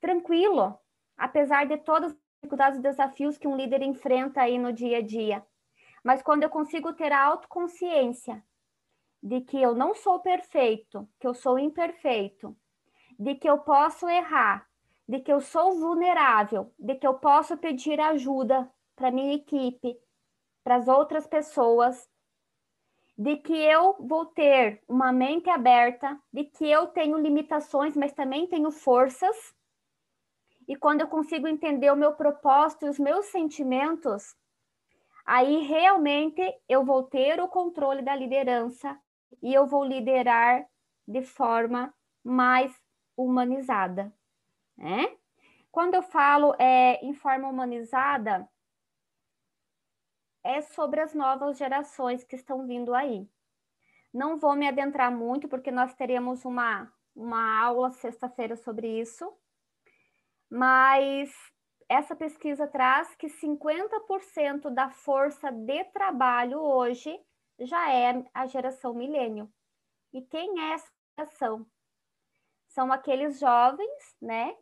[0.00, 0.78] tranquilo,
[1.16, 5.02] apesar de todas as dificuldades e desafios que um líder enfrenta aí no dia a
[5.02, 5.44] dia.
[6.04, 8.44] Mas quando eu consigo ter a autoconsciência
[9.22, 12.56] de que eu não sou perfeito, que eu sou imperfeito,
[13.18, 14.68] de que eu posso errar,
[15.06, 19.96] de que eu sou vulnerável, de que eu posso pedir ajuda para minha equipe,
[20.62, 22.08] para as outras pessoas,
[23.16, 28.46] de que eu vou ter uma mente aberta, de que eu tenho limitações, mas também
[28.46, 29.54] tenho forças.
[30.66, 34.34] E quando eu consigo entender o meu propósito e os meus sentimentos,
[35.26, 38.98] aí realmente eu vou ter o controle da liderança
[39.42, 40.66] e eu vou liderar
[41.06, 41.94] de forma
[42.24, 42.74] mais
[43.16, 44.12] humanizada
[44.76, 45.16] né?
[45.70, 48.48] Quando eu falo é, em forma humanizada,
[50.44, 53.28] é sobre as novas gerações que estão vindo aí.
[54.12, 59.32] Não vou me adentrar muito, porque nós teremos uma, uma aula sexta-feira sobre isso,
[60.48, 61.32] mas
[61.88, 67.18] essa pesquisa traz que 50% da força de trabalho hoje
[67.58, 69.52] já é a geração milênio.
[70.12, 71.66] E quem é essa geração?
[72.68, 74.56] São aqueles jovens, né,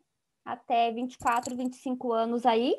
[0.44, 2.74] até 24, 25 anos aí,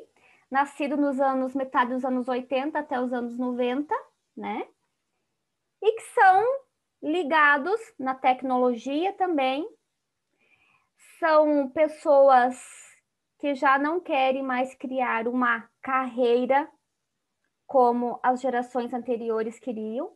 [0.50, 3.94] nascido nos anos, metade dos anos 80 até os anos 90,
[4.36, 4.66] né?
[5.82, 6.44] E que são
[7.02, 9.68] ligados na tecnologia também.
[11.18, 12.56] São pessoas
[13.38, 16.68] que já não querem mais criar uma carreira
[17.66, 20.12] como as gerações anteriores queriam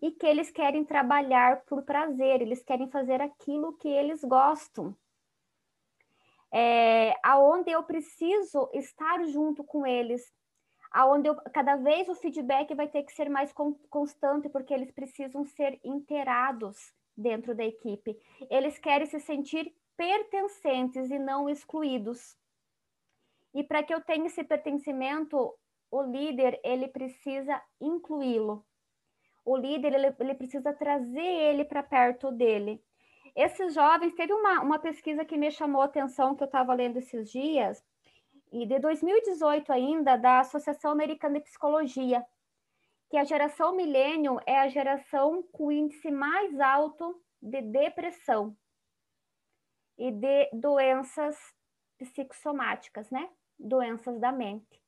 [0.00, 4.96] e que eles querem trabalhar por prazer, eles querem fazer aquilo que eles gostam
[6.52, 10.30] é, aonde eu preciso estar junto com eles,
[10.90, 14.90] aonde eu, cada vez o feedback vai ter que ser mais con constante, porque eles
[14.92, 18.18] precisam ser inteirados dentro da equipe.
[18.50, 22.36] Eles querem se sentir pertencentes e não excluídos.
[23.54, 25.54] E para que eu tenha esse pertencimento,
[25.90, 28.64] o líder ele precisa incluí-lo.
[29.44, 32.82] O líder ele, ele precisa trazer ele para perto dele.
[33.34, 36.98] Esses jovens, teve uma, uma pesquisa que me chamou a atenção, que eu estava lendo
[36.98, 37.82] esses dias,
[38.52, 42.24] e de 2018 ainda, da Associação Americana de Psicologia,
[43.08, 48.56] que a geração milênio é a geração com índice mais alto de depressão
[49.98, 51.36] e de doenças
[51.98, 53.28] psicossomáticas, né?
[53.58, 54.82] Doenças da mente.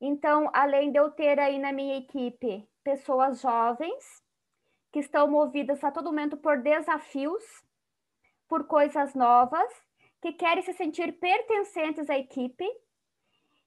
[0.00, 4.22] Então, além de eu ter aí na minha equipe pessoas jovens,
[4.92, 7.44] que estão movidas a todo momento por desafios,
[8.48, 9.68] por coisas novas,
[10.20, 12.64] que querem se sentir pertencentes à equipe,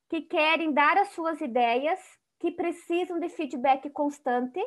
[0.10, 1.99] que querem dar as suas ideias,
[2.39, 4.60] que precisam de feedback constante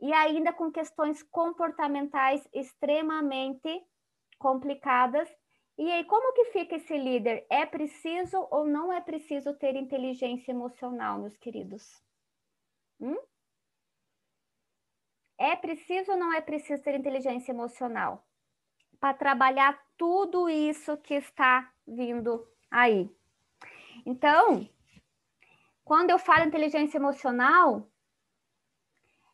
[0.00, 3.84] e ainda com questões comportamentais extremamente
[4.38, 5.28] complicadas.
[5.78, 7.46] E aí, como que fica esse líder?
[7.50, 12.02] É preciso ou não é preciso ter inteligência emocional, meus queridos?
[12.98, 13.16] Hum?
[15.38, 18.24] É preciso ou não é preciso ter inteligência emocional
[18.98, 23.10] para trabalhar tudo isso que está vindo aí?
[24.04, 24.68] Então,
[25.84, 27.88] quando eu falo inteligência emocional,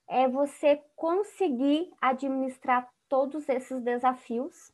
[0.08, 4.72] é você conseguir administrar todos esses desafios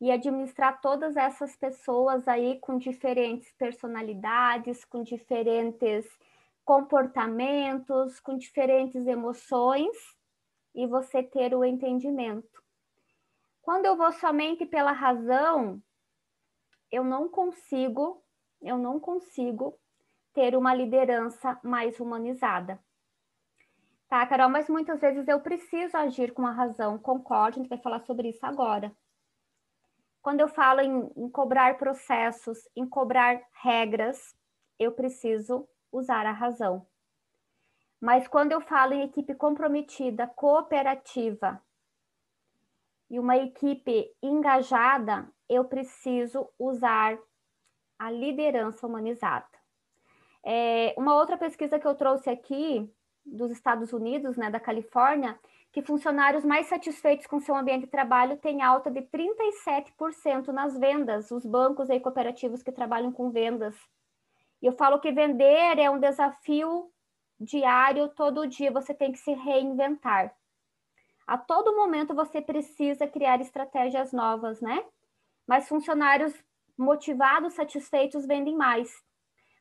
[0.00, 6.06] e administrar todas essas pessoas aí com diferentes personalidades, com diferentes
[6.64, 9.96] comportamentos, com diferentes emoções
[10.74, 12.62] e você ter o entendimento.
[13.62, 15.82] Quando eu vou somente pela razão,
[16.90, 18.22] eu não consigo,
[18.60, 19.78] eu não consigo
[20.32, 22.78] ter uma liderança mais humanizada.
[24.08, 27.78] Tá, Carol, mas muitas vezes eu preciso agir com a razão, concordo, a gente vai
[27.78, 28.94] falar sobre isso agora.
[30.20, 34.36] Quando eu falo em, em cobrar processos, em cobrar regras,
[34.78, 36.86] eu preciso usar a razão.
[38.00, 41.62] Mas quando eu falo em equipe comprometida, cooperativa
[43.08, 47.18] e uma equipe engajada, eu preciso usar
[47.98, 49.46] a liderança humanizada.
[50.42, 52.90] É, uma outra pesquisa que eu trouxe aqui
[53.24, 55.38] dos Estados Unidos, né, da Califórnia,
[55.72, 61.30] que funcionários mais satisfeitos com seu ambiente de trabalho têm alta de 37% nas vendas,
[61.30, 63.74] os bancos e cooperativos que trabalham com vendas.
[64.66, 66.90] Eu falo que vender é um desafio
[67.38, 70.34] diário, todo dia você tem que se reinventar.
[71.26, 74.82] A todo momento você precisa criar estratégias novas, né?
[75.46, 76.34] Mas funcionários
[76.78, 78.90] motivados, satisfeitos vendem mais.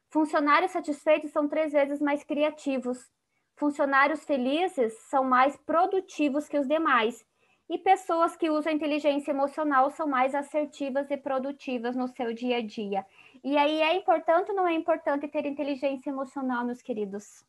[0.09, 3.11] Funcionários satisfeitos são três vezes mais criativos.
[3.57, 7.25] Funcionários felizes são mais produtivos que os demais.
[7.69, 12.65] E pessoas que usam inteligência emocional são mais assertivas e produtivas no seu dia a
[12.65, 13.05] dia.
[13.43, 17.45] E aí é importante ou não é importante ter inteligência emocional, meus queridos?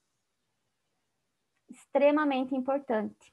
[1.70, 3.32] Extremamente importante.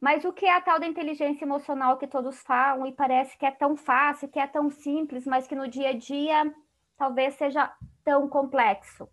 [0.00, 3.46] Mas o que é a tal da inteligência emocional que todos falam e parece que
[3.46, 6.54] é tão fácil, que é tão simples, mas que no dia a dia
[6.96, 7.70] talvez seja
[8.04, 9.08] tão complexo?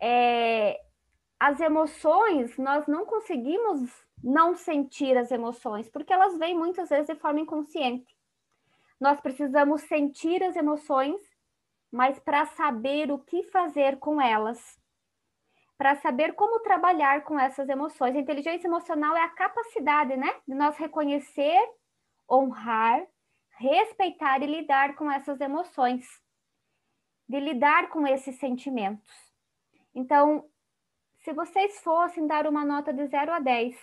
[0.00, 0.80] É,
[1.40, 3.90] as emoções, nós não conseguimos
[4.22, 8.16] não sentir as emoções, porque elas vêm muitas vezes de forma inconsciente.
[8.98, 11.20] Nós precisamos sentir as emoções,
[11.96, 14.78] mas para saber o que fazer com elas,
[15.78, 18.14] para saber como trabalhar com essas emoções.
[18.14, 21.58] A inteligência emocional é a capacidade, né, de nós reconhecer,
[22.30, 23.02] honrar,
[23.56, 26.06] respeitar e lidar com essas emoções,
[27.26, 29.10] de lidar com esses sentimentos.
[29.94, 30.46] Então,
[31.20, 33.74] se vocês fossem dar uma nota de 0 a 10,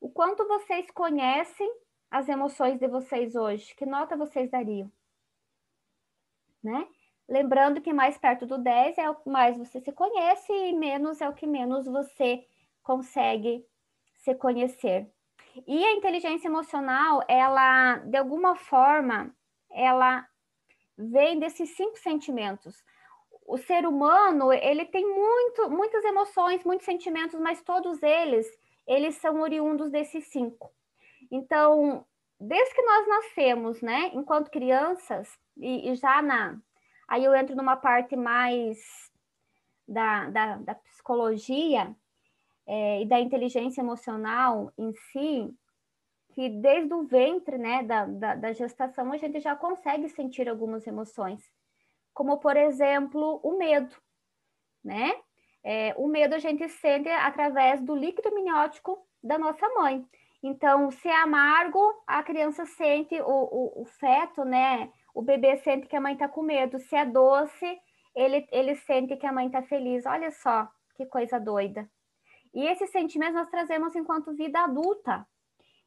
[0.00, 1.72] o quanto vocês conhecem
[2.10, 3.76] as emoções de vocês hoje?
[3.76, 4.90] Que nota vocês dariam?
[6.60, 6.88] Né?
[7.28, 11.20] Lembrando que mais perto do 10 é o que mais você se conhece e menos
[11.20, 12.44] é o que menos você
[12.82, 13.64] consegue
[14.16, 15.06] se conhecer.
[15.66, 19.34] E a inteligência emocional, ela, de alguma forma,
[19.70, 20.26] ela
[20.96, 22.82] vem desses cinco sentimentos
[23.48, 28.46] o ser humano, ele tem muito, muitas emoções, muitos sentimentos, mas todos eles,
[28.86, 30.70] eles são oriundos desses cinco.
[31.32, 32.04] Então,
[32.38, 35.26] desde que nós nascemos, né, enquanto crianças,
[35.56, 36.60] e, e já na...
[37.08, 38.78] Aí eu entro numa parte mais
[39.86, 41.96] da, da, da psicologia
[42.66, 45.50] é, e da inteligência emocional em si,
[46.34, 50.86] que desde o ventre, né, da, da, da gestação, a gente já consegue sentir algumas
[50.86, 51.42] emoções
[52.18, 53.94] como por exemplo o medo,
[54.82, 55.12] né?
[55.62, 60.04] É, o medo a gente sente através do líquido amniótico da nossa mãe.
[60.42, 64.90] Então, se é amargo, a criança sente, o, o, o feto, né?
[65.18, 66.78] O bebê sente que a mãe está com medo.
[66.78, 67.80] Se é doce,
[68.14, 70.06] ele, ele sente que a mãe está feliz.
[70.06, 71.90] Olha só que coisa doida.
[72.54, 75.26] E esses sentimentos nós trazemos enquanto vida adulta.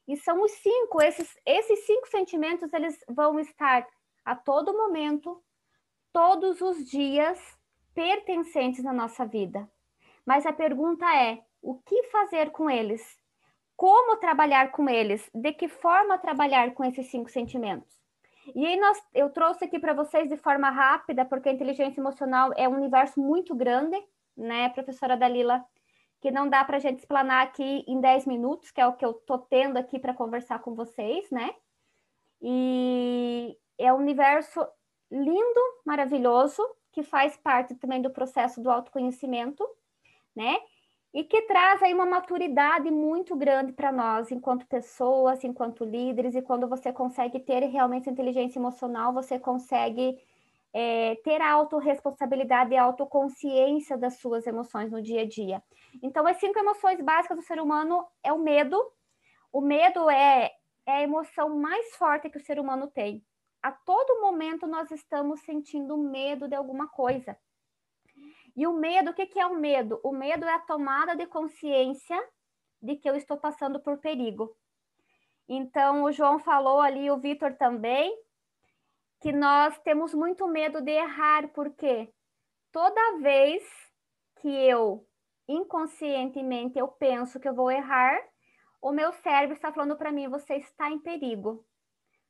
[0.06, 3.88] E são os cinco, esses, esses cinco sentimentos, eles vão estar
[4.22, 5.42] a todo momento
[6.12, 7.40] todos os dias
[7.94, 9.66] pertencentes na nossa vida.
[10.26, 13.02] Mas a pergunta é: o que fazer com eles?
[13.76, 15.30] Como trabalhar com eles?
[15.34, 18.01] De que forma trabalhar com esses cinco sentimentos?
[18.54, 22.52] E aí nós, eu trouxe aqui para vocês de forma rápida, porque a inteligência emocional
[22.56, 23.96] é um universo muito grande,
[24.36, 25.64] né, professora Dalila,
[26.20, 29.04] que não dá para a gente explanar aqui em 10 minutos, que é o que
[29.04, 31.52] eu estou tendo aqui para conversar com vocês, né?
[32.40, 34.64] E é um universo
[35.10, 36.62] lindo, maravilhoso,
[36.92, 39.66] que faz parte também do processo do autoconhecimento,
[40.34, 40.56] né?
[41.14, 46.40] E que traz aí uma maturidade muito grande para nós, enquanto pessoas, enquanto líderes, e
[46.40, 50.18] quando você consegue ter realmente inteligência emocional, você consegue
[50.72, 55.62] é, ter a autorresponsabilidade e a autoconsciência das suas emoções no dia a dia.
[56.02, 58.82] Então, as cinco emoções básicas do ser humano é o medo.
[59.52, 60.50] O medo é,
[60.86, 63.22] é a emoção mais forte que o ser humano tem
[63.62, 67.38] a todo momento nós estamos sentindo medo de alguma coisa.
[68.54, 70.00] E o medo, o que, que é o medo?
[70.02, 72.18] O medo é a tomada de consciência
[72.80, 74.54] de que eu estou passando por perigo.
[75.48, 78.14] Então, o João falou ali, o Vitor também,
[79.20, 82.12] que nós temos muito medo de errar, porque
[82.70, 83.62] toda vez
[84.40, 85.06] que eu
[85.48, 88.18] inconscientemente eu penso que eu vou errar,
[88.80, 91.64] o meu cérebro está falando para mim, você está em perigo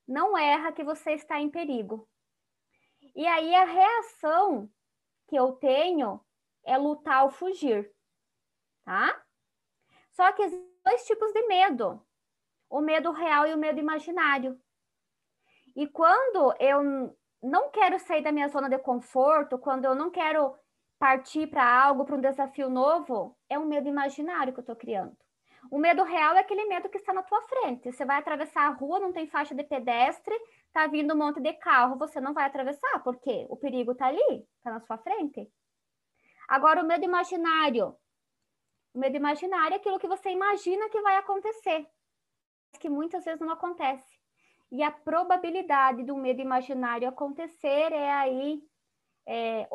[0.07, 2.09] não erra que você está em perigo.
[3.15, 4.71] E aí a reação
[5.33, 6.21] que eu tenho
[6.63, 7.91] é lutar ou fugir,
[8.85, 9.25] tá?
[10.11, 12.07] Só que existem dois tipos de medo:
[12.69, 14.61] o medo real e o medo imaginário.
[15.75, 20.55] E quando eu não quero sair da minha zona de conforto, quando eu não quero
[20.99, 25.17] partir para algo, para um desafio novo, é um medo imaginário que eu estou criando.
[25.71, 27.93] O medo real é aquele medo que está na tua frente.
[27.93, 30.35] Você vai atravessar a rua, não tem faixa de pedestre,
[30.73, 34.47] tá vindo um monte de carro, você não vai atravessar, porque o perigo está ali,
[34.57, 35.51] está na sua frente.
[36.49, 37.97] Agora, o medo imaginário.
[38.93, 41.87] O medo imaginário é aquilo que você imagina que vai acontecer,
[42.79, 44.21] que muitas vezes não acontece.
[44.71, 48.63] E a probabilidade do medo imaginário acontecer é aí
[49.27, 49.67] é,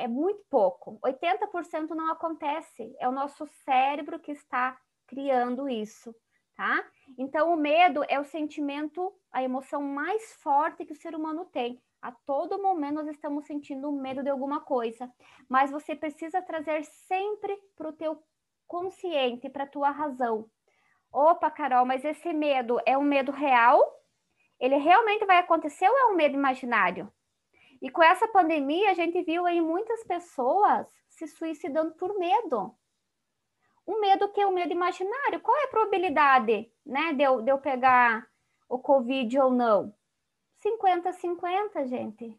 [0.00, 0.98] é muito pouco.
[1.04, 2.94] 80% não acontece.
[2.98, 6.14] É o nosso cérebro que está criando isso,
[6.56, 6.84] tá?
[7.18, 11.80] Então, o medo é o sentimento, a emoção mais forte que o ser humano tem.
[12.00, 15.12] A todo momento nós estamos sentindo medo de alguma coisa,
[15.48, 18.22] mas você precisa trazer sempre para o teu
[18.66, 20.48] consciente, para a tua razão.
[21.12, 23.78] Opa, Carol, mas esse medo é um medo real?
[24.58, 27.12] Ele realmente vai acontecer ou é um medo imaginário?
[27.80, 32.74] E com essa pandemia, a gente viu aí muitas pessoas se suicidando por medo.
[33.86, 35.40] Um medo que é o um medo imaginário.
[35.40, 38.26] Qual é a probabilidade né, de, eu, de eu pegar
[38.68, 39.94] o Covid ou não?
[40.62, 42.38] 50-50, gente.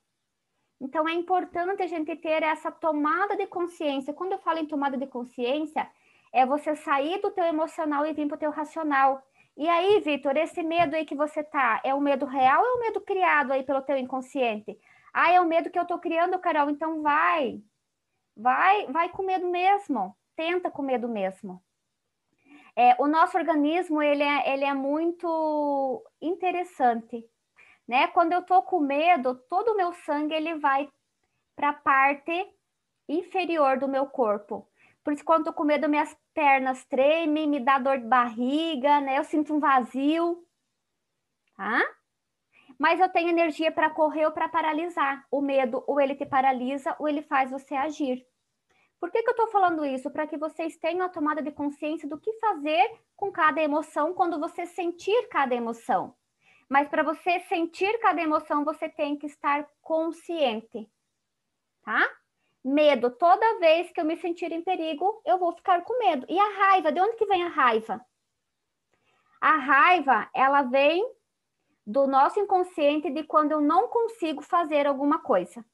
[0.79, 4.13] Então é importante a gente ter essa tomada de consciência.
[4.13, 5.89] Quando eu falo em tomada de consciência,
[6.31, 9.21] é você sair do teu emocional e vir para o teu racional.
[9.57, 12.73] E aí, Vitor, esse medo aí que você tá, é o medo real ou é
[12.73, 14.79] o medo criado aí pelo teu inconsciente?
[15.13, 17.61] Ah, é o medo que eu tô criando, Carol, então vai.
[18.35, 20.15] Vai, vai com medo mesmo.
[20.35, 21.61] Tenta com medo mesmo.
[22.75, 27.25] É, o nosso organismo, ele é, ele é muito interessante,
[27.87, 28.07] né?
[28.07, 30.89] Quando eu tô com medo, todo o meu sangue, ele vai
[31.55, 32.31] para a parte
[33.09, 34.67] inferior do meu corpo.
[35.03, 39.01] Por isso, quando eu tô com medo, minhas pernas tremem, me dá dor de barriga,
[39.01, 39.17] né?
[39.17, 40.45] Eu sinto um vazio,
[41.55, 41.81] tá?
[42.81, 45.23] Mas eu tenho energia para correr ou para paralisar.
[45.29, 48.25] O medo, ou ele te paralisa, ou ele faz você agir.
[48.99, 50.09] Por que, que eu estou falando isso?
[50.09, 54.39] Para que vocês tenham a tomada de consciência do que fazer com cada emoção quando
[54.39, 56.15] você sentir cada emoção.
[56.67, 60.89] Mas para você sentir cada emoção, você tem que estar consciente,
[61.83, 62.09] tá?
[62.65, 66.25] Medo, toda vez que eu me sentir em perigo, eu vou ficar com medo.
[66.27, 68.03] E a raiva, de onde que vem a raiva?
[69.39, 71.20] A raiva, ela vem
[71.85, 75.65] do nosso inconsciente de quando eu não consigo fazer alguma coisa.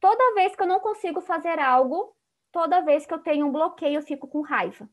[0.00, 2.14] Toda vez que eu não consigo fazer algo,
[2.52, 4.88] toda vez que eu tenho um bloqueio, eu fico com raiva.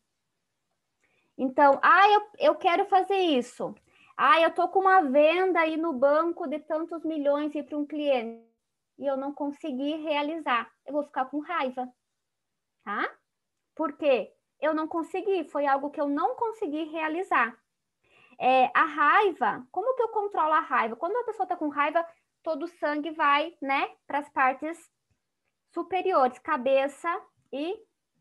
[1.37, 3.73] Então, ah, eu, eu quero fazer isso.
[4.15, 8.47] Ah, eu tô com uma venda aí no banco de tantos milhões para um cliente
[8.97, 10.71] e eu não consegui realizar.
[10.85, 11.91] Eu vou ficar com raiva,
[12.83, 13.11] tá?
[13.75, 14.31] Por quê?
[14.59, 17.57] Eu não consegui, foi algo que eu não consegui realizar.
[18.39, 20.95] É, a raiva, como que eu controlo a raiva?
[20.95, 22.05] Quando a pessoa está com raiva,
[22.41, 24.91] todo o sangue vai, né, para as partes
[25.71, 27.09] superiores, cabeça
[27.51, 27.75] e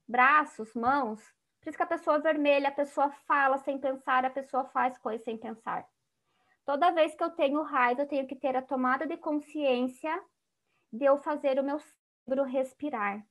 [0.07, 1.21] braços, mãos.
[1.61, 5.25] Por isso que a pessoa vermelha, a pessoa fala sem pensar, a pessoa faz coisas
[5.25, 5.87] sem pensar.
[6.65, 10.23] Toda vez que eu tenho raiva, eu tenho que ter a tomada de consciência
[10.93, 13.25] de eu fazer o meu cérebro respirar.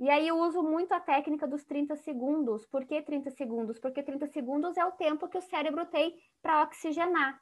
[0.00, 2.64] E aí eu uso muito a técnica dos 30 segundos.
[2.64, 3.78] Por que 30 segundos?
[3.78, 7.38] Porque 30 segundos é o tempo que o cérebro tem para oxigenar,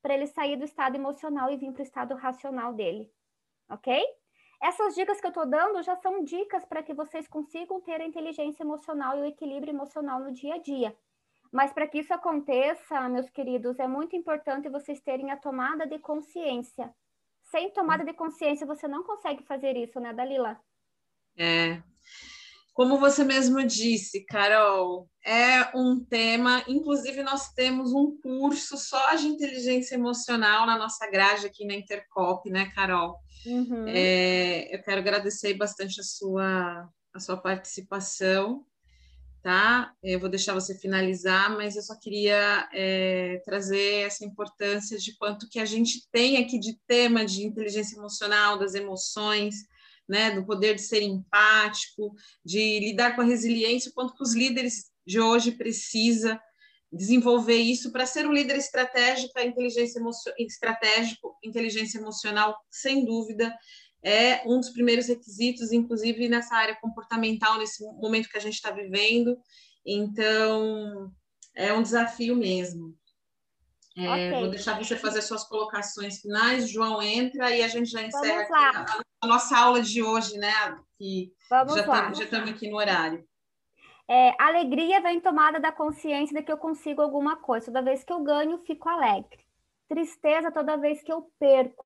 [0.00, 3.12] para ele sair do estado emocional e vir para o estado racional dele.
[3.68, 4.02] Ok?
[4.62, 8.06] Essas dicas que eu estou dando já são dicas para que vocês consigam ter a
[8.06, 10.96] inteligência emocional e o equilíbrio emocional no dia a dia.
[11.52, 15.98] Mas para que isso aconteça, meus queridos, é muito importante vocês terem a tomada de
[15.98, 16.90] consciência.
[17.44, 20.58] Sem tomada de consciência, você não consegue fazer isso, né, Dalila?
[21.36, 21.82] É.
[22.78, 26.62] Como você mesmo disse, Carol, é um tema.
[26.68, 32.48] Inclusive, nós temos um curso só de inteligência emocional na nossa grade aqui na Intercop,
[32.48, 33.18] né, Carol?
[33.44, 33.84] Uhum.
[33.88, 38.64] É, eu quero agradecer bastante a sua, a sua participação,
[39.42, 39.92] tá?
[40.00, 45.48] Eu vou deixar você finalizar, mas eu só queria é, trazer essa importância de quanto
[45.48, 49.66] que a gente tem aqui de tema de inteligência emocional, das emoções
[50.08, 52.14] né, do poder de ser empático,
[52.44, 56.40] de lidar com a resiliência, o quanto que os líderes de hoje precisa
[56.90, 60.00] desenvolver isso para ser um líder estratégico, inteligência
[60.38, 63.54] estratégico, inteligência emocional, sem dúvida,
[64.02, 68.70] é um dos primeiros requisitos, inclusive nessa área comportamental, nesse momento que a gente está
[68.70, 69.36] vivendo.
[69.84, 71.12] Então,
[71.54, 72.96] é um desafio mesmo.
[73.98, 74.40] É, okay.
[74.40, 76.70] Vou deixar você fazer suas colocações finais.
[76.70, 80.52] João entra e a gente já encerra a, a, nossa aula de hoje, né?
[80.96, 82.12] Que Vamos já lá.
[82.12, 83.26] já estamos aqui no horário.
[84.06, 87.66] É, alegria vem tomada da consciência de que eu consigo alguma coisa.
[87.66, 89.40] Toda vez que eu ganho, fico alegre.
[89.88, 91.84] Tristeza toda vez que eu perco.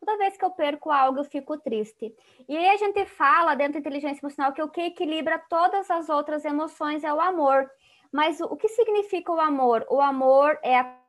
[0.00, 2.14] Toda vez que eu perco algo, eu fico triste.
[2.48, 6.08] E aí a gente fala dentro da inteligência emocional que o que equilibra todas as
[6.08, 7.70] outras emoções é o amor.
[8.10, 9.86] Mas o que significa o amor?
[9.90, 10.99] O amor é a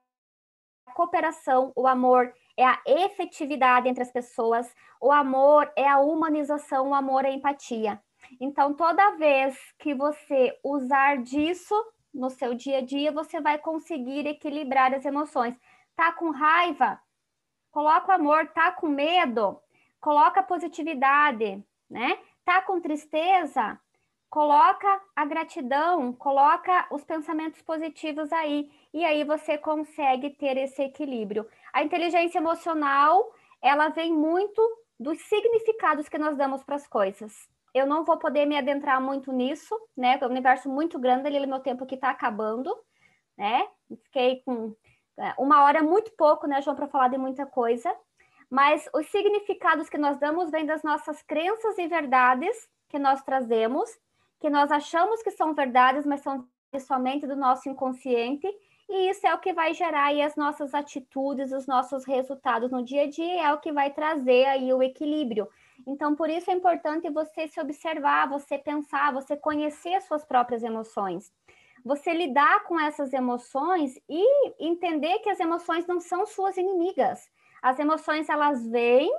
[0.92, 6.94] cooperação, o amor é a efetividade entre as pessoas, o amor é a humanização, o
[6.94, 8.02] amor é a empatia.
[8.40, 11.76] Então, toda vez que você usar disso
[12.14, 15.56] no seu dia a dia, você vai conseguir equilibrar as emoções.
[15.96, 17.00] Tá com raiva?
[17.72, 19.60] Coloca o amor, tá com medo?
[20.00, 22.18] Coloca positividade, né?
[22.44, 23.80] Tá com tristeza?
[24.32, 31.46] Coloca a gratidão, coloca os pensamentos positivos aí, e aí você consegue ter esse equilíbrio.
[31.74, 33.30] A inteligência emocional,
[33.62, 34.62] ela vem muito
[34.98, 37.34] dos significados que nós damos para as coisas.
[37.74, 40.18] Eu não vou poder me adentrar muito nisso, né?
[40.22, 42.74] É um universo muito grande ali, meu tempo que está acabando,
[43.38, 43.68] né?
[44.06, 44.74] Fiquei com
[45.20, 47.94] é, uma hora muito pouco, né, João, para falar de muita coisa.
[48.50, 53.90] Mas os significados que nós damos vêm das nossas crenças e verdades que nós trazemos,
[54.42, 56.46] que nós achamos que são verdades, mas são
[56.80, 58.48] somente do nosso inconsciente,
[58.90, 62.84] e isso é o que vai gerar aí as nossas atitudes, os nossos resultados no
[62.84, 65.48] dia a dia, é o que vai trazer aí o equilíbrio.
[65.88, 70.64] Então, por isso é importante você se observar, você pensar, você conhecer as suas próprias
[70.64, 71.32] emoções
[71.84, 74.24] você lidar com essas emoções e
[74.60, 77.30] entender que as emoções não são suas inimigas.
[77.62, 79.12] As emoções elas vêm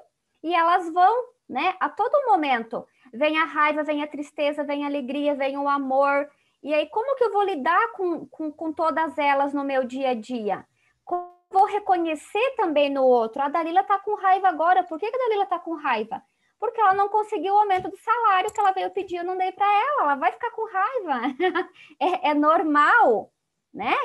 [0.43, 1.75] e elas vão, né?
[1.81, 2.87] A todo momento.
[3.13, 6.29] Vem a raiva, vem a tristeza, vem a alegria, vem o amor.
[6.63, 10.11] E aí, como que eu vou lidar com, com, com todas elas no meu dia
[10.11, 10.65] a dia?
[11.05, 13.43] Como vou reconhecer também no outro?
[13.43, 14.83] A Dalila tá com raiva agora.
[14.83, 16.23] Por que, que a Dalila tá com raiva?
[16.63, 19.51] porque ela não conseguiu o aumento do salário que ela veio pedir, eu não dei
[19.51, 21.35] para ela, ela vai ficar com raiva.
[21.99, 23.33] é, é, normal,
[23.75, 23.97] né?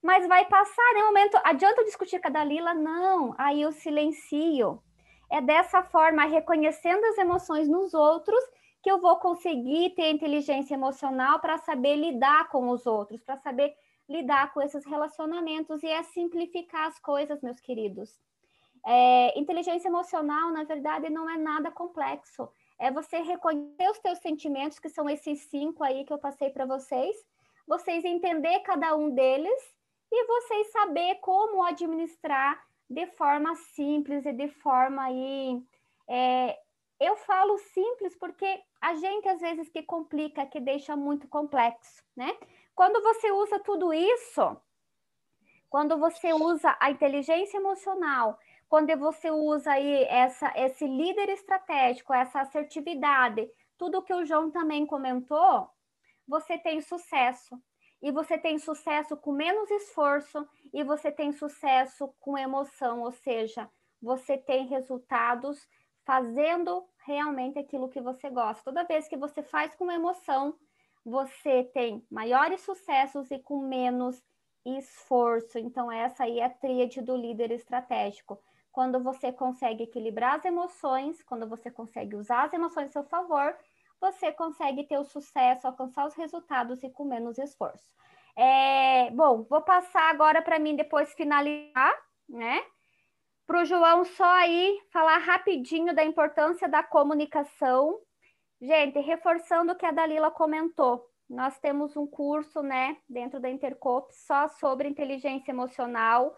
[0.00, 2.72] Mas vai passar, em um momento, adianta eu discutir com a Dalila?
[2.72, 4.80] Não, aí eu silencio.
[5.34, 8.38] É dessa forma, reconhecendo as emoções nos outros,
[8.80, 13.74] que eu vou conseguir ter inteligência emocional para saber lidar com os outros, para saber
[14.08, 18.16] lidar com esses relacionamentos e é simplificar as coisas, meus queridos.
[18.86, 22.48] É, inteligência emocional, na verdade, não é nada complexo.
[22.78, 26.64] É você reconhecer os teus sentimentos, que são esses cinco aí que eu passei para
[26.64, 27.16] vocês,
[27.66, 29.74] vocês entender cada um deles
[30.12, 35.62] e vocês saber como administrar de forma simples e de forma aí.
[36.08, 36.58] É,
[37.00, 42.36] eu falo simples porque a gente às vezes que complica, que deixa muito complexo, né?
[42.74, 44.56] Quando você usa tudo isso,
[45.70, 48.38] quando você usa a inteligência emocional
[48.74, 53.48] quando você usa aí essa, esse líder estratégico, essa assertividade,
[53.78, 55.70] tudo que o João também comentou,
[56.26, 57.56] você tem sucesso.
[58.04, 63.66] E você tem sucesso com menos esforço e você tem sucesso com emoção, ou seja,
[63.98, 65.66] você tem resultados
[66.04, 68.62] fazendo realmente aquilo que você gosta.
[68.62, 70.54] Toda vez que você faz com emoção,
[71.02, 74.22] você tem maiores sucessos e com menos
[74.66, 75.58] esforço.
[75.58, 78.38] Então, essa aí é a tríade do líder estratégico
[78.70, 83.56] quando você consegue equilibrar as emoções, quando você consegue usar as emoções a seu favor,
[84.00, 87.94] você consegue ter o sucesso, alcançar os resultados e com menos esforço.
[88.36, 91.94] É, bom, vou passar agora para mim depois finalizar,
[92.28, 92.64] né?
[93.46, 97.98] Para o João só aí falar rapidinho da importância da comunicação.
[98.60, 104.14] Gente, reforçando o que a Dalila comentou, nós temos um curso, né, dentro da Intercop
[104.14, 106.34] só sobre inteligência emocional,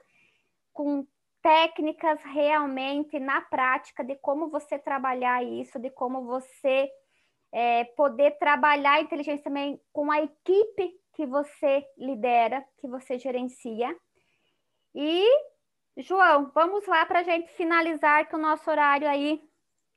[0.73, 1.07] com
[1.43, 6.91] técnicas realmente na prática de como você trabalhar isso, de como você
[7.57, 13.97] é, poder trabalhar a inteligência também com a equipe que você lidera, que você gerencia.
[14.95, 15.27] E,
[15.97, 19.41] João, vamos lá para a gente finalizar, que o nosso horário aí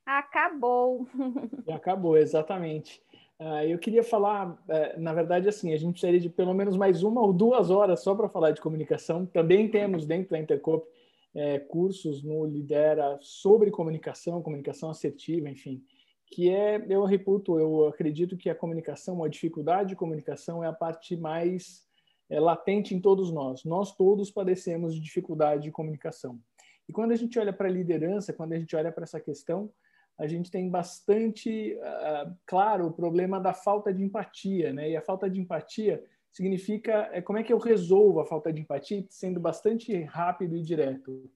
[0.06, 1.06] acabou.
[1.69, 3.03] Acabou, exatamente.
[3.38, 7.03] Uh, eu queria falar, uh, na verdade, assim, a gente precisaria de pelo menos mais
[7.03, 9.26] uma ou duas horas só para falar de comunicação.
[9.26, 10.88] Também temos dentro da Intercop
[11.36, 15.84] é, cursos no Lidera sobre comunicação, comunicação assertiva, enfim,
[16.31, 20.73] que é, eu reputo, eu acredito que a comunicação, a dificuldade de comunicação é a
[20.73, 21.88] parte mais
[22.30, 23.64] é, latente em todos nós.
[23.64, 26.39] Nós todos padecemos de dificuldade de comunicação.
[26.88, 29.72] E quando a gente olha para a liderança, quando a gente olha para essa questão,
[30.18, 34.89] a gente tem bastante uh, claro o problema da falta de empatia, né?
[34.89, 38.61] E a falta de empatia significa é, como é que eu resolvo a falta de
[38.61, 41.30] empatia, sendo bastante rápido e direto.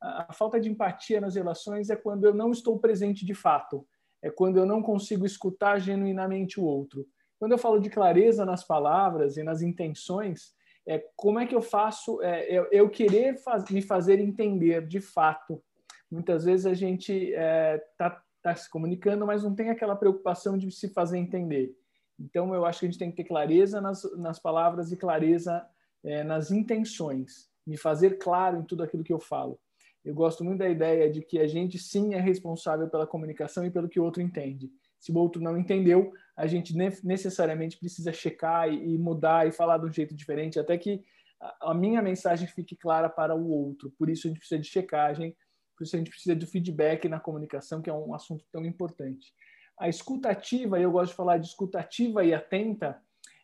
[0.00, 3.86] A, a falta de empatia nas relações é quando eu não estou presente de fato,
[4.26, 7.06] é quando eu não consigo escutar genuinamente o outro.
[7.38, 10.52] Quando eu falo de clareza nas palavras e nas intenções,
[10.84, 15.00] é como é que eu faço é, eu, eu querer faz, me fazer entender de
[15.00, 15.62] fato.
[16.10, 20.58] Muitas vezes a gente está é, tá, tá se comunicando, mas não tem aquela preocupação
[20.58, 21.76] de se fazer entender.
[22.18, 25.64] Então, eu acho que a gente tem que ter clareza nas, nas palavras e clareza
[26.02, 29.58] é, nas intenções, me fazer claro em tudo aquilo que eu falo.
[30.06, 33.70] Eu gosto muito da ideia de que a gente sim é responsável pela comunicação e
[33.72, 34.70] pelo que o outro entende.
[35.00, 39.86] Se o outro não entendeu, a gente necessariamente precisa checar e mudar e falar de
[39.86, 41.04] um jeito diferente, até que
[41.60, 43.92] a minha mensagem fique clara para o outro.
[43.98, 45.36] Por isso a gente precisa de checagem,
[45.76, 49.34] por isso a gente precisa do feedback na comunicação, que é um assunto tão importante.
[49.76, 52.96] A escutativa, eu gosto de falar de escutativa e atenta,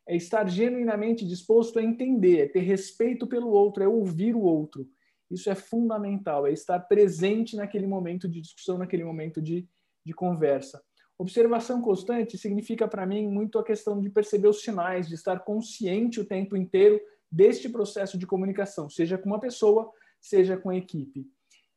[0.07, 4.89] é estar genuinamente disposto a entender, é ter respeito pelo outro, é ouvir o outro.
[5.33, 9.67] Isso é fundamental, é estar presente naquele momento de discussão, naquele momento de,
[10.05, 10.83] de conversa.
[11.19, 16.21] Observação constante significa para mim muito a questão de perceber os sinais, de estar consciente
[16.21, 17.01] o tempo inteiro
[17.31, 19.91] deste processo de comunicação, seja com uma pessoa,
[20.21, 21.27] seja com a equipe.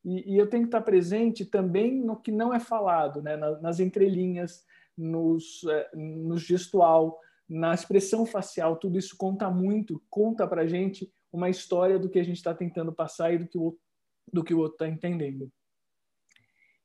[0.04, 3.38] E, e eu tenho que estar presente também no que não é falado, né?
[3.38, 4.64] nas, nas entrelinhas,
[4.98, 11.12] nos, eh, no gestual, na expressão facial, tudo isso conta muito, conta para a gente
[11.36, 13.78] uma história do que a gente está tentando passar e do que o,
[14.32, 15.52] do que o outro está entendendo.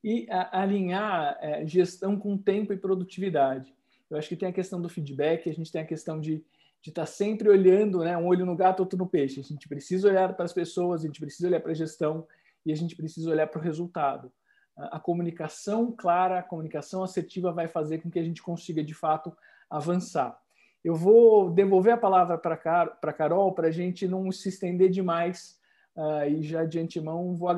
[0.03, 3.73] E a, alinhar é, gestão com tempo e produtividade.
[4.09, 6.43] Eu acho que tem a questão do feedback, a gente tem a questão de
[6.85, 9.39] estar tá sempre olhando, né, um olho no gato, outro no peixe.
[9.39, 12.27] A gente precisa olhar para as pessoas, a gente precisa olhar para a gestão
[12.65, 14.31] e a gente precisa olhar para o resultado.
[14.75, 18.93] A, a comunicação clara, a comunicação assertiva vai fazer com que a gente consiga, de
[18.93, 19.31] fato,
[19.69, 20.40] avançar.
[20.83, 25.59] Eu vou devolver a palavra para a Carol para a gente não se estender demais
[25.95, 27.49] uh, e já de antemão vou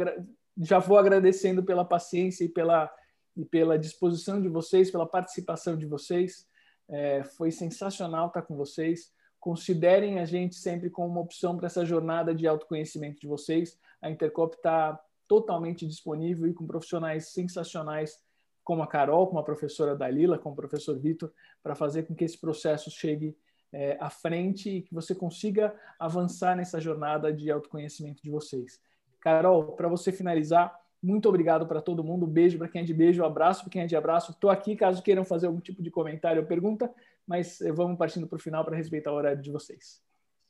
[0.58, 2.92] já vou agradecendo pela paciência e pela,
[3.36, 6.48] e pela disposição de vocês, pela participação de vocês.
[6.88, 9.12] É, foi sensacional estar com vocês.
[9.40, 13.78] Considerem a gente sempre como uma opção para essa jornada de autoconhecimento de vocês.
[14.02, 18.20] A Intercop está totalmente disponível e com profissionais sensacionais
[18.64, 21.32] como a Carol, como a professora Dalila, como o professor Vitor,
[21.62, 23.36] para fazer com que esse processo chegue
[23.72, 28.80] é, à frente e que você consiga avançar nessa jornada de autoconhecimento de vocês.
[29.20, 32.26] Carol, para você finalizar, muito obrigado para todo mundo.
[32.26, 34.32] Beijo para quem é de beijo, abraço para quem é de abraço.
[34.32, 36.94] Estou aqui caso queiram fazer algum tipo de comentário ou pergunta,
[37.28, 40.02] mas eh, vamos partindo para o final para respeitar o horário de vocês.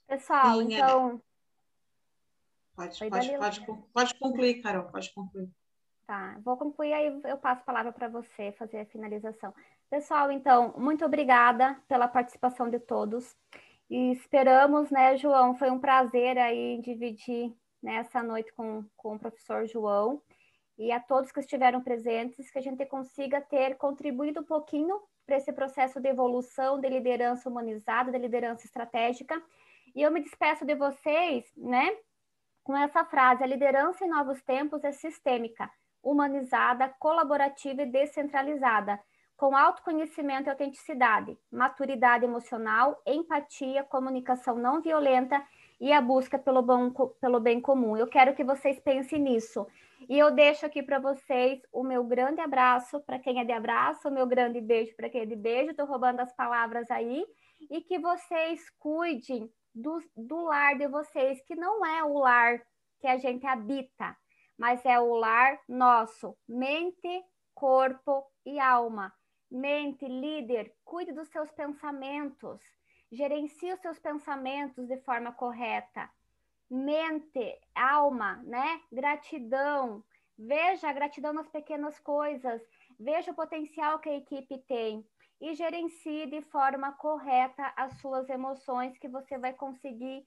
[0.07, 0.77] Pessoal, Sim, é.
[0.77, 1.21] então.
[2.75, 5.49] Pode, pode, pode, pode concluir, Carol, pode concluir.
[6.05, 9.53] Tá, vou concluir, aí eu passo a palavra para você fazer a finalização.
[9.89, 13.37] Pessoal, então, muito obrigada pela participação de todos.
[13.89, 15.55] E esperamos, né, João?
[15.55, 20.21] Foi um prazer aí dividir nessa né, noite com, com o professor João
[20.77, 25.37] e a todos que estiveram presentes, que a gente consiga ter contribuído um pouquinho para
[25.37, 29.41] esse processo de evolução, de liderança humanizada, de liderança estratégica.
[29.95, 31.95] E eu me despeço de vocês, né,
[32.61, 35.71] com essa frase: a liderança em novos tempos é sistêmica
[36.03, 38.99] humanizada, colaborativa e descentralizada,
[39.37, 45.43] com autoconhecimento e autenticidade, maturidade emocional, empatia, comunicação não violenta
[45.79, 47.97] e a busca pelo, bom, pelo bem comum.
[47.97, 49.65] Eu quero que vocês pensem nisso.
[50.07, 54.07] E eu deixo aqui para vocês o meu grande abraço para quem é de abraço,
[54.07, 55.71] o meu grande beijo para quem é de beijo.
[55.71, 57.25] Estou roubando as palavras aí.
[57.71, 62.61] E que vocês cuidem do, do lar de vocês, que não é o lar
[62.99, 64.15] que a gente habita,
[64.57, 67.23] mas é o lar nosso, mente,
[67.53, 69.13] corpo e alma.
[69.49, 72.59] Mente, líder, cuide dos seus pensamentos,
[73.11, 76.09] gerencie os seus pensamentos de forma correta.
[76.69, 78.81] Mente, alma, né?
[78.91, 80.03] Gratidão.
[80.35, 82.59] Veja a gratidão nas pequenas coisas,
[82.99, 85.07] veja o potencial que a equipe tem
[85.39, 90.25] e gerencie de forma correta as suas emoções que você vai conseguir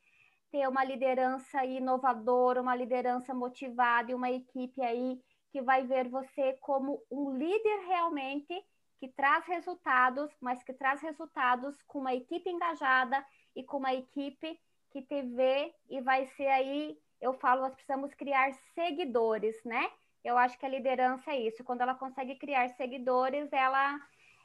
[0.50, 5.20] ter uma liderança inovadora, uma liderança motivada e uma equipe aí
[5.50, 8.54] que vai ver você como um líder realmente
[8.98, 13.24] que traz resultados, mas que traz resultados com uma equipe engajada
[13.54, 14.58] e com uma equipe
[14.90, 19.90] que te vê e vai ser aí, eu falo, nós precisamos criar seguidores, né?
[20.24, 21.62] Eu acho que a liderança é isso.
[21.62, 24.00] Quando ela consegue criar seguidores, ela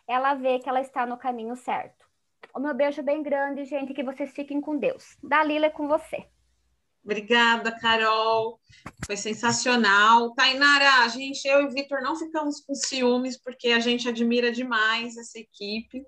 [0.08, 2.11] ela vê que ela está no caminho certo.
[2.54, 5.18] O meu beijo bem grande, gente, que vocês fiquem com Deus.
[5.24, 6.26] Dalila é com você.
[7.04, 8.60] Obrigada, Carol.
[9.06, 10.34] Foi sensacional.
[10.34, 15.18] Tainara, a gente, eu e Vitor não ficamos com ciúmes, porque a gente admira demais
[15.18, 16.04] essa equipe.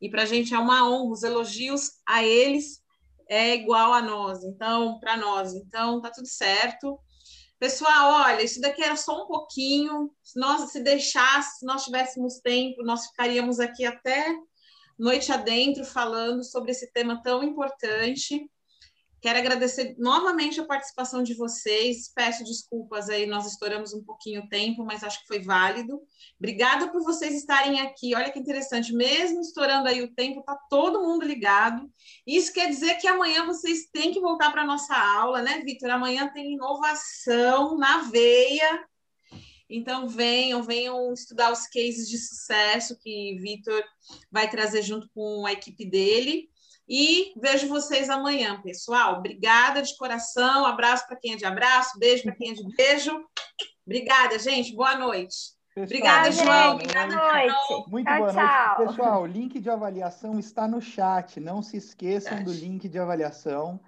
[0.00, 1.12] E para a gente é uma honra.
[1.12, 2.82] Os elogios a eles
[3.28, 4.42] é igual a nós.
[4.42, 5.54] Então, para nós.
[5.54, 6.98] Então, tá tudo certo.
[7.60, 10.10] Pessoal, olha, isso daqui era só um pouquinho.
[10.20, 14.34] Se nós se se nós tivéssemos tempo, nós ficaríamos aqui até
[15.02, 18.48] noite adentro falando sobre esse tema tão importante.
[19.20, 22.12] Quero agradecer novamente a participação de vocês.
[22.14, 26.00] Peço desculpas aí, nós estouramos um pouquinho o tempo, mas acho que foi válido.
[26.38, 28.14] Obrigada por vocês estarem aqui.
[28.14, 31.88] Olha que interessante, mesmo estourando aí o tempo, tá todo mundo ligado.
[32.24, 35.90] Isso quer dizer que amanhã vocês têm que voltar para a nossa aula, né, Vitor?
[35.90, 38.84] Amanhã tem inovação na veia.
[39.72, 43.82] Então venham, venham estudar os cases de sucesso que Vitor
[44.30, 46.48] vai trazer junto com a equipe dele.
[46.88, 49.18] E vejo vocês amanhã, pessoal.
[49.18, 50.66] Obrigada de coração.
[50.66, 53.24] Abraço para quem é de abraço, beijo para quem é de beijo.
[53.86, 54.74] Obrigada, gente.
[54.74, 55.36] Boa noite.
[55.74, 56.74] Pessoal, Obrigada, João.
[56.74, 57.90] Obrigada, boa noite.
[57.90, 58.76] Muito tchau, boa tchau.
[58.76, 58.88] noite.
[58.88, 61.40] Pessoal, o link de avaliação está no chat.
[61.40, 63.80] Não se esqueçam do link de avaliação.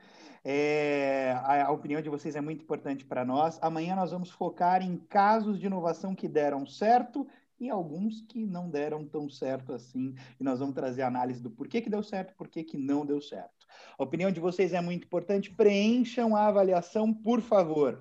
[0.47, 3.59] É, a, a, opinião de vocês é muito importante para nós.
[3.63, 7.27] Amanhã nós vamos focar em casos de inovação que deram certo
[7.59, 10.15] e alguns que não deram tão certo assim.
[10.39, 13.67] E nós vamos trazer análise do porquê que deu certo, porquê que não deu certo.
[13.99, 15.51] A opinião de vocês é muito importante.
[15.51, 18.01] Preencham a avaliação, por favor.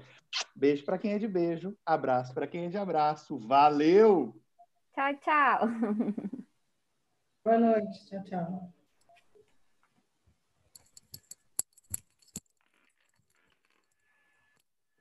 [0.55, 3.37] Beijo para quem é de beijo, abraço para quem é de abraço.
[3.39, 4.35] Valeu!
[4.93, 5.67] Tchau, tchau.
[7.43, 8.05] Boa noite.
[8.05, 8.82] Tchau, tchau.